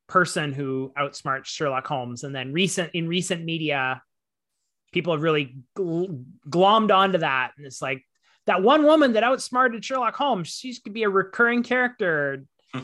person 0.09 0.53
who 0.55 0.91
outsmarts 0.99 1.45
Sherlock 1.45 1.87
Holmes. 1.87 2.25
And 2.25 2.35
then 2.35 2.51
recent 2.55 2.93
in 2.95 3.09
recent 3.09 3.45
media, 3.45 4.01
people 4.91 5.13
have 5.13 5.23
really 5.23 5.57
gl- 5.77 6.25
glommed 6.49 6.91
onto 6.91 7.19
that. 7.19 7.53
And 7.59 7.67
it's 7.67 7.83
like 7.83 8.03
that 8.47 8.63
one 8.63 8.85
woman 8.85 9.13
that 9.13 9.23
outsmarted 9.23 9.85
Sherlock 9.85 10.17
Holmes, 10.17 10.49
she's 10.49 10.79
could 10.79 10.95
be 10.95 11.03
a 11.03 11.11
recurring 11.11 11.63
character. 11.63 12.45
Uh, 12.75 12.79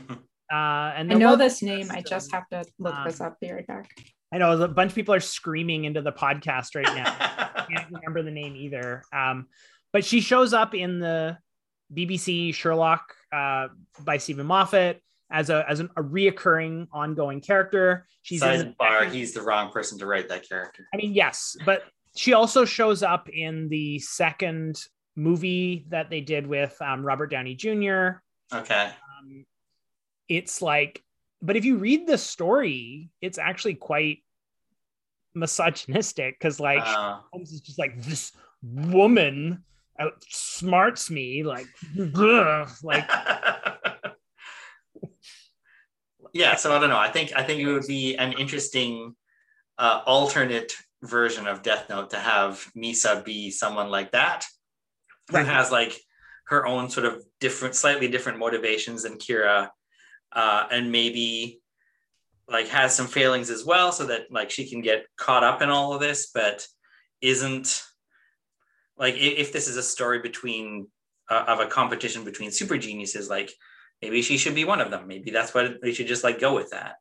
and 0.53 1.11
I 1.11 1.15
know 1.15 1.35
this 1.37 1.63
name. 1.63 1.89
I 1.91 2.03
just 2.03 2.31
have 2.33 2.47
to 2.51 2.63
look 2.79 2.95
Um, 2.95 3.05
this 3.07 3.23
up. 3.23 3.41
Be 3.41 3.51
right 3.53 3.67
back. 3.67 3.91
I 4.31 4.37
know 4.37 4.61
a 4.63 4.69
bunch 4.69 4.91
of 4.91 4.95
people 4.95 5.15
are 5.15 5.21
screaming 5.21 5.85
into 5.87 6.03
the 6.03 6.13
podcast 6.13 6.75
right 6.75 6.85
now. 6.95 7.11
I 7.19 7.65
can't 7.71 7.91
remember 7.91 8.23
the 8.23 8.33
name 8.33 8.55
either. 8.55 9.03
Um, 9.15 9.47
but 9.95 10.05
she 10.05 10.21
shows 10.21 10.53
up 10.53 10.75
in 10.75 10.99
the 10.99 11.39
BBC 11.95 12.53
Sherlock 12.53 13.15
uh, 13.33 13.69
by 14.01 14.17
Steven 14.19 14.45
Moffat 14.45 15.01
as 15.31 15.51
a 15.51 15.65
as 15.69 15.79
an, 15.79 15.89
a 15.97 16.03
reoccurring 16.03 16.89
ongoing 16.93 17.41
character. 17.41 18.07
She's 18.23 18.43
in 18.43 18.75
Sidebar, 18.75 18.99
second- 18.99 19.15
he's 19.15 19.33
the 19.33 19.43
wrong 19.43 19.71
person 19.71 19.97
to 20.01 20.07
write 20.07 20.29
that 20.29 20.47
character. 20.49 20.87
I 20.93 20.97
mean, 20.97 21.15
yes, 21.15 21.57
but 21.65 21.85
she 22.17 22.33
also 22.33 22.65
shows 22.65 23.05
up 23.05 23.29
in 23.29 23.69
the 23.69 24.01
second 24.01 24.83
movie 25.15 25.87
that 25.91 26.11
they 26.11 26.21
did 26.21 26.45
with 26.45 26.77
um, 26.83 27.07
Robert 27.07 27.29
Downey 27.31 27.55
Jr. 27.55 28.21
Okay. 28.53 28.91
Um, 29.21 29.47
it's 30.29 30.61
like, 30.61 31.05
but 31.41 31.55
if 31.57 31.65
you 31.65 31.77
read 31.77 32.09
the 32.09 32.19
story, 32.19 33.11
it's 33.21 33.39
actually 33.39 33.75
quite 33.75 34.25
misogynistic 35.35 36.37
because, 36.39 36.59
like, 36.59 36.83
Uh, 36.85 37.21
Holmes 37.33 37.53
is 37.53 37.61
just 37.61 37.79
like 37.79 38.01
this 38.03 38.33
woman 38.63 39.63
outsmarts 40.01 41.11
me, 41.11 41.43
like, 41.45 41.67
ugh, 42.17 42.69
like 42.83 43.09
yeah, 46.33 46.57
so 46.57 46.75
I 46.75 46.81
don't 46.81 46.91
know. 46.91 46.99
I 46.99 47.11
think 47.11 47.33
I 47.37 47.43
think 47.43 47.61
it 47.61 47.67
would 47.67 47.87
be 47.87 48.17
an 48.17 48.33
interesting 48.33 49.15
uh, 49.79 50.03
alternate 50.07 50.73
version 51.03 51.47
of 51.47 51.63
Death 51.63 51.89
Note 51.89 52.11
to 52.11 52.19
have 52.19 52.71
Misa 52.77 53.25
be 53.25 53.51
someone 53.51 53.91
like 53.91 54.13
that, 54.13 54.45
who 55.31 55.37
Right. 55.39 55.47
has 55.47 55.71
like 55.71 56.01
her 56.47 56.67
own 56.67 56.91
sort 56.91 57.07
of 57.07 57.25
different, 57.41 57.75
slightly 57.75 58.09
different 58.09 58.39
motivations 58.39 59.05
than 59.05 59.19
Kira, 59.19 59.69
uh, 60.33 60.67
and 60.71 60.91
maybe 60.93 61.61
like 62.49 62.69
has 62.69 62.95
some 62.95 63.07
failings 63.07 63.49
as 63.49 63.65
well, 63.65 63.93
so 63.93 64.07
that 64.07 64.23
like 64.31 64.51
she 64.51 64.69
can 64.69 64.81
get 64.83 65.07
caught 65.17 65.45
up 65.45 65.63
in 65.63 65.71
all 65.71 65.95
of 65.95 66.01
this, 66.01 66.31
but 66.35 66.67
isn't 67.21 67.83
like 68.97 69.15
if 69.17 69.53
this 69.53 69.69
is 69.69 69.77
a 69.77 69.83
story 69.83 70.21
between 70.21 70.89
uh, 71.29 71.45
of 71.49 71.61
a 71.61 71.67
competition 71.67 72.25
between 72.25 72.51
super 72.51 72.79
geniuses, 72.79 73.29
like 73.29 73.51
maybe 74.03 74.23
she 74.23 74.37
should 74.37 74.55
be 74.55 74.65
one 74.65 74.81
of 74.81 74.91
them. 74.91 75.07
Maybe 75.07 75.31
that's 75.31 75.55
what 75.55 75.79
we 75.83 75.93
should 75.93 76.07
just 76.07 76.25
like 76.25 76.41
go 76.41 76.55
with 76.55 76.71
that. 76.71 76.97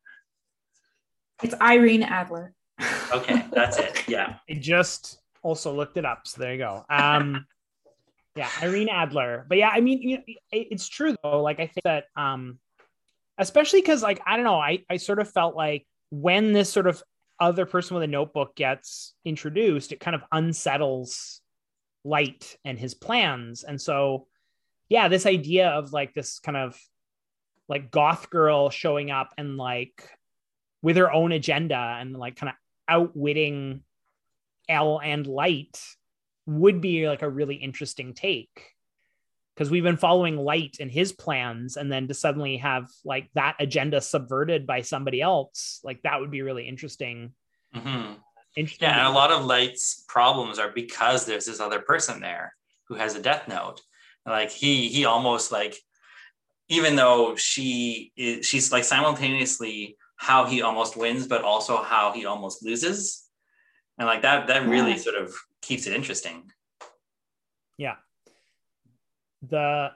It's 1.42 1.56
Irene 1.60 2.04
Adler. 2.04 2.54
Okay, 3.14 3.46
that's 3.52 3.78
it. 3.78 4.08
Yeah. 4.08 4.38
I 4.50 4.56
just 4.56 5.20
also 5.44 5.72
looked 5.72 5.98
it 5.98 6.06
up, 6.06 6.26
so 6.26 6.42
there 6.42 6.52
you 6.54 6.58
go. 6.58 6.84
Um, 6.90 7.46
yeah, 8.36 8.50
Irene 8.60 8.90
Adler. 8.90 9.46
But 9.48 9.60
yeah, 9.60 9.70
I 9.70 9.82
mean, 9.82 10.02
you 10.02 10.18
know, 10.18 10.24
it's 10.52 10.88
true 10.88 11.16
though. 11.22 11.44
Like 11.44 11.60
I 11.60 11.68
think 11.68 11.84
that, 11.84 12.06
um, 12.16 12.58
especially 13.38 13.82
because, 13.82 14.02
like, 14.02 14.20
I 14.26 14.36
don't 14.36 14.46
know, 14.46 14.60
I 14.60 14.84
I 14.90 14.98
sort 14.98 15.20
of 15.20 15.32
felt 15.32 15.56
like 15.56 15.86
when 16.10 16.54
this 16.54 16.72
sort 16.72 16.88
of 16.88 17.04
other 17.40 17.68
person 17.68 17.94
with 17.94 18.04
a 18.04 18.08
notebook 18.08 18.56
gets 18.56 19.14
introduced, 19.26 19.92
it 19.92 20.00
kind 20.00 20.16
of 20.16 20.24
unsettles 20.32 21.43
Light 22.04 22.58
and 22.66 22.78
his 22.78 22.94
plans, 22.94 23.64
and 23.64 23.82
so 23.82 24.28
yeah, 24.90 25.08
this 25.08 25.26
idea 25.26 25.70
of 25.70 25.94
like 25.94 26.14
this 26.14 26.40
kind 26.40 26.58
of 26.58 26.80
like 27.68 27.92
goth 27.92 28.30
girl 28.30 28.70
showing 28.70 29.10
up 29.10 29.34
and 29.38 29.58
like 29.58 30.10
with 30.82 30.98
her 30.98 31.12
own 31.12 31.32
agenda 31.32 31.98
and 32.00 32.16
like 32.16 32.36
kind 32.36 32.50
of 32.50 32.56
outwitting 32.88 33.82
L 34.70 35.00
and 35.04 35.26
Light 35.26 35.82
would 36.46 36.82
be 36.82 37.08
like 37.08 37.22
a 37.22 37.30
really 37.30 37.56
interesting 37.56 38.14
take. 38.14 38.70
Because 39.56 39.70
we've 39.70 39.84
been 39.84 39.98
following 39.98 40.36
Light 40.36 40.78
and 40.80 40.92
his 40.92 41.12
plans, 41.12 41.78
and 41.78 41.92
then 41.92 42.08
to 42.08 42.14
suddenly 42.14 42.58
have 42.58 42.90
like 43.06 43.30
that 43.36 43.56
agenda 43.60 44.02
subverted 44.02 44.66
by 44.66 44.82
somebody 44.82 45.22
else, 45.22 45.80
like 45.84 46.02
that 46.04 46.20
would 46.20 46.32
be 46.32 46.42
really 46.42 46.68
interesting. 46.68 47.34
hmm 47.72 48.14
Interesting. 48.56 48.88
Yeah, 48.88 49.00
and 49.00 49.08
a 49.08 49.12
lot 49.18 49.32
of 49.32 49.46
Light's 49.46 50.04
problems 50.08 50.60
are 50.60 50.70
because 50.72 51.26
there's 51.26 51.46
this 51.46 51.60
other 51.60 51.80
person 51.80 52.22
there 52.22 52.56
who 52.88 52.96
has 52.96 53.16
a 53.16 53.22
death 53.22 53.48
note. 53.48 53.82
Like 54.26 54.52
he 54.52 54.88
he 54.90 55.06
almost 55.06 55.52
like 55.52 55.76
even 56.70 56.96
though 56.96 57.36
she 57.36 58.12
is 58.16 58.46
she's 58.46 58.72
like 58.72 58.84
simultaneously 58.84 59.98
how 60.18 60.46
he 60.46 60.62
almost 60.62 60.96
wins, 60.96 61.28
but 61.28 61.44
also 61.44 61.82
how 61.84 62.12
he 62.14 62.26
almost 62.26 62.64
loses. 62.64 63.28
And 63.98 64.08
like 64.08 64.22
that 64.22 64.48
that 64.48 64.68
really 64.68 64.92
Yeah. 64.92 64.98
sort 64.98 65.16
of 65.16 65.34
keeps 65.62 65.88
it 65.88 65.94
interesting. 65.94 66.52
yeah. 67.78 67.96
The 69.50 69.92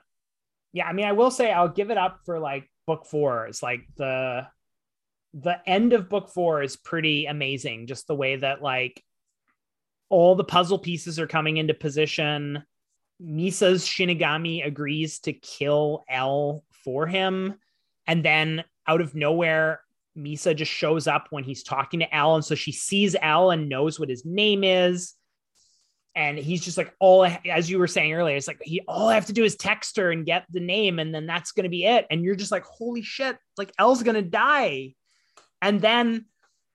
yeah, 0.74 0.86
I 0.86 0.92
mean, 0.92 1.06
I 1.06 1.12
will 1.12 1.30
say 1.30 1.50
I'll 1.52 1.68
give 1.70 1.90
it 1.90 1.96
up 1.96 2.20
for 2.26 2.38
like 2.38 2.68
book 2.86 3.06
four. 3.06 3.46
It's 3.46 3.62
like 3.62 3.80
the 3.96 4.46
the 5.34 5.58
end 5.68 5.92
of 5.92 6.08
book 6.08 6.30
four 6.30 6.62
is 6.62 6.76
pretty 6.76 7.26
amazing. 7.26 7.86
Just 7.86 8.06
the 8.06 8.14
way 8.14 8.36
that 8.36 8.62
like 8.62 9.02
all 10.08 10.34
the 10.34 10.44
puzzle 10.44 10.78
pieces 10.78 11.18
are 11.18 11.26
coming 11.26 11.56
into 11.58 11.74
position. 11.74 12.62
Misa's 13.20 13.84
Shinigami 13.84 14.64
agrees 14.64 15.18
to 15.20 15.32
kill 15.32 16.04
L 16.08 16.64
for 16.84 17.06
him. 17.06 17.54
And 18.06 18.24
then 18.24 18.64
out 18.86 19.00
of 19.00 19.14
nowhere, 19.14 19.80
Misa 20.16 20.54
just 20.56 20.72
shows 20.72 21.06
up 21.06 21.26
when 21.30 21.44
he's 21.44 21.62
talking 21.62 22.00
to 22.00 22.14
L. 22.14 22.34
And 22.34 22.44
so 22.44 22.54
she 22.54 22.72
sees 22.72 23.14
L 23.20 23.50
and 23.50 23.68
knows 23.68 24.00
what 24.00 24.08
his 24.08 24.24
name 24.24 24.64
is. 24.64 25.14
And 26.14 26.38
he's 26.38 26.64
just 26.64 26.76
like, 26.76 26.94
all 26.98 27.28
as 27.48 27.70
you 27.70 27.78
were 27.78 27.86
saying 27.86 28.12
earlier, 28.12 28.34
it's 28.34 28.48
like 28.48 28.58
he 28.62 28.80
all 28.88 29.08
I 29.08 29.14
have 29.14 29.26
to 29.26 29.32
do 29.32 29.44
is 29.44 29.54
text 29.54 29.96
her 29.98 30.10
and 30.10 30.26
get 30.26 30.46
the 30.50 30.58
name, 30.58 30.98
and 30.98 31.14
then 31.14 31.26
that's 31.26 31.52
gonna 31.52 31.68
be 31.68 31.84
it. 31.84 32.06
And 32.10 32.24
you're 32.24 32.34
just 32.34 32.50
like, 32.50 32.64
holy 32.64 33.02
shit, 33.02 33.38
like 33.56 33.72
L's 33.78 34.02
gonna 34.02 34.22
die. 34.22 34.94
And 35.60 35.80
then 35.80 36.26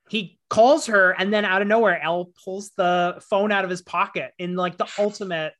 he 0.08 0.38
calls 0.50 0.86
her, 0.86 1.12
and 1.12 1.32
then 1.32 1.44
out 1.44 1.62
of 1.62 1.68
nowhere, 1.68 2.00
L 2.02 2.30
pulls 2.44 2.70
the 2.76 3.22
phone 3.28 3.52
out 3.52 3.64
of 3.64 3.70
his 3.70 3.82
pocket 3.82 4.32
in 4.38 4.56
like 4.56 4.76
the 4.76 4.88
ultimate, 4.98 5.54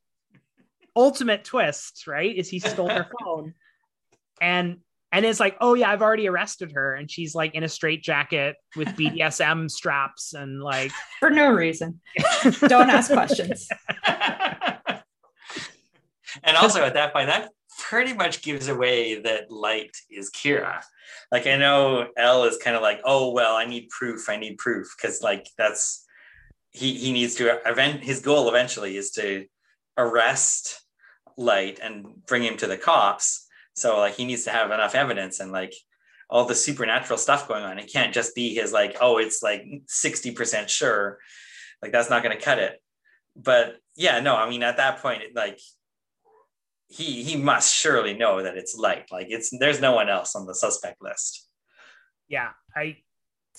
ultimate 0.94 1.44
twist, 1.44 2.06
right? 2.06 2.34
Is 2.34 2.48
he 2.48 2.58
stole 2.58 2.88
her 2.88 3.08
phone. 3.24 3.54
And 4.40 4.78
and 5.14 5.24
it's 5.24 5.38
like, 5.38 5.56
oh 5.60 5.74
yeah, 5.74 5.90
I've 5.90 6.02
already 6.02 6.28
arrested 6.28 6.72
her. 6.72 6.96
And 6.96 7.08
she's 7.08 7.36
like 7.36 7.54
in 7.54 7.62
a 7.62 7.68
straitjacket 7.68 8.56
with 8.74 8.88
BDSM 8.88 9.70
straps 9.70 10.34
and 10.34 10.60
like 10.60 10.90
For 11.20 11.30
no 11.30 11.52
reason. 11.52 12.00
Don't 12.42 12.90
ask 12.90 13.12
questions. 13.12 13.68
and 14.04 15.02
also 16.56 16.82
at 16.82 16.94
that 16.94 17.12
point, 17.12 17.28
that 17.28 17.50
pretty 17.88 18.14
much 18.14 18.42
gives 18.42 18.68
away 18.68 19.20
that 19.20 19.50
Light 19.50 19.96
is 20.10 20.30
Kira. 20.30 20.82
Like 21.30 21.46
I 21.46 21.56
know 21.56 22.08
L 22.16 22.44
is 22.44 22.58
kind 22.58 22.76
of 22.76 22.82
like, 22.82 23.00
oh 23.04 23.32
well, 23.32 23.56
I 23.56 23.66
need 23.66 23.88
proof. 23.90 24.28
I 24.28 24.36
need 24.36 24.58
proof 24.58 24.94
because 24.96 25.22
like 25.22 25.46
that's 25.58 26.06
he 26.70 26.94
he 26.94 27.12
needs 27.12 27.34
to 27.36 27.60
event. 27.68 28.02
His 28.02 28.20
goal 28.20 28.48
eventually 28.48 28.96
is 28.96 29.10
to 29.12 29.46
arrest 29.98 30.80
Light 31.36 31.80
and 31.82 32.24
bring 32.26 32.44
him 32.44 32.56
to 32.58 32.66
the 32.66 32.76
cops. 32.76 33.46
So 33.74 33.98
like 33.98 34.14
he 34.14 34.24
needs 34.24 34.44
to 34.44 34.50
have 34.50 34.70
enough 34.70 34.94
evidence 34.94 35.40
and 35.40 35.52
like 35.52 35.74
all 36.30 36.46
the 36.46 36.54
supernatural 36.54 37.18
stuff 37.18 37.48
going 37.48 37.64
on. 37.64 37.78
It 37.78 37.92
can't 37.92 38.14
just 38.14 38.34
be 38.34 38.54
his 38.54 38.72
like, 38.72 38.96
oh, 39.00 39.18
it's 39.18 39.42
like 39.42 39.64
sixty 39.86 40.30
percent 40.30 40.70
sure. 40.70 41.18
Like 41.82 41.92
that's 41.92 42.08
not 42.08 42.22
going 42.22 42.36
to 42.36 42.42
cut 42.42 42.58
it. 42.58 42.80
But 43.36 43.76
yeah, 43.96 44.20
no, 44.20 44.36
I 44.36 44.48
mean 44.48 44.62
at 44.62 44.78
that 44.78 45.00
point, 45.00 45.22
it, 45.22 45.36
like 45.36 45.58
he 46.88 47.22
he 47.22 47.36
must 47.36 47.74
surely 47.74 48.14
know 48.14 48.42
that 48.42 48.56
it's 48.56 48.76
light. 48.76 49.06
Like 49.10 49.26
it's 49.30 49.50
there's 49.58 49.80
no 49.80 49.94
one 49.94 50.08
else 50.08 50.34
on 50.34 50.46
the 50.46 50.54
suspect 50.54 51.02
list. 51.02 51.48
yeah, 52.28 52.50
I 52.74 52.98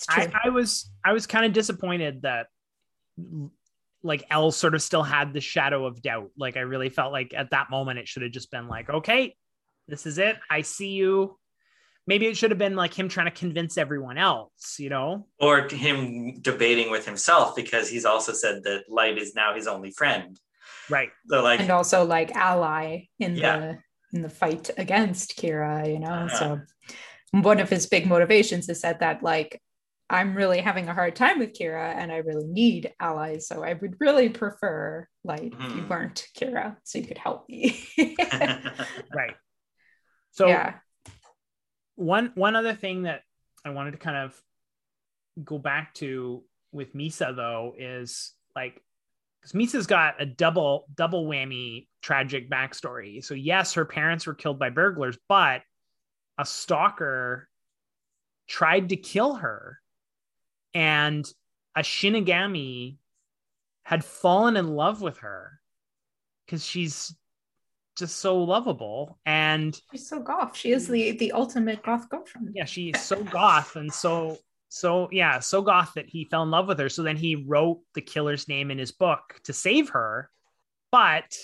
I, 0.09 0.31
I 0.45 0.49
was 0.49 0.89
I 1.03 1.13
was 1.13 1.27
kind 1.27 1.45
of 1.45 1.53
disappointed 1.53 2.23
that 2.23 2.47
like 4.03 4.25
L 4.29 4.51
sort 4.51 4.75
of 4.75 4.81
still 4.81 5.03
had 5.03 5.33
the 5.33 5.41
shadow 5.41 5.85
of 5.85 6.01
doubt. 6.01 6.31
Like 6.37 6.57
I 6.57 6.61
really 6.61 6.89
felt 6.89 7.11
like 7.11 7.33
at 7.35 7.51
that 7.51 7.69
moment 7.69 7.99
it 7.99 8.07
should 8.07 8.23
have 8.23 8.31
just 8.31 8.51
been 8.51 8.67
like, 8.67 8.89
okay, 8.89 9.35
this 9.87 10.05
is 10.05 10.17
it. 10.17 10.37
I 10.49 10.61
see 10.61 10.89
you. 10.89 11.37
Maybe 12.07 12.27
it 12.27 12.37
should 12.37 12.51
have 12.51 12.59
been 12.59 12.75
like 12.75 12.93
him 12.93 13.09
trying 13.09 13.25
to 13.25 13.31
convince 13.31 13.79
everyone 13.79 14.19
else, 14.19 14.75
you 14.77 14.89
know? 14.89 15.25
Or 15.39 15.67
him 15.67 16.39
debating 16.41 16.91
with 16.91 17.03
himself 17.03 17.55
because 17.55 17.89
he's 17.89 18.05
also 18.05 18.31
said 18.31 18.63
that 18.63 18.83
light 18.89 19.17
is 19.17 19.33
now 19.33 19.55
his 19.55 19.65
only 19.65 19.89
friend. 19.89 20.39
Right. 20.89 21.09
So 21.29 21.41
like 21.41 21.59
and 21.59 21.71
also 21.71 22.05
like 22.05 22.35
ally 22.35 23.07
in 23.19 23.35
Yeah. 23.35 23.59
the 23.59 23.77
in 24.13 24.21
the 24.21 24.29
fight 24.29 24.69
against 24.77 25.37
Kira, 25.37 25.91
you 25.91 25.99
know. 25.99 26.07
Uh-huh. 26.11 26.37
So 26.37 26.61
one 27.31 27.59
of 27.59 27.69
his 27.69 27.87
big 27.87 28.07
motivations 28.07 28.69
is 28.69 28.81
that 28.81 28.99
that 28.99 29.23
like 29.23 29.61
I'm 30.09 30.35
really 30.35 30.61
having 30.61 30.87
a 30.87 30.93
hard 30.93 31.15
time 31.15 31.39
with 31.39 31.53
Kira 31.53 31.95
and 31.95 32.11
I 32.11 32.17
really 32.17 32.45
need 32.45 32.93
allies. 32.99 33.47
So 33.47 33.63
I 33.63 33.73
would 33.73 33.95
really 33.99 34.29
prefer 34.29 35.07
like 35.23 35.53
if 35.59 35.75
you 35.75 35.85
weren't 35.89 36.27
Kira 36.37 36.77
so 36.83 36.99
you 36.99 37.07
could 37.07 37.17
help 37.17 37.49
me. 37.49 37.83
Right. 39.13 39.35
So 40.31 40.47
yeah. 40.47 40.75
one 41.95 42.31
one 42.35 42.55
other 42.55 42.73
thing 42.75 43.03
that 43.03 43.21
I 43.65 43.71
wanted 43.71 43.91
to 43.91 43.97
kind 43.97 44.17
of 44.17 44.39
go 45.43 45.57
back 45.57 45.93
to 45.95 46.43
with 46.71 46.93
Misa 46.93 47.35
though 47.35 47.73
is 47.77 48.33
like 48.55 48.81
because 49.45 49.53
Misa's 49.53 49.85
got 49.85 50.19
a 50.19 50.25
double 50.25 50.87
double 50.95 51.27
whammy 51.27 51.85
tragic 52.01 52.49
backstory. 52.49 53.23
So 53.23 53.35
yes, 53.35 53.73
her 53.75 53.85
parents 53.85 54.25
were 54.25 54.33
killed 54.33 54.57
by 54.57 54.71
burglars, 54.71 55.19
but 55.29 55.61
a 56.39 56.45
stalker 56.45 57.47
tried 58.47 58.89
to 58.89 58.95
kill 58.95 59.35
her, 59.35 59.79
and 60.73 61.23
a 61.75 61.81
Shinigami 61.81 62.95
had 63.83 64.03
fallen 64.03 64.57
in 64.57 64.67
love 64.67 65.03
with 65.03 65.19
her 65.19 65.59
because 66.45 66.65
she's 66.65 67.15
just 67.95 68.17
so 68.17 68.43
lovable 68.43 69.19
and 69.27 69.79
she's 69.91 70.09
so 70.09 70.21
goth. 70.21 70.57
She 70.57 70.71
is 70.71 70.87
the 70.87 71.11
the 71.11 71.33
ultimate 71.33 71.83
goth 71.83 72.09
girlfriend. 72.09 72.49
Yeah, 72.55 72.65
she's 72.65 72.99
so 72.99 73.23
goth 73.23 73.75
and 73.75 73.93
so 73.93 74.39
so 74.69 75.09
yeah, 75.11 75.39
so 75.39 75.61
goth 75.61 75.93
that 75.95 76.09
he 76.09 76.25
fell 76.25 76.43
in 76.43 76.51
love 76.51 76.67
with 76.67 76.79
her. 76.79 76.89
So 76.89 77.03
then 77.03 77.17
he 77.17 77.35
wrote 77.35 77.81
the 77.93 78.01
killer's 78.01 78.47
name 78.47 78.71
in 78.71 78.77
his 78.77 78.91
book 78.91 79.39
to 79.43 79.53
save 79.53 79.89
her. 79.89 80.29
But 80.91 81.35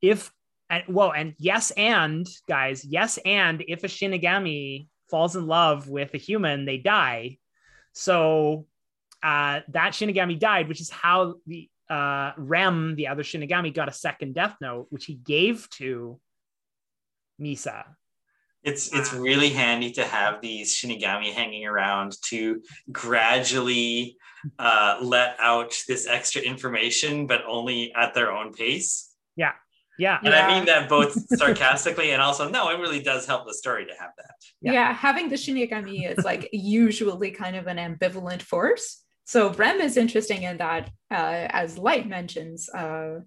if 0.00 0.32
and 0.68 0.84
well, 0.88 1.12
and 1.12 1.34
yes, 1.38 1.70
and 1.72 2.26
guys, 2.48 2.84
yes, 2.84 3.18
and 3.24 3.62
if 3.68 3.84
a 3.84 3.88
Shinigami 3.88 4.88
falls 5.10 5.36
in 5.36 5.46
love 5.46 5.88
with 5.88 6.14
a 6.14 6.18
human, 6.18 6.64
they 6.64 6.78
die. 6.78 7.38
So 7.92 8.66
uh, 9.22 9.60
that 9.68 9.92
Shinigami 9.92 10.38
died, 10.38 10.68
which 10.68 10.80
is 10.80 10.90
how 10.90 11.34
the 11.46 11.68
uh, 11.88 12.32
Rem, 12.38 12.94
the 12.96 13.08
other 13.08 13.22
Shinigami, 13.22 13.74
got 13.74 13.88
a 13.88 13.92
second 13.92 14.34
Death 14.34 14.56
Note, 14.60 14.86
which 14.90 15.04
he 15.04 15.14
gave 15.14 15.68
to 15.70 16.18
Misa. 17.40 17.84
It's 18.64 18.92
it's 18.94 19.12
really 19.12 19.50
handy 19.50 19.90
to 19.92 20.04
have 20.04 20.40
these 20.40 20.76
Shinigami 20.76 21.32
hanging 21.32 21.66
around 21.66 22.16
to 22.26 22.62
gradually 22.90 24.16
uh, 24.58 24.98
let 25.02 25.36
out 25.40 25.74
this 25.88 26.06
extra 26.06 26.42
information, 26.42 27.26
but 27.26 27.42
only 27.46 27.92
at 27.94 28.14
their 28.14 28.30
own 28.32 28.52
pace. 28.52 29.10
Yeah, 29.36 29.52
yeah. 29.98 30.18
And 30.22 30.28
Yeah. 30.28 30.46
I 30.46 30.54
mean 30.54 30.66
that 30.66 30.88
both 30.88 31.12
sarcastically 31.36 32.12
and 32.12 32.22
also 32.22 32.48
no, 32.48 32.70
it 32.70 32.78
really 32.78 33.02
does 33.02 33.26
help 33.26 33.46
the 33.46 33.54
story 33.54 33.84
to 33.86 33.92
have 33.98 34.10
that. 34.16 34.34
Yeah. 34.60 34.72
Yeah. 34.72 34.92
having 34.92 35.28
the 35.28 35.36
Shinigami 35.36 36.10
is 36.10 36.24
like 36.24 36.48
usually 36.52 37.30
kind 37.30 37.56
of 37.56 37.66
an 37.66 37.78
ambivalent 37.78 38.42
force. 38.42 39.02
So 39.24 39.52
Rem 39.52 39.80
is 39.80 39.96
interesting 39.96 40.42
in 40.42 40.58
that, 40.58 40.90
uh, 41.10 41.46
as 41.50 41.78
Light 41.78 42.08
mentions, 42.08 42.68
uh, 42.68 43.20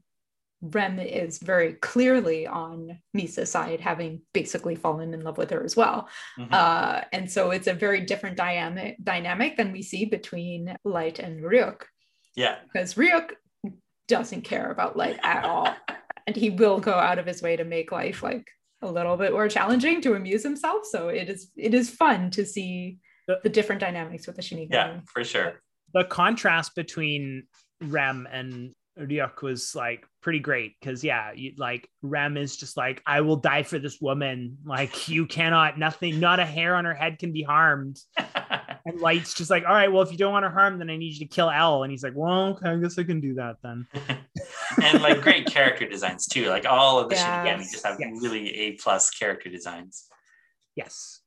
Rem 0.73 0.99
is 0.99 1.37
very 1.39 1.73
clearly 1.73 2.47
on 2.47 2.99
Misa's 3.13 3.51
side, 3.51 3.79
having 3.81 4.21
basically 4.33 4.75
fallen 4.75 5.13
in 5.13 5.21
love 5.21 5.37
with 5.37 5.49
her 5.51 5.63
as 5.63 5.75
well. 5.75 6.07
Mhm. 6.39 6.51
Uh, 6.51 7.01
and 7.11 7.29
so 7.31 7.51
it's 7.51 7.67
a 7.67 7.73
very 7.73 8.01
different 8.01 8.37
dynamic 8.37 8.97
dynamic 9.03 9.57
than 9.57 9.71
we 9.71 9.81
see 9.81 10.05
between 10.05 10.75
Light 10.83 11.19
and 11.19 11.43
Ryuk, 11.43 11.83
yeah. 12.35 12.57
because 12.63 12.95
Ryuk 12.95 13.31
doesn't 14.07 14.43
care 14.43 14.71
about 14.71 14.95
Light 14.97 15.19
at 15.23 15.43
all, 15.45 15.73
and 16.27 16.35
he 16.35 16.49
will 16.49 16.79
go 16.79 16.93
out 16.93 17.19
of 17.19 17.25
his 17.25 17.41
way 17.41 17.55
to 17.55 17.63
make 17.63 17.91
life 17.91 18.21
like 18.23 18.47
a 18.81 18.87
little 18.91 19.17
bit 19.17 19.31
more 19.31 19.47
challenging 19.49 20.01
to 20.01 20.13
amuse 20.13 20.43
himself. 20.43 20.85
So 20.85 21.09
it 21.09 21.29
is 21.29 21.51
it 21.57 21.73
is 21.73 21.89
fun 21.89 22.29
to 22.31 22.45
see 22.45 22.99
The- 23.27 23.39
the 23.43 23.49
different 23.49 23.81
dynamics 23.81 24.27
with 24.27 24.35
the 24.35 24.41
Shinigami. 24.43 24.71
Yeah, 24.71 24.99
for 25.11 25.23
sure. 25.23 25.61
the 25.93 26.03
contrast 26.03 26.75
between 26.75 27.47
Rem 27.81 28.27
and 28.31 28.73
Ryuk 28.99 29.41
was 29.41 29.75
like 29.75 30.05
pretty 30.21 30.39
great 30.39 30.75
because 30.79 31.03
yeah, 31.03 31.31
you, 31.33 31.53
like 31.57 31.89
Rem 32.01 32.37
is 32.37 32.55
just 32.55 32.77
like 32.77 33.01
I 33.05 33.21
will 33.21 33.35
die 33.35 33.63
for 33.63 33.77
this 33.79 33.99
woman. 33.99 34.57
Like 34.65 35.09
you 35.09 35.25
cannot, 35.25 35.77
nothing, 35.77 36.19
not 36.19 36.39
a 36.39 36.45
hair 36.45 36.75
on 36.75 36.85
her 36.85 36.93
head 36.93 37.19
can 37.19 37.31
be 37.31 37.43
harmed. 37.43 37.99
And 38.87 39.01
Light's 39.01 39.33
just 39.33 39.49
like, 39.49 39.63
all 39.65 39.73
right, 39.73 39.91
well 39.91 40.03
if 40.03 40.11
you 40.11 40.17
don't 40.19 40.31
want 40.31 40.45
her 40.45 40.51
harmed, 40.51 40.79
then 40.79 40.91
I 40.91 40.95
need 40.95 41.13
you 41.13 41.19
to 41.21 41.25
kill 41.25 41.49
L. 41.49 41.81
And 41.81 41.89
he's 41.89 42.03
like, 42.03 42.13
well, 42.15 42.49
okay, 42.49 42.69
I 42.69 42.75
guess 42.77 42.99
I 42.99 43.03
can 43.03 43.19
do 43.19 43.33
that 43.33 43.55
then. 43.63 43.87
and 44.83 45.01
like 45.01 45.21
great 45.21 45.47
character 45.47 45.89
designs 45.89 46.27
too. 46.27 46.49
Like 46.49 46.67
all 46.67 46.99
of 46.99 47.09
the 47.09 47.15
Yes. 47.15 47.25
Shinigami 47.25 47.71
just 47.71 47.83
have 47.83 47.97
Yes. 47.99 48.11
really 48.21 48.55
A 48.55 48.71
plus 48.73 49.09
character 49.09 49.49
designs. 49.49 50.05
Yes. 50.75 51.21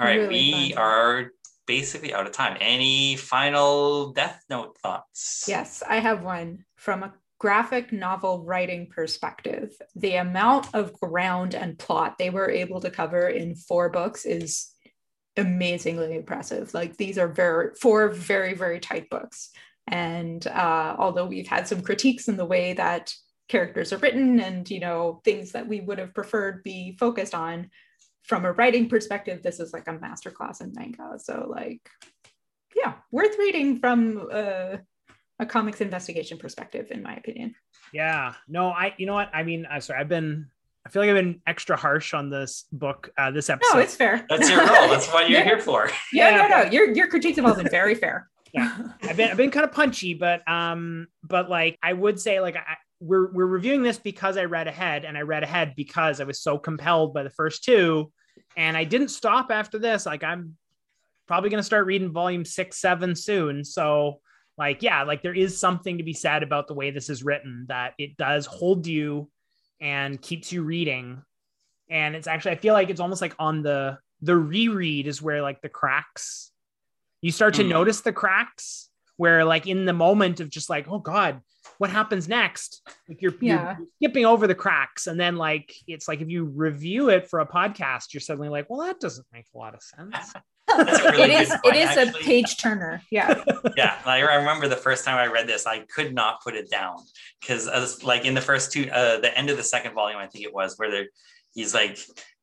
All 0.00 0.06
right, 0.08 0.18
Really 0.18 0.28
we 0.34 0.72
fun. 0.72 0.78
are 0.82 1.30
basically 1.68 2.12
out 2.12 2.26
of 2.26 2.32
time. 2.32 2.56
Any 2.60 3.14
final 3.14 4.12
Death 4.12 4.42
Note 4.50 4.76
thoughts? 4.82 5.44
Yes, 5.46 5.80
I 5.88 6.00
have 6.00 6.24
one 6.24 6.64
from 6.84 7.02
a 7.02 7.14
graphic 7.40 7.92
novel 7.92 8.44
writing 8.44 8.86
perspective. 8.86 9.74
The 9.96 10.16
amount 10.16 10.68
of 10.74 10.92
ground 10.92 11.54
and 11.54 11.78
plot 11.78 12.16
they 12.18 12.30
were 12.30 12.50
able 12.50 12.80
to 12.80 12.90
cover 12.90 13.26
in 13.26 13.56
four 13.56 13.88
books 13.88 14.26
is 14.26 14.70
amazingly 15.36 16.14
impressive. 16.14 16.74
Like 16.74 16.96
these 16.96 17.18
are 17.18 17.28
very 17.28 17.70
four 17.80 18.08
very 18.10 18.54
very 18.54 18.80
tight 18.80 19.08
books. 19.10 19.50
And 19.86 20.46
uh, 20.46 20.96
although 20.98 21.26
we've 21.26 21.48
had 21.48 21.66
some 21.66 21.80
critiques 21.80 22.28
in 22.28 22.36
the 22.36 22.46
way 22.46 22.74
that 22.74 23.12
characters 23.48 23.92
are 23.92 23.98
written 23.98 24.40
and 24.40 24.70
you 24.70 24.80
know 24.80 25.20
things 25.24 25.52
that 25.52 25.68
we 25.68 25.80
would 25.80 25.98
have 25.98 26.14
preferred 26.14 26.62
be 26.62 26.96
focused 26.98 27.34
on 27.34 27.68
from 28.22 28.46
a 28.46 28.52
writing 28.52 28.88
perspective 28.88 29.42
this 29.42 29.60
is 29.60 29.74
like 29.74 29.86
a 29.86 29.92
masterclass 29.98 30.62
in 30.62 30.72
manga 30.72 31.18
so 31.18 31.46
like 31.50 31.86
yeah 32.74 32.94
worth 33.12 33.38
reading 33.38 33.78
from 33.78 34.26
uh, 34.32 34.76
a 35.38 35.46
comics 35.46 35.80
investigation 35.80 36.38
perspective, 36.38 36.88
in 36.90 37.02
my 37.02 37.14
opinion. 37.14 37.54
Yeah. 37.92 38.34
No, 38.48 38.68
I, 38.68 38.94
you 38.98 39.06
know 39.06 39.14
what? 39.14 39.30
I 39.34 39.42
mean, 39.42 39.66
I'm 39.70 39.80
sorry. 39.80 40.00
I've 40.00 40.08
been, 40.08 40.46
I 40.86 40.90
feel 40.90 41.02
like 41.02 41.08
I've 41.10 41.16
been 41.16 41.40
extra 41.46 41.76
harsh 41.76 42.14
on 42.14 42.30
this 42.30 42.66
book, 42.72 43.10
uh, 43.18 43.30
this 43.30 43.50
episode. 43.50 43.74
No, 43.76 43.80
it's 43.80 43.96
fair. 43.96 44.24
That's 44.28 44.48
your 44.48 44.58
role. 44.60 44.88
That's 44.88 45.08
what 45.12 45.28
you're 45.28 45.40
Yeah. 45.40 45.44
here 45.44 45.60
for. 45.60 45.90
yeah, 46.12 46.30
Yeah, 46.30 46.46
no, 46.48 46.62
no. 46.64 46.70
Your 46.70 46.92
your 46.92 47.08
critiques 47.08 47.36
have 47.36 47.46
all 47.46 47.54
been 47.54 47.68
very 47.70 47.94
fair. 47.94 48.28
Yeah. 48.54 48.72
I've 49.02 49.16
been 49.16 49.30
I've 49.32 49.36
been 49.36 49.50
kind 49.50 49.64
of 49.64 49.72
punchy, 49.72 50.14
but 50.14 50.48
um, 50.48 51.08
but 51.24 51.50
like 51.50 51.76
I 51.82 51.92
would 51.92 52.20
say 52.20 52.38
like 52.40 52.54
I, 52.54 52.76
we're 53.00 53.32
we're 53.32 53.46
reviewing 53.46 53.82
this 53.82 53.98
because 53.98 54.36
I 54.36 54.44
read 54.44 54.68
ahead, 54.68 55.04
and 55.04 55.18
I 55.18 55.22
read 55.22 55.42
ahead 55.42 55.74
because 55.76 56.20
I 56.20 56.24
was 56.24 56.40
so 56.40 56.56
compelled 56.56 57.12
by 57.14 57.24
the 57.24 57.30
first 57.30 57.64
two, 57.64 58.12
and 58.56 58.76
I 58.76 58.84
didn't 58.84 59.08
stop 59.08 59.50
after 59.50 59.76
this. 59.80 60.06
Like 60.06 60.22
I'm 60.22 60.56
probably 61.26 61.50
gonna 61.50 61.64
start 61.64 61.86
reading 61.86 62.12
volume 62.12 62.44
six, 62.44 62.78
seven 62.78 63.16
soon. 63.16 63.64
So 63.64 64.20
like 64.56 64.82
yeah, 64.82 65.02
like 65.02 65.22
there 65.22 65.34
is 65.34 65.58
something 65.58 65.98
to 65.98 66.04
be 66.04 66.12
said 66.12 66.42
about 66.42 66.68
the 66.68 66.74
way 66.74 66.90
this 66.90 67.10
is 67.10 67.24
written 67.24 67.66
that 67.68 67.94
it 67.98 68.16
does 68.16 68.46
hold 68.46 68.86
you 68.86 69.30
and 69.80 70.20
keeps 70.20 70.52
you 70.52 70.62
reading, 70.62 71.22
and 71.90 72.14
it's 72.14 72.26
actually 72.26 72.52
I 72.52 72.56
feel 72.56 72.74
like 72.74 72.90
it's 72.90 73.00
almost 73.00 73.20
like 73.22 73.34
on 73.38 73.62
the 73.62 73.98
the 74.22 74.36
reread 74.36 75.06
is 75.06 75.20
where 75.20 75.42
like 75.42 75.60
the 75.60 75.68
cracks 75.68 76.50
you 77.20 77.32
start 77.32 77.54
to 77.54 77.62
Hmm. 77.62 77.70
notice 77.70 78.00
the 78.00 78.12
cracks 78.12 78.88
where 79.16 79.44
like 79.44 79.66
in 79.66 79.84
the 79.84 79.92
moment 79.92 80.40
of 80.40 80.48
just 80.48 80.70
like 80.70 80.86
oh 80.88 80.98
god 80.98 81.40
what 81.78 81.90
happens 81.90 82.28
next 82.28 82.82
like 83.08 83.20
you're, 83.22 83.34
Yeah. 83.40 83.76
you're 83.78 83.86
skipping 83.96 84.26
over 84.26 84.46
the 84.46 84.54
cracks 84.54 85.06
and 85.06 85.18
then 85.18 85.36
like 85.36 85.74
it's 85.86 86.08
like 86.08 86.20
if 86.20 86.28
you 86.28 86.44
review 86.44 87.08
it 87.10 87.28
for 87.28 87.40
a 87.40 87.46
podcast 87.46 88.12
you're 88.12 88.20
suddenly 88.20 88.48
like 88.48 88.68
well 88.68 88.86
that 88.86 89.00
doesn't 89.00 89.26
make 89.32 89.46
a 89.54 89.58
lot 89.58 89.74
of 89.74 89.82
sense 89.82 90.32
That's 90.66 90.98
a 91.00 91.10
really 91.10 91.22
it 91.24 91.30
is 91.42 91.48
good 91.48 91.74
it 91.76 91.86
point, 91.86 91.98
is 92.08 92.08
a 92.08 92.18
page 92.18 92.56
turner. 92.58 93.02
Yeah. 93.10 93.44
yeah 93.76 93.96
like, 94.06 94.24
i 94.24 94.34
remember 94.36 94.66
the 94.68 94.76
first 94.76 95.04
time 95.04 95.16
i 95.18 95.26
read 95.30 95.46
this 95.46 95.66
i 95.66 95.80
could 95.80 96.14
not 96.14 96.42
put 96.42 96.54
it 96.54 96.70
down 96.70 96.96
because 97.40 97.68
as 97.68 98.02
like 98.02 98.24
in 98.24 98.34
the 98.34 98.40
first 98.40 98.72
two 98.72 98.88
uh 98.90 99.20
the 99.20 99.36
end 99.36 99.50
of 99.50 99.56
the 99.56 99.62
second 99.62 99.94
volume 99.94 100.18
i 100.18 100.26
think 100.26 100.44
it 100.44 100.54
was 100.54 100.78
where 100.78 100.90
they're 100.90 101.06
he's 101.54 101.74
like 101.74 101.98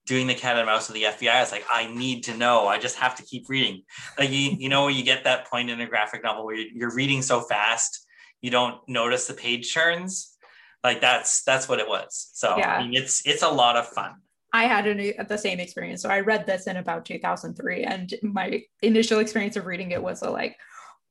doing 0.08 0.28
the 0.28 0.34
cat 0.36 0.58
and 0.58 0.66
mouse 0.66 0.88
with 0.88 0.96
the 0.96 1.04
fbi 1.04 1.30
i 1.32 1.40
was 1.42 1.52
like 1.52 1.66
i 1.72 1.88
need 1.94 2.24
to 2.24 2.36
know 2.38 2.68
i 2.68 2.78
just 2.78 2.96
have 2.98 3.16
to 3.16 3.24
keep 3.24 3.48
reading 3.50 3.82
like 4.20 4.30
you 4.30 4.52
you 4.58 4.70
know 4.70 4.86
when 4.86 4.96
you 4.96 5.04
get 5.04 5.24
that 5.24 5.48
point 5.48 5.70
in 5.70 5.80
a 5.82 5.88
graphic 5.88 6.24
novel 6.24 6.46
where 6.46 6.56
you're, 6.56 6.72
you're 6.74 6.96
reading 6.96 7.22
so 7.22 7.42
fast 7.42 8.08
you 8.42 8.52
don't 8.52 8.78
notice 8.88 9.28
the 9.28 9.34
page 9.34 9.74
turns 9.74 10.36
like 10.84 11.02
that's 11.02 11.44
that's 11.44 11.70
what 11.70 11.80
it 11.80 11.88
was 11.88 12.30
so 12.34 12.58
Yeah. 12.58 12.76
i 12.76 12.82
mean 12.84 12.94
it's 12.94 13.26
it's 13.26 13.44
a 13.44 13.50
lot 13.50 13.78
of 13.78 13.88
fun 13.88 14.16
I 14.54 14.64
had 14.66 14.86
an, 14.86 15.14
the 15.30 15.38
same 15.38 15.62
experience. 15.62 16.02
So 16.02 16.10
I 16.10 16.20
read 16.20 16.46
this 16.46 16.68
in 16.68 16.76
about 16.76 17.06
2003, 17.06 17.84
and 17.84 18.14
my 18.22 18.62
initial 18.82 19.20
experience 19.20 19.56
of 19.56 19.66
reading 19.66 19.92
it 19.92 20.04
was 20.04 20.22
a 20.24 20.30
like 20.30 20.58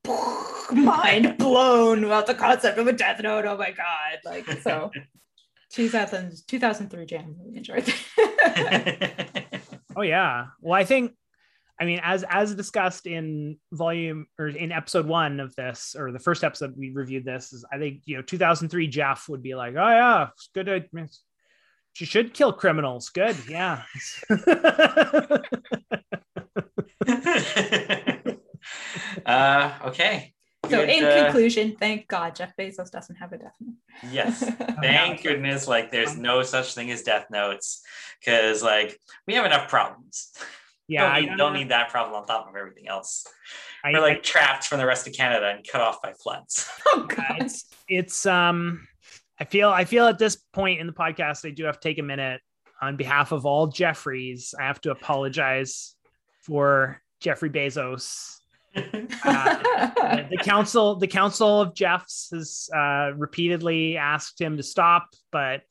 mind 0.70 1.38
blown 1.38 2.04
about 2.04 2.26
the 2.26 2.34
concept 2.34 2.76
of 2.78 2.86
a 2.86 2.92
death 2.92 3.18
note. 3.22 3.46
Oh 3.46 3.56
my 3.56 3.70
god! 3.70 4.18
Like 4.26 4.44
so, 4.60 4.90
2000 5.70 6.42
2003 6.46 7.06
jam 7.06 7.36
really 7.38 7.56
enjoyed 7.56 7.84
it. 7.86 9.46
oh 9.96 10.02
yeah 10.02 10.46
well 10.60 10.74
i 10.74 10.84
think 10.84 11.12
i 11.80 11.84
mean 11.84 12.00
as 12.02 12.24
as 12.28 12.54
discussed 12.54 13.06
in 13.06 13.56
volume 13.72 14.26
or 14.38 14.48
in 14.48 14.70
episode 14.70 15.06
one 15.06 15.40
of 15.40 15.54
this 15.56 15.96
or 15.98 16.12
the 16.12 16.18
first 16.18 16.44
episode 16.44 16.74
we 16.76 16.90
reviewed 16.90 17.24
this 17.24 17.52
is 17.52 17.64
i 17.72 17.78
think 17.78 18.02
you 18.04 18.16
know 18.16 18.22
2003 18.22 18.86
jeff 18.86 19.28
would 19.28 19.42
be 19.42 19.54
like 19.54 19.74
oh 19.74 19.88
yeah 19.88 20.28
it's 20.34 20.50
good 20.54 20.66
to 20.66 21.08
she 21.92 22.04
should 22.04 22.34
kill 22.34 22.52
criminals. 22.52 23.08
Good 23.10 23.36
yeah. 23.48 23.82
Uh 29.26 29.72
okay. 29.86 30.34
So 30.66 30.84
Good, 30.84 30.88
in 30.90 31.04
uh, 31.04 31.24
conclusion, 31.24 31.76
thank 31.78 32.06
God 32.06 32.36
Jeff 32.36 32.52
Bezos 32.56 32.90
doesn't 32.90 33.16
have 33.16 33.32
a 33.32 33.38
death 33.38 33.54
note. 33.60 33.74
yes. 34.12 34.44
Thank 34.80 35.22
goodness 35.22 35.66
like 35.66 35.90
there's 35.90 36.16
no 36.16 36.42
such 36.42 36.74
thing 36.74 36.90
as 36.90 37.02
death 37.02 37.26
notes 37.30 37.82
because 38.20 38.62
like 38.62 38.98
we 39.26 39.34
have 39.34 39.46
enough 39.46 39.68
problems 39.68 40.32
Yeah, 40.90 41.02
don't, 41.06 41.12
I 41.12 41.20
need, 41.20 41.26
gotta- 41.26 41.36
don't 41.38 41.52
need 41.54 41.68
that 41.70 41.88
problem 41.90 42.16
on 42.20 42.26
top 42.26 42.48
of 42.48 42.56
everything 42.56 42.88
else. 42.88 43.26
I- 43.84 43.92
We're 43.92 44.00
like 44.00 44.22
trapped 44.22 44.64
from 44.66 44.78
the 44.78 44.86
rest 44.86 45.06
of 45.06 45.12
Canada 45.14 45.46
and 45.56 45.66
cut 45.66 45.80
off 45.80 46.02
by 46.02 46.12
floods. 46.12 46.68
Oh 46.86 47.06
god. 47.08 47.36
it's 47.42 47.66
it's 47.88 48.26
um 48.26 48.86
i 49.38 49.44
feel 49.44 49.70
i 49.70 49.84
feel 49.84 50.06
at 50.06 50.18
this 50.18 50.36
point 50.52 50.80
in 50.80 50.86
the 50.88 50.92
podcast 50.92 51.46
i 51.46 51.50
do 51.50 51.64
have 51.64 51.78
to 51.78 51.88
take 51.88 51.98
a 51.98 52.02
minute 52.02 52.40
on 52.82 52.96
behalf 52.96 53.30
of 53.32 53.46
all 53.46 53.68
jeffreys 53.68 54.52
i 54.58 54.64
have 54.64 54.80
to 54.80 54.90
apologize 54.90 55.94
for 56.42 57.00
jeffrey 57.20 57.48
bezos 57.48 58.36
Uh, 59.24 60.22
the 60.30 60.38
council 60.42 60.96
the 60.96 61.06
council 61.06 61.60
of 61.60 61.74
jeffs 61.74 62.30
has 62.32 62.68
uh 62.74 63.12
repeatedly 63.16 63.96
asked 63.96 64.40
him 64.40 64.56
to 64.56 64.62
stop 64.62 65.08
but 65.30 65.62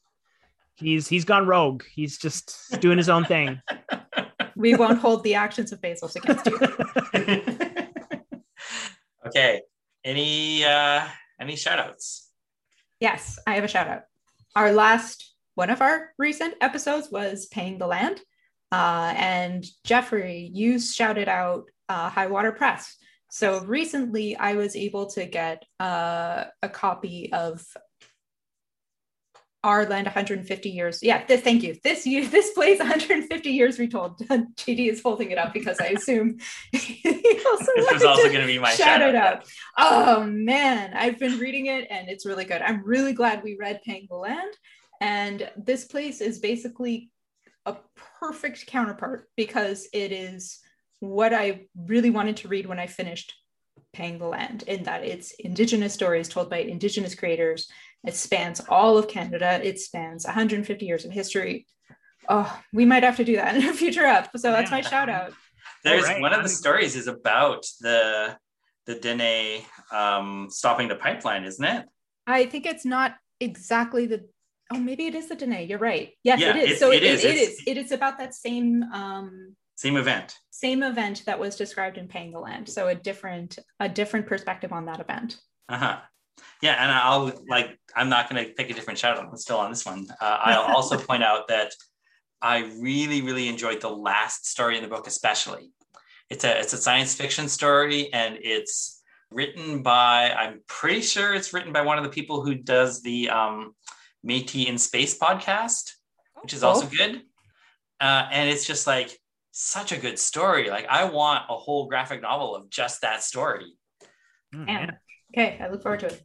he's 0.76 1.08
he's 1.08 1.26
gone 1.26 1.46
rogue 1.48 1.84
he's 1.94 2.18
just 2.18 2.56
doing 2.80 2.98
his 2.98 3.10
own 3.10 3.26
thing 3.26 3.62
we 4.60 4.76
won't 4.76 5.00
hold 5.00 5.24
the 5.24 5.36
actions 5.36 5.72
of 5.72 5.80
Bezos 5.80 6.16
against 6.18 6.46
you. 6.46 6.60
okay. 9.28 9.62
Any 10.04 10.66
uh 10.66 11.08
any 11.40 11.56
shout 11.56 11.80
outs? 11.80 12.30
Yes, 13.00 13.40
I 13.48 13.56
have 13.56 13.64
a 13.64 13.70
shout 13.70 13.88
out. 13.88 14.02
Our 14.56 14.74
last 14.74 15.34
one 15.56 15.70
of 15.70 15.82
our 15.82 16.12
recent 16.18 16.56
episodes 16.62 17.10
was 17.10 17.48
paying 17.48 17.78
the 17.78 17.88
land. 17.88 18.20
Uh, 18.72 19.14
and 19.16 19.66
Jeffrey, 19.84 20.52
you 20.54 20.80
shouted 20.80 21.28
out 21.28 21.64
uh, 21.88 22.10
High 22.10 22.28
Water 22.28 22.52
Press. 22.52 22.98
So 23.32 23.62
recently 23.64 24.36
I 24.36 24.54
was 24.54 24.76
able 24.76 25.08
to 25.12 25.26
get 25.26 25.64
uh, 25.80 26.46
a 26.62 26.70
copy 26.70 27.32
of 27.32 27.66
Our 29.64 29.86
Land 29.86 30.06
150 30.06 30.70
Years. 30.70 31.00
Yeah, 31.04 31.26
this, 31.26 31.42
thank 31.42 31.64
you. 31.64 31.76
This 31.84 32.06
year, 32.06 32.26
this 32.28 32.52
plays 32.52 32.80
150 32.80 33.50
Years 33.50 33.80
Retold. 33.80 34.20
JD 34.28 34.90
is 34.90 35.02
holding 35.02 35.32
it 35.32 35.38
up 35.38 35.54
because 35.54 35.80
I 35.80 35.88
assume 35.88 36.38
he 36.72 37.42
also 37.46 37.66
This 37.76 37.86
wanted 37.86 38.06
also 38.06 38.28
going 38.30 38.42
to 38.42 38.48
be 38.48 38.60
my 38.60 38.72
shout 38.72 39.02
shout 39.02 39.16
out. 39.16 39.46
Oh 39.78 40.24
man, 40.24 40.94
I've 40.94 41.20
been 41.20 41.40
reading 41.40 41.68
it 41.68 41.88
and 41.90 42.10
it's 42.10 42.26
really 42.26 42.46
good. 42.46 42.62
I'm 42.62 42.84
really 42.84 43.14
glad 43.14 43.44
we 43.44 43.58
read 43.60 43.82
Paying 43.84 44.08
the 44.10 44.18
Land. 44.18 44.54
And 45.02 45.50
this 45.58 45.86
place 45.86 46.22
is 46.22 46.40
basically 46.40 47.10
a 47.66 47.76
perfect 48.20 48.68
counterpart 48.68 49.28
because 49.36 49.88
it 49.94 50.12
is 50.12 50.60
what 51.00 51.34
I 51.34 51.68
really 51.76 52.10
wanted 52.10 52.38
to 52.38 52.48
read 52.48 52.66
when 52.66 52.80
I 52.80 52.88
finished 52.88 53.34
Paying 53.94 54.20
the 54.20 54.28
Land, 54.28 54.64
in 54.68 54.84
that 54.84 55.04
it's 55.04 55.32
Indigenous 55.40 55.94
stories 55.94 56.30
told 56.30 56.50
by 56.50 56.58
Indigenous 56.58 57.16
creators. 57.16 57.68
It 58.06 58.16
spans 58.16 58.62
all 58.70 58.98
of 58.98 59.08
Canada, 59.08 59.60
it 59.64 59.80
spans 59.80 60.26
150 60.26 60.86
years 60.86 61.06
of 61.06 61.12
history. 61.12 61.68
Oh, 62.28 62.62
we 62.74 62.86
might 62.86 63.04
have 63.04 63.18
to 63.18 63.26
do 63.26 63.36
that 63.38 63.56
in 63.56 63.64
a 63.68 63.74
future 63.74 64.06
up. 64.06 64.30
So 64.38 64.52
that's 64.52 64.72
my 64.72 64.82
shout 64.82 65.10
out. 65.10 65.34
There's 65.84 66.04
Alright, 66.04 66.22
one 66.22 66.34
of 66.34 66.44
the 66.44 66.50
stories 66.50 66.96
is 66.96 67.08
about 67.08 67.66
the 67.82 68.38
the 68.86 68.96
Dene 68.96 69.62
um 69.92 70.48
stopping 70.50 70.88
the 70.88 70.96
pipeline, 70.96 71.44
isn't 71.46 71.64
it? 71.64 71.86
I 72.28 72.46
think 72.46 72.66
it's 72.66 72.86
not 72.86 73.16
exactly 73.40 74.06
the. 74.06 74.28
Oh, 74.72 74.78
maybe 74.80 75.08
it 75.08 75.16
is 75.16 75.28
the 75.30 75.36
Dene. 75.36 75.68
You're 75.68 75.80
right. 75.80 76.12
Yes, 76.24 76.40
Yeah, 76.40 76.56
it 76.56 76.64
is. 76.64 76.72
it- 76.72 76.80
so 76.80 76.92
it 76.92 76.98
it 76.98 77.04
is. 77.04 77.24
It, 77.26 77.32
it 77.32 77.38
is. 77.38 77.64
It 77.66 77.78
is 77.78 77.92
about 77.92 78.18
that 78.20 78.34
same 78.36 78.84
um, 78.94 79.56
Same 79.76 79.96
event. 79.98 80.36
same 80.52 80.84
event 80.84 81.24
that 81.26 81.40
was 81.40 81.56
described 81.56 81.98
in 81.98 82.08
Paying 82.08 82.32
the 82.32 82.40
Land. 82.40 82.68
So 82.70 82.88
a 82.88 82.96
different 82.96 83.58
a 83.80 83.90
different 83.90 84.28
perspective 84.28 84.72
on 84.74 84.86
that 84.86 85.00
event. 85.00 85.38
Uh-huh. 85.70 86.00
Yeah, 86.62 86.82
and 86.82 86.92
I'll 86.92 87.32
like 87.48 87.80
I'm 87.96 88.10
not 88.10 88.30
gonna 88.30 88.46
pick 88.46 88.70
a 88.70 88.74
different 88.74 89.00
shout 89.00 89.18
out. 89.18 89.26
I'm 89.26 89.38
still 89.38 89.58
on 89.58 89.70
this 89.70 89.86
one. 89.86 90.08
Uh, 90.22 90.38
I'll 90.42 90.76
also 90.76 90.98
point 90.98 91.24
out 91.24 91.48
that 91.48 91.74
I 92.42 92.60
really, 92.80 93.22
really 93.22 93.48
enjoyed 93.48 93.82
the 93.82 93.90
last 93.90 94.46
story 94.48 94.78
in 94.78 94.84
the 94.84 94.90
book, 94.90 95.08
especially. 95.08 95.72
It's 96.30 96.44
a 96.44 96.60
it's 96.60 96.74
a 96.74 96.78
science 96.78 97.16
fiction 97.16 97.48
story 97.48 98.12
and 98.14 98.38
it's 98.42 99.02
written 99.32 99.84
by 99.84 100.32
I'm 100.32 100.62
pretty 100.68 101.02
sure 101.02 101.34
it's 101.34 101.54
written 101.54 101.74
by 101.74 101.82
one 101.82 101.98
of 101.98 102.04
the 102.04 102.10
people 102.10 102.44
who 102.44 102.56
does 102.56 103.02
the 103.02 103.30
um 103.30 103.74
Métis 104.26 104.68
in 104.68 104.78
Space 104.78 105.18
podcast, 105.18 105.94
which 106.42 106.54
is 106.54 106.64
also 106.64 106.88
good. 106.88 107.22
Uh, 108.02 108.28
and 108.32 108.50
it's 108.50 108.66
just 108.66 108.88
like 108.88 109.18
such 109.52 109.92
a 109.92 109.98
good 109.98 110.20
story. 110.20 110.70
Like 110.70 110.86
I 110.88 111.06
want 111.06 111.46
a 111.50 111.56
whole 111.56 111.88
graphic 111.88 112.22
novel 112.22 112.56
of 112.56 112.70
just 112.70 113.02
that 113.02 113.24
story. 113.24 113.74
Oh, 114.56 114.64
Yeah. 114.68 114.92
Okay, 115.36 115.60
I 115.62 115.70
look 115.70 115.84
forward 115.84 116.00
to 116.02 116.08
it. 116.08 116.24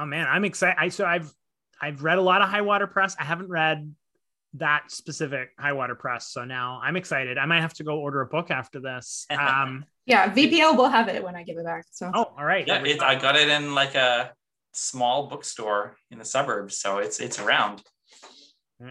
Oh 0.00 0.06
man, 0.06 0.26
I'm 0.26 0.46
excited. 0.46 0.76
I 0.78 0.88
so 0.88 1.04
I've 1.04 1.30
I've 1.80 2.02
read 2.02 2.16
a 2.16 2.22
lot 2.22 2.40
of 2.40 2.48
high 2.48 2.62
water 2.62 2.86
press. 2.86 3.14
I 3.20 3.24
haven't 3.24 3.48
read 3.48 3.94
that 4.54 4.90
specific 4.90 5.50
high 5.58 5.74
water 5.74 5.94
press. 5.94 6.28
So 6.28 6.44
now 6.44 6.80
I'm 6.82 6.96
excited. 6.96 7.36
I 7.36 7.44
might 7.44 7.60
have 7.60 7.74
to 7.74 7.84
go 7.84 7.98
order 7.98 8.22
a 8.22 8.26
book 8.26 8.50
after 8.50 8.80
this. 8.80 9.26
Um 9.38 9.84
Yeah, 10.06 10.32
VPL 10.32 10.76
will 10.76 10.88
have 10.88 11.08
it 11.08 11.22
when 11.22 11.36
I 11.36 11.42
give 11.42 11.58
it 11.58 11.64
back. 11.64 11.84
So 11.90 12.10
oh, 12.14 12.32
all 12.36 12.44
right. 12.44 12.66
Yeah, 12.66 12.82
it. 12.82 13.02
I 13.02 13.14
got 13.14 13.36
it 13.36 13.48
in 13.48 13.74
like 13.74 13.94
a 13.94 14.32
small 14.72 15.26
bookstore 15.26 15.96
in 16.10 16.18
the 16.18 16.24
suburbs, 16.24 16.78
so 16.78 16.98
it's 16.98 17.20
it's 17.20 17.38
around. 17.38 17.82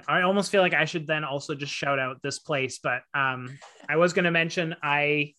I 0.07 0.21
almost 0.21 0.51
feel 0.51 0.61
like 0.61 0.75
I 0.75 0.85
should 0.85 1.07
then 1.07 1.23
also 1.23 1.55
just 1.55 1.73
shout 1.73 1.97
out 1.97 2.21
this 2.21 2.37
place, 2.37 2.77
but 2.77 3.01
um, 3.15 3.57
I 3.89 3.95
was 3.95 4.13
going 4.13 4.25
to 4.25 4.31
mention 4.31 4.75
I 4.83 5.33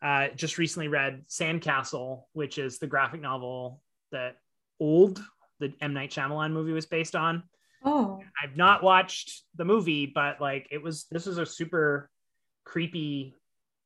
uh, 0.00 0.28
just 0.36 0.58
recently 0.58 0.86
read 0.86 1.24
Sandcastle, 1.28 2.22
which 2.32 2.58
is 2.58 2.78
the 2.78 2.86
graphic 2.86 3.20
novel 3.20 3.82
that 4.12 4.36
Old, 4.80 5.22
the 5.60 5.72
M 5.80 5.94
Night 5.94 6.10
Shyamalan 6.10 6.52
movie, 6.52 6.72
was 6.72 6.86
based 6.86 7.14
on. 7.16 7.42
oh 7.84 8.22
I've 8.42 8.56
not 8.56 8.82
watched 8.82 9.42
the 9.56 9.64
movie, 9.64 10.06
but 10.06 10.40
like 10.40 10.68
it 10.70 10.82
was 10.82 11.06
this 11.10 11.26
was 11.26 11.38
a 11.38 11.46
super 11.46 12.10
creepy, 12.64 13.34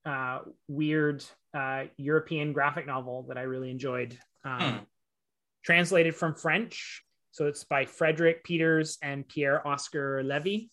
uh, 0.05 0.41
weird 0.69 1.25
uh, 1.55 1.85
European 1.97 2.53
graphic 2.53 2.87
novel 2.87 3.25
that 3.29 3.39
I 3.39 3.43
really 3.43 3.71
enjoyed. 3.71 4.19
Um, 4.45 4.61
Hmm. 4.61 4.77
Translated 5.63 6.17
from 6.17 6.35
French, 6.35 7.05
so 7.33 7.47
it's 7.47 7.65
by 7.65 7.85
Frederik 7.85 8.43
Peeters 8.45 8.97
and 9.03 9.29
Pierre 9.29 9.67
Oscar 9.69 10.23
Levy, 10.23 10.71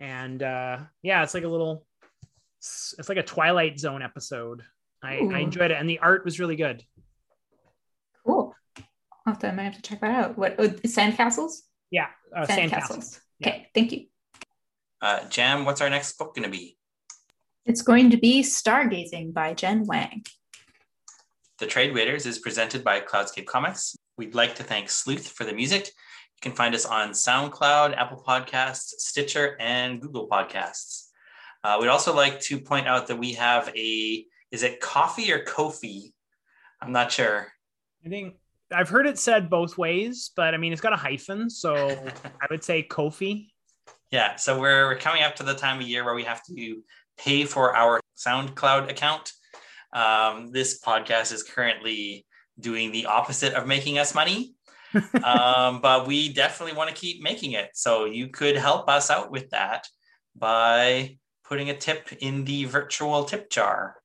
and 0.00 0.42
uh, 0.42 0.78
yeah, 1.02 1.22
it's 1.22 1.32
like 1.32 1.44
a 1.44 1.48
little, 1.48 1.86
it's 2.58 2.92
it's 2.98 3.08
like 3.08 3.18
a 3.18 3.22
Twilight 3.22 3.78
Zone 3.78 4.02
episode. 4.02 4.62
I, 5.00 5.18
I 5.18 5.38
enjoyed 5.38 5.70
it, 5.70 5.76
and 5.78 5.88
the 5.88 6.00
art 6.00 6.24
was 6.24 6.40
really 6.40 6.56
good. 6.56 6.82
Cool. 9.26 9.32
I'll 9.32 9.34
have 9.34 9.40
to, 9.40 9.48
I 9.48 9.54
might 9.54 9.64
have 9.64 9.76
to 9.76 9.82
check 9.82 10.00
that 10.00 10.14
out. 10.14 10.38
What 10.38 10.58
uh, 10.58 10.68
sandcastles? 10.86 11.62
Yeah, 11.90 12.08
uh, 12.34 12.46
Sandcastle. 12.46 13.20
Yeah. 13.38 13.48
Okay, 13.48 13.68
thank 13.74 13.92
you. 13.92 14.06
Uh, 15.00 15.24
Jam, 15.28 15.64
what's 15.64 15.80
our 15.80 15.90
next 15.90 16.18
book 16.18 16.34
going 16.34 16.44
to 16.44 16.50
be? 16.50 16.76
It's 17.64 17.82
going 17.82 18.10
to 18.10 18.16
be 18.16 18.42
Stargazing 18.42 19.32
by 19.32 19.54
Jen 19.54 19.84
Wang. 19.86 20.24
The 21.58 21.66
Trade 21.66 21.94
Waiters 21.94 22.26
is 22.26 22.38
presented 22.38 22.84
by 22.84 23.00
Cloudscape 23.00 23.46
Comics. 23.46 23.96
We'd 24.16 24.34
like 24.34 24.54
to 24.56 24.62
thank 24.62 24.90
Sleuth 24.90 25.28
for 25.28 25.44
the 25.44 25.52
music. 25.52 25.86
You 25.86 26.40
can 26.40 26.52
find 26.52 26.74
us 26.74 26.84
on 26.84 27.10
SoundCloud, 27.10 27.96
Apple 27.96 28.22
Podcasts, 28.26 28.94
Stitcher, 28.98 29.56
and 29.58 30.00
Google 30.00 30.28
Podcasts. 30.28 31.08
Uh, 31.64 31.78
we'd 31.80 31.88
also 31.88 32.14
like 32.14 32.40
to 32.40 32.60
point 32.60 32.86
out 32.86 33.06
that 33.06 33.16
we 33.16 33.32
have 33.32 33.68
a, 33.76 34.24
is 34.50 34.62
it 34.62 34.80
coffee 34.80 35.32
or 35.32 35.44
Kofi? 35.44 36.12
I'm 36.80 36.92
not 36.92 37.10
sure. 37.10 37.48
I 38.04 38.08
think 38.08 38.36
I've 38.72 38.88
heard 38.88 39.06
it 39.06 39.18
said 39.18 39.48
both 39.48 39.78
ways, 39.78 40.30
but 40.34 40.54
I 40.54 40.56
mean 40.56 40.72
it's 40.72 40.80
got 40.80 40.92
a 40.92 40.96
hyphen, 40.96 41.50
so 41.50 41.74
I 42.24 42.46
would 42.50 42.64
say 42.64 42.82
Kofi. 42.82 43.48
Yeah, 44.10 44.36
so 44.36 44.58
we're, 44.58 44.86
we're 44.86 44.98
coming 44.98 45.22
up 45.22 45.36
to 45.36 45.42
the 45.42 45.54
time 45.54 45.80
of 45.80 45.86
year 45.86 46.04
where 46.04 46.14
we 46.14 46.24
have 46.24 46.42
to 46.44 46.82
pay 47.18 47.44
for 47.44 47.74
our 47.74 48.00
SoundCloud 48.16 48.90
account. 48.90 49.32
Um, 49.92 50.52
this 50.52 50.80
podcast 50.80 51.32
is 51.32 51.42
currently 51.42 52.26
doing 52.58 52.92
the 52.92 53.06
opposite 53.06 53.54
of 53.54 53.66
making 53.66 53.98
us 53.98 54.14
money, 54.14 54.54
um, 55.24 55.80
but 55.80 56.06
we 56.06 56.32
definitely 56.32 56.76
want 56.76 56.90
to 56.90 56.96
keep 56.96 57.22
making 57.22 57.52
it. 57.52 57.70
So 57.74 58.04
you 58.04 58.28
could 58.28 58.56
help 58.56 58.88
us 58.88 59.10
out 59.10 59.30
with 59.30 59.50
that 59.50 59.86
by 60.34 61.18
putting 61.44 61.70
a 61.70 61.76
tip 61.76 62.12
in 62.20 62.44
the 62.44 62.64
virtual 62.64 63.24
tip 63.24 63.50
jar. 63.50 63.96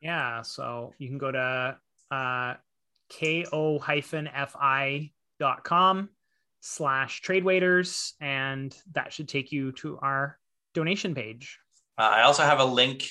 Yeah, 0.00 0.42
so 0.42 0.94
you 0.98 1.08
can 1.08 1.18
go 1.18 1.30
to 1.30 1.76
uh, 2.10 2.54
ko-fi.com 3.18 5.08
slash 6.60 7.20
trade 7.20 7.44
waiters, 7.44 8.14
and 8.20 8.76
that 8.92 9.12
should 9.12 9.28
take 9.28 9.52
you 9.52 9.72
to 9.72 9.98
our 9.98 10.38
donation 10.74 11.14
page. 11.14 11.58
Uh, 11.98 12.10
I 12.12 12.22
also 12.22 12.42
have 12.42 12.60
a 12.60 12.64
link 12.64 13.10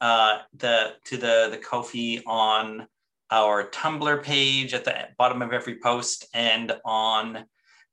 uh, 0.00 0.38
the 0.54 0.94
to 1.06 1.16
the 1.16 1.48
the 1.50 1.58
Kofi 1.58 2.22
on 2.26 2.86
our 3.30 3.68
Tumblr 3.68 4.22
page 4.22 4.74
at 4.74 4.84
the 4.84 5.08
bottom 5.16 5.40
of 5.40 5.52
every 5.52 5.78
post 5.78 6.26
and 6.34 6.72
on 6.84 7.44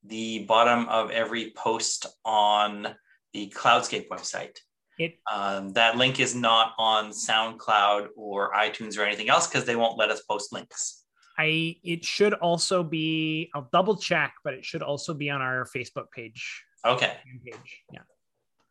the 0.04 0.46
bottom 0.46 0.90
of 0.90 1.12
every 1.12 1.54
post 1.56 2.08
on 2.26 2.88
the 3.34 3.50
Cloudscape 3.56 4.10
website. 4.10 4.58
It 4.98 5.18
Um, 5.32 5.72
that 5.74 5.96
link 5.96 6.20
is 6.20 6.36
not 6.36 6.74
on 6.78 7.12
SoundCloud 7.12 8.08
or 8.18 8.52
iTunes 8.54 8.98
or 8.98 9.04
anything 9.04 9.30
else 9.30 9.48
because 9.48 9.66
they 9.66 9.78
won't 9.78 9.98
let 9.98 10.10
us 10.10 10.22
post 10.24 10.52
links. 10.52 10.99
I 11.40 11.78
it 11.84 12.04
should 12.04 12.34
also 12.34 12.84
be 12.84 13.50
I'll 13.56 13.70
double 13.72 13.96
check, 13.96 14.34
but 14.44 14.54
it 14.54 14.66
should 14.66 14.84
also 14.84 15.14
be 15.14 15.30
on 15.30 15.42
our 15.42 15.66
Facebook 15.66 16.12
page. 16.14 16.66
Okay. 16.86 17.14
Page. 17.46 17.84
Yeah. 17.94 18.02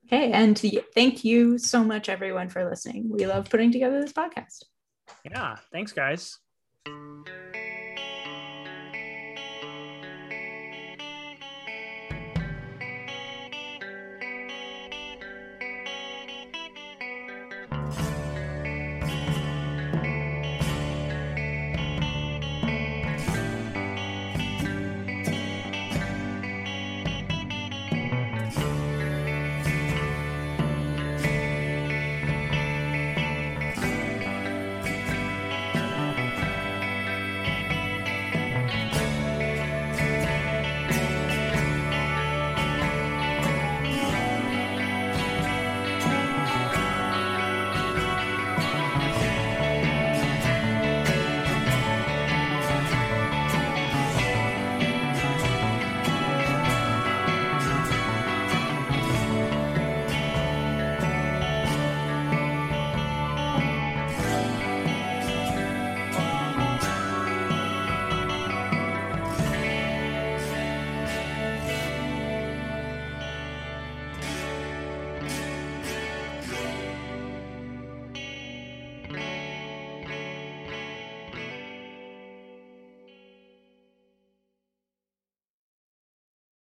Okay, 0.06 0.32
and 0.32 0.58
thank 0.94 1.24
you 1.24 1.58
so 1.58 1.84
much, 1.84 2.08
everyone, 2.08 2.48
for 2.48 2.68
listening. 2.68 3.10
We 3.10 3.26
love 3.26 3.50
putting 3.50 3.72
together 3.72 4.00
this 4.00 4.12
podcast. 4.12 4.64
Yeah, 5.24 5.56
thanks, 5.70 5.92
guys. 5.92 6.38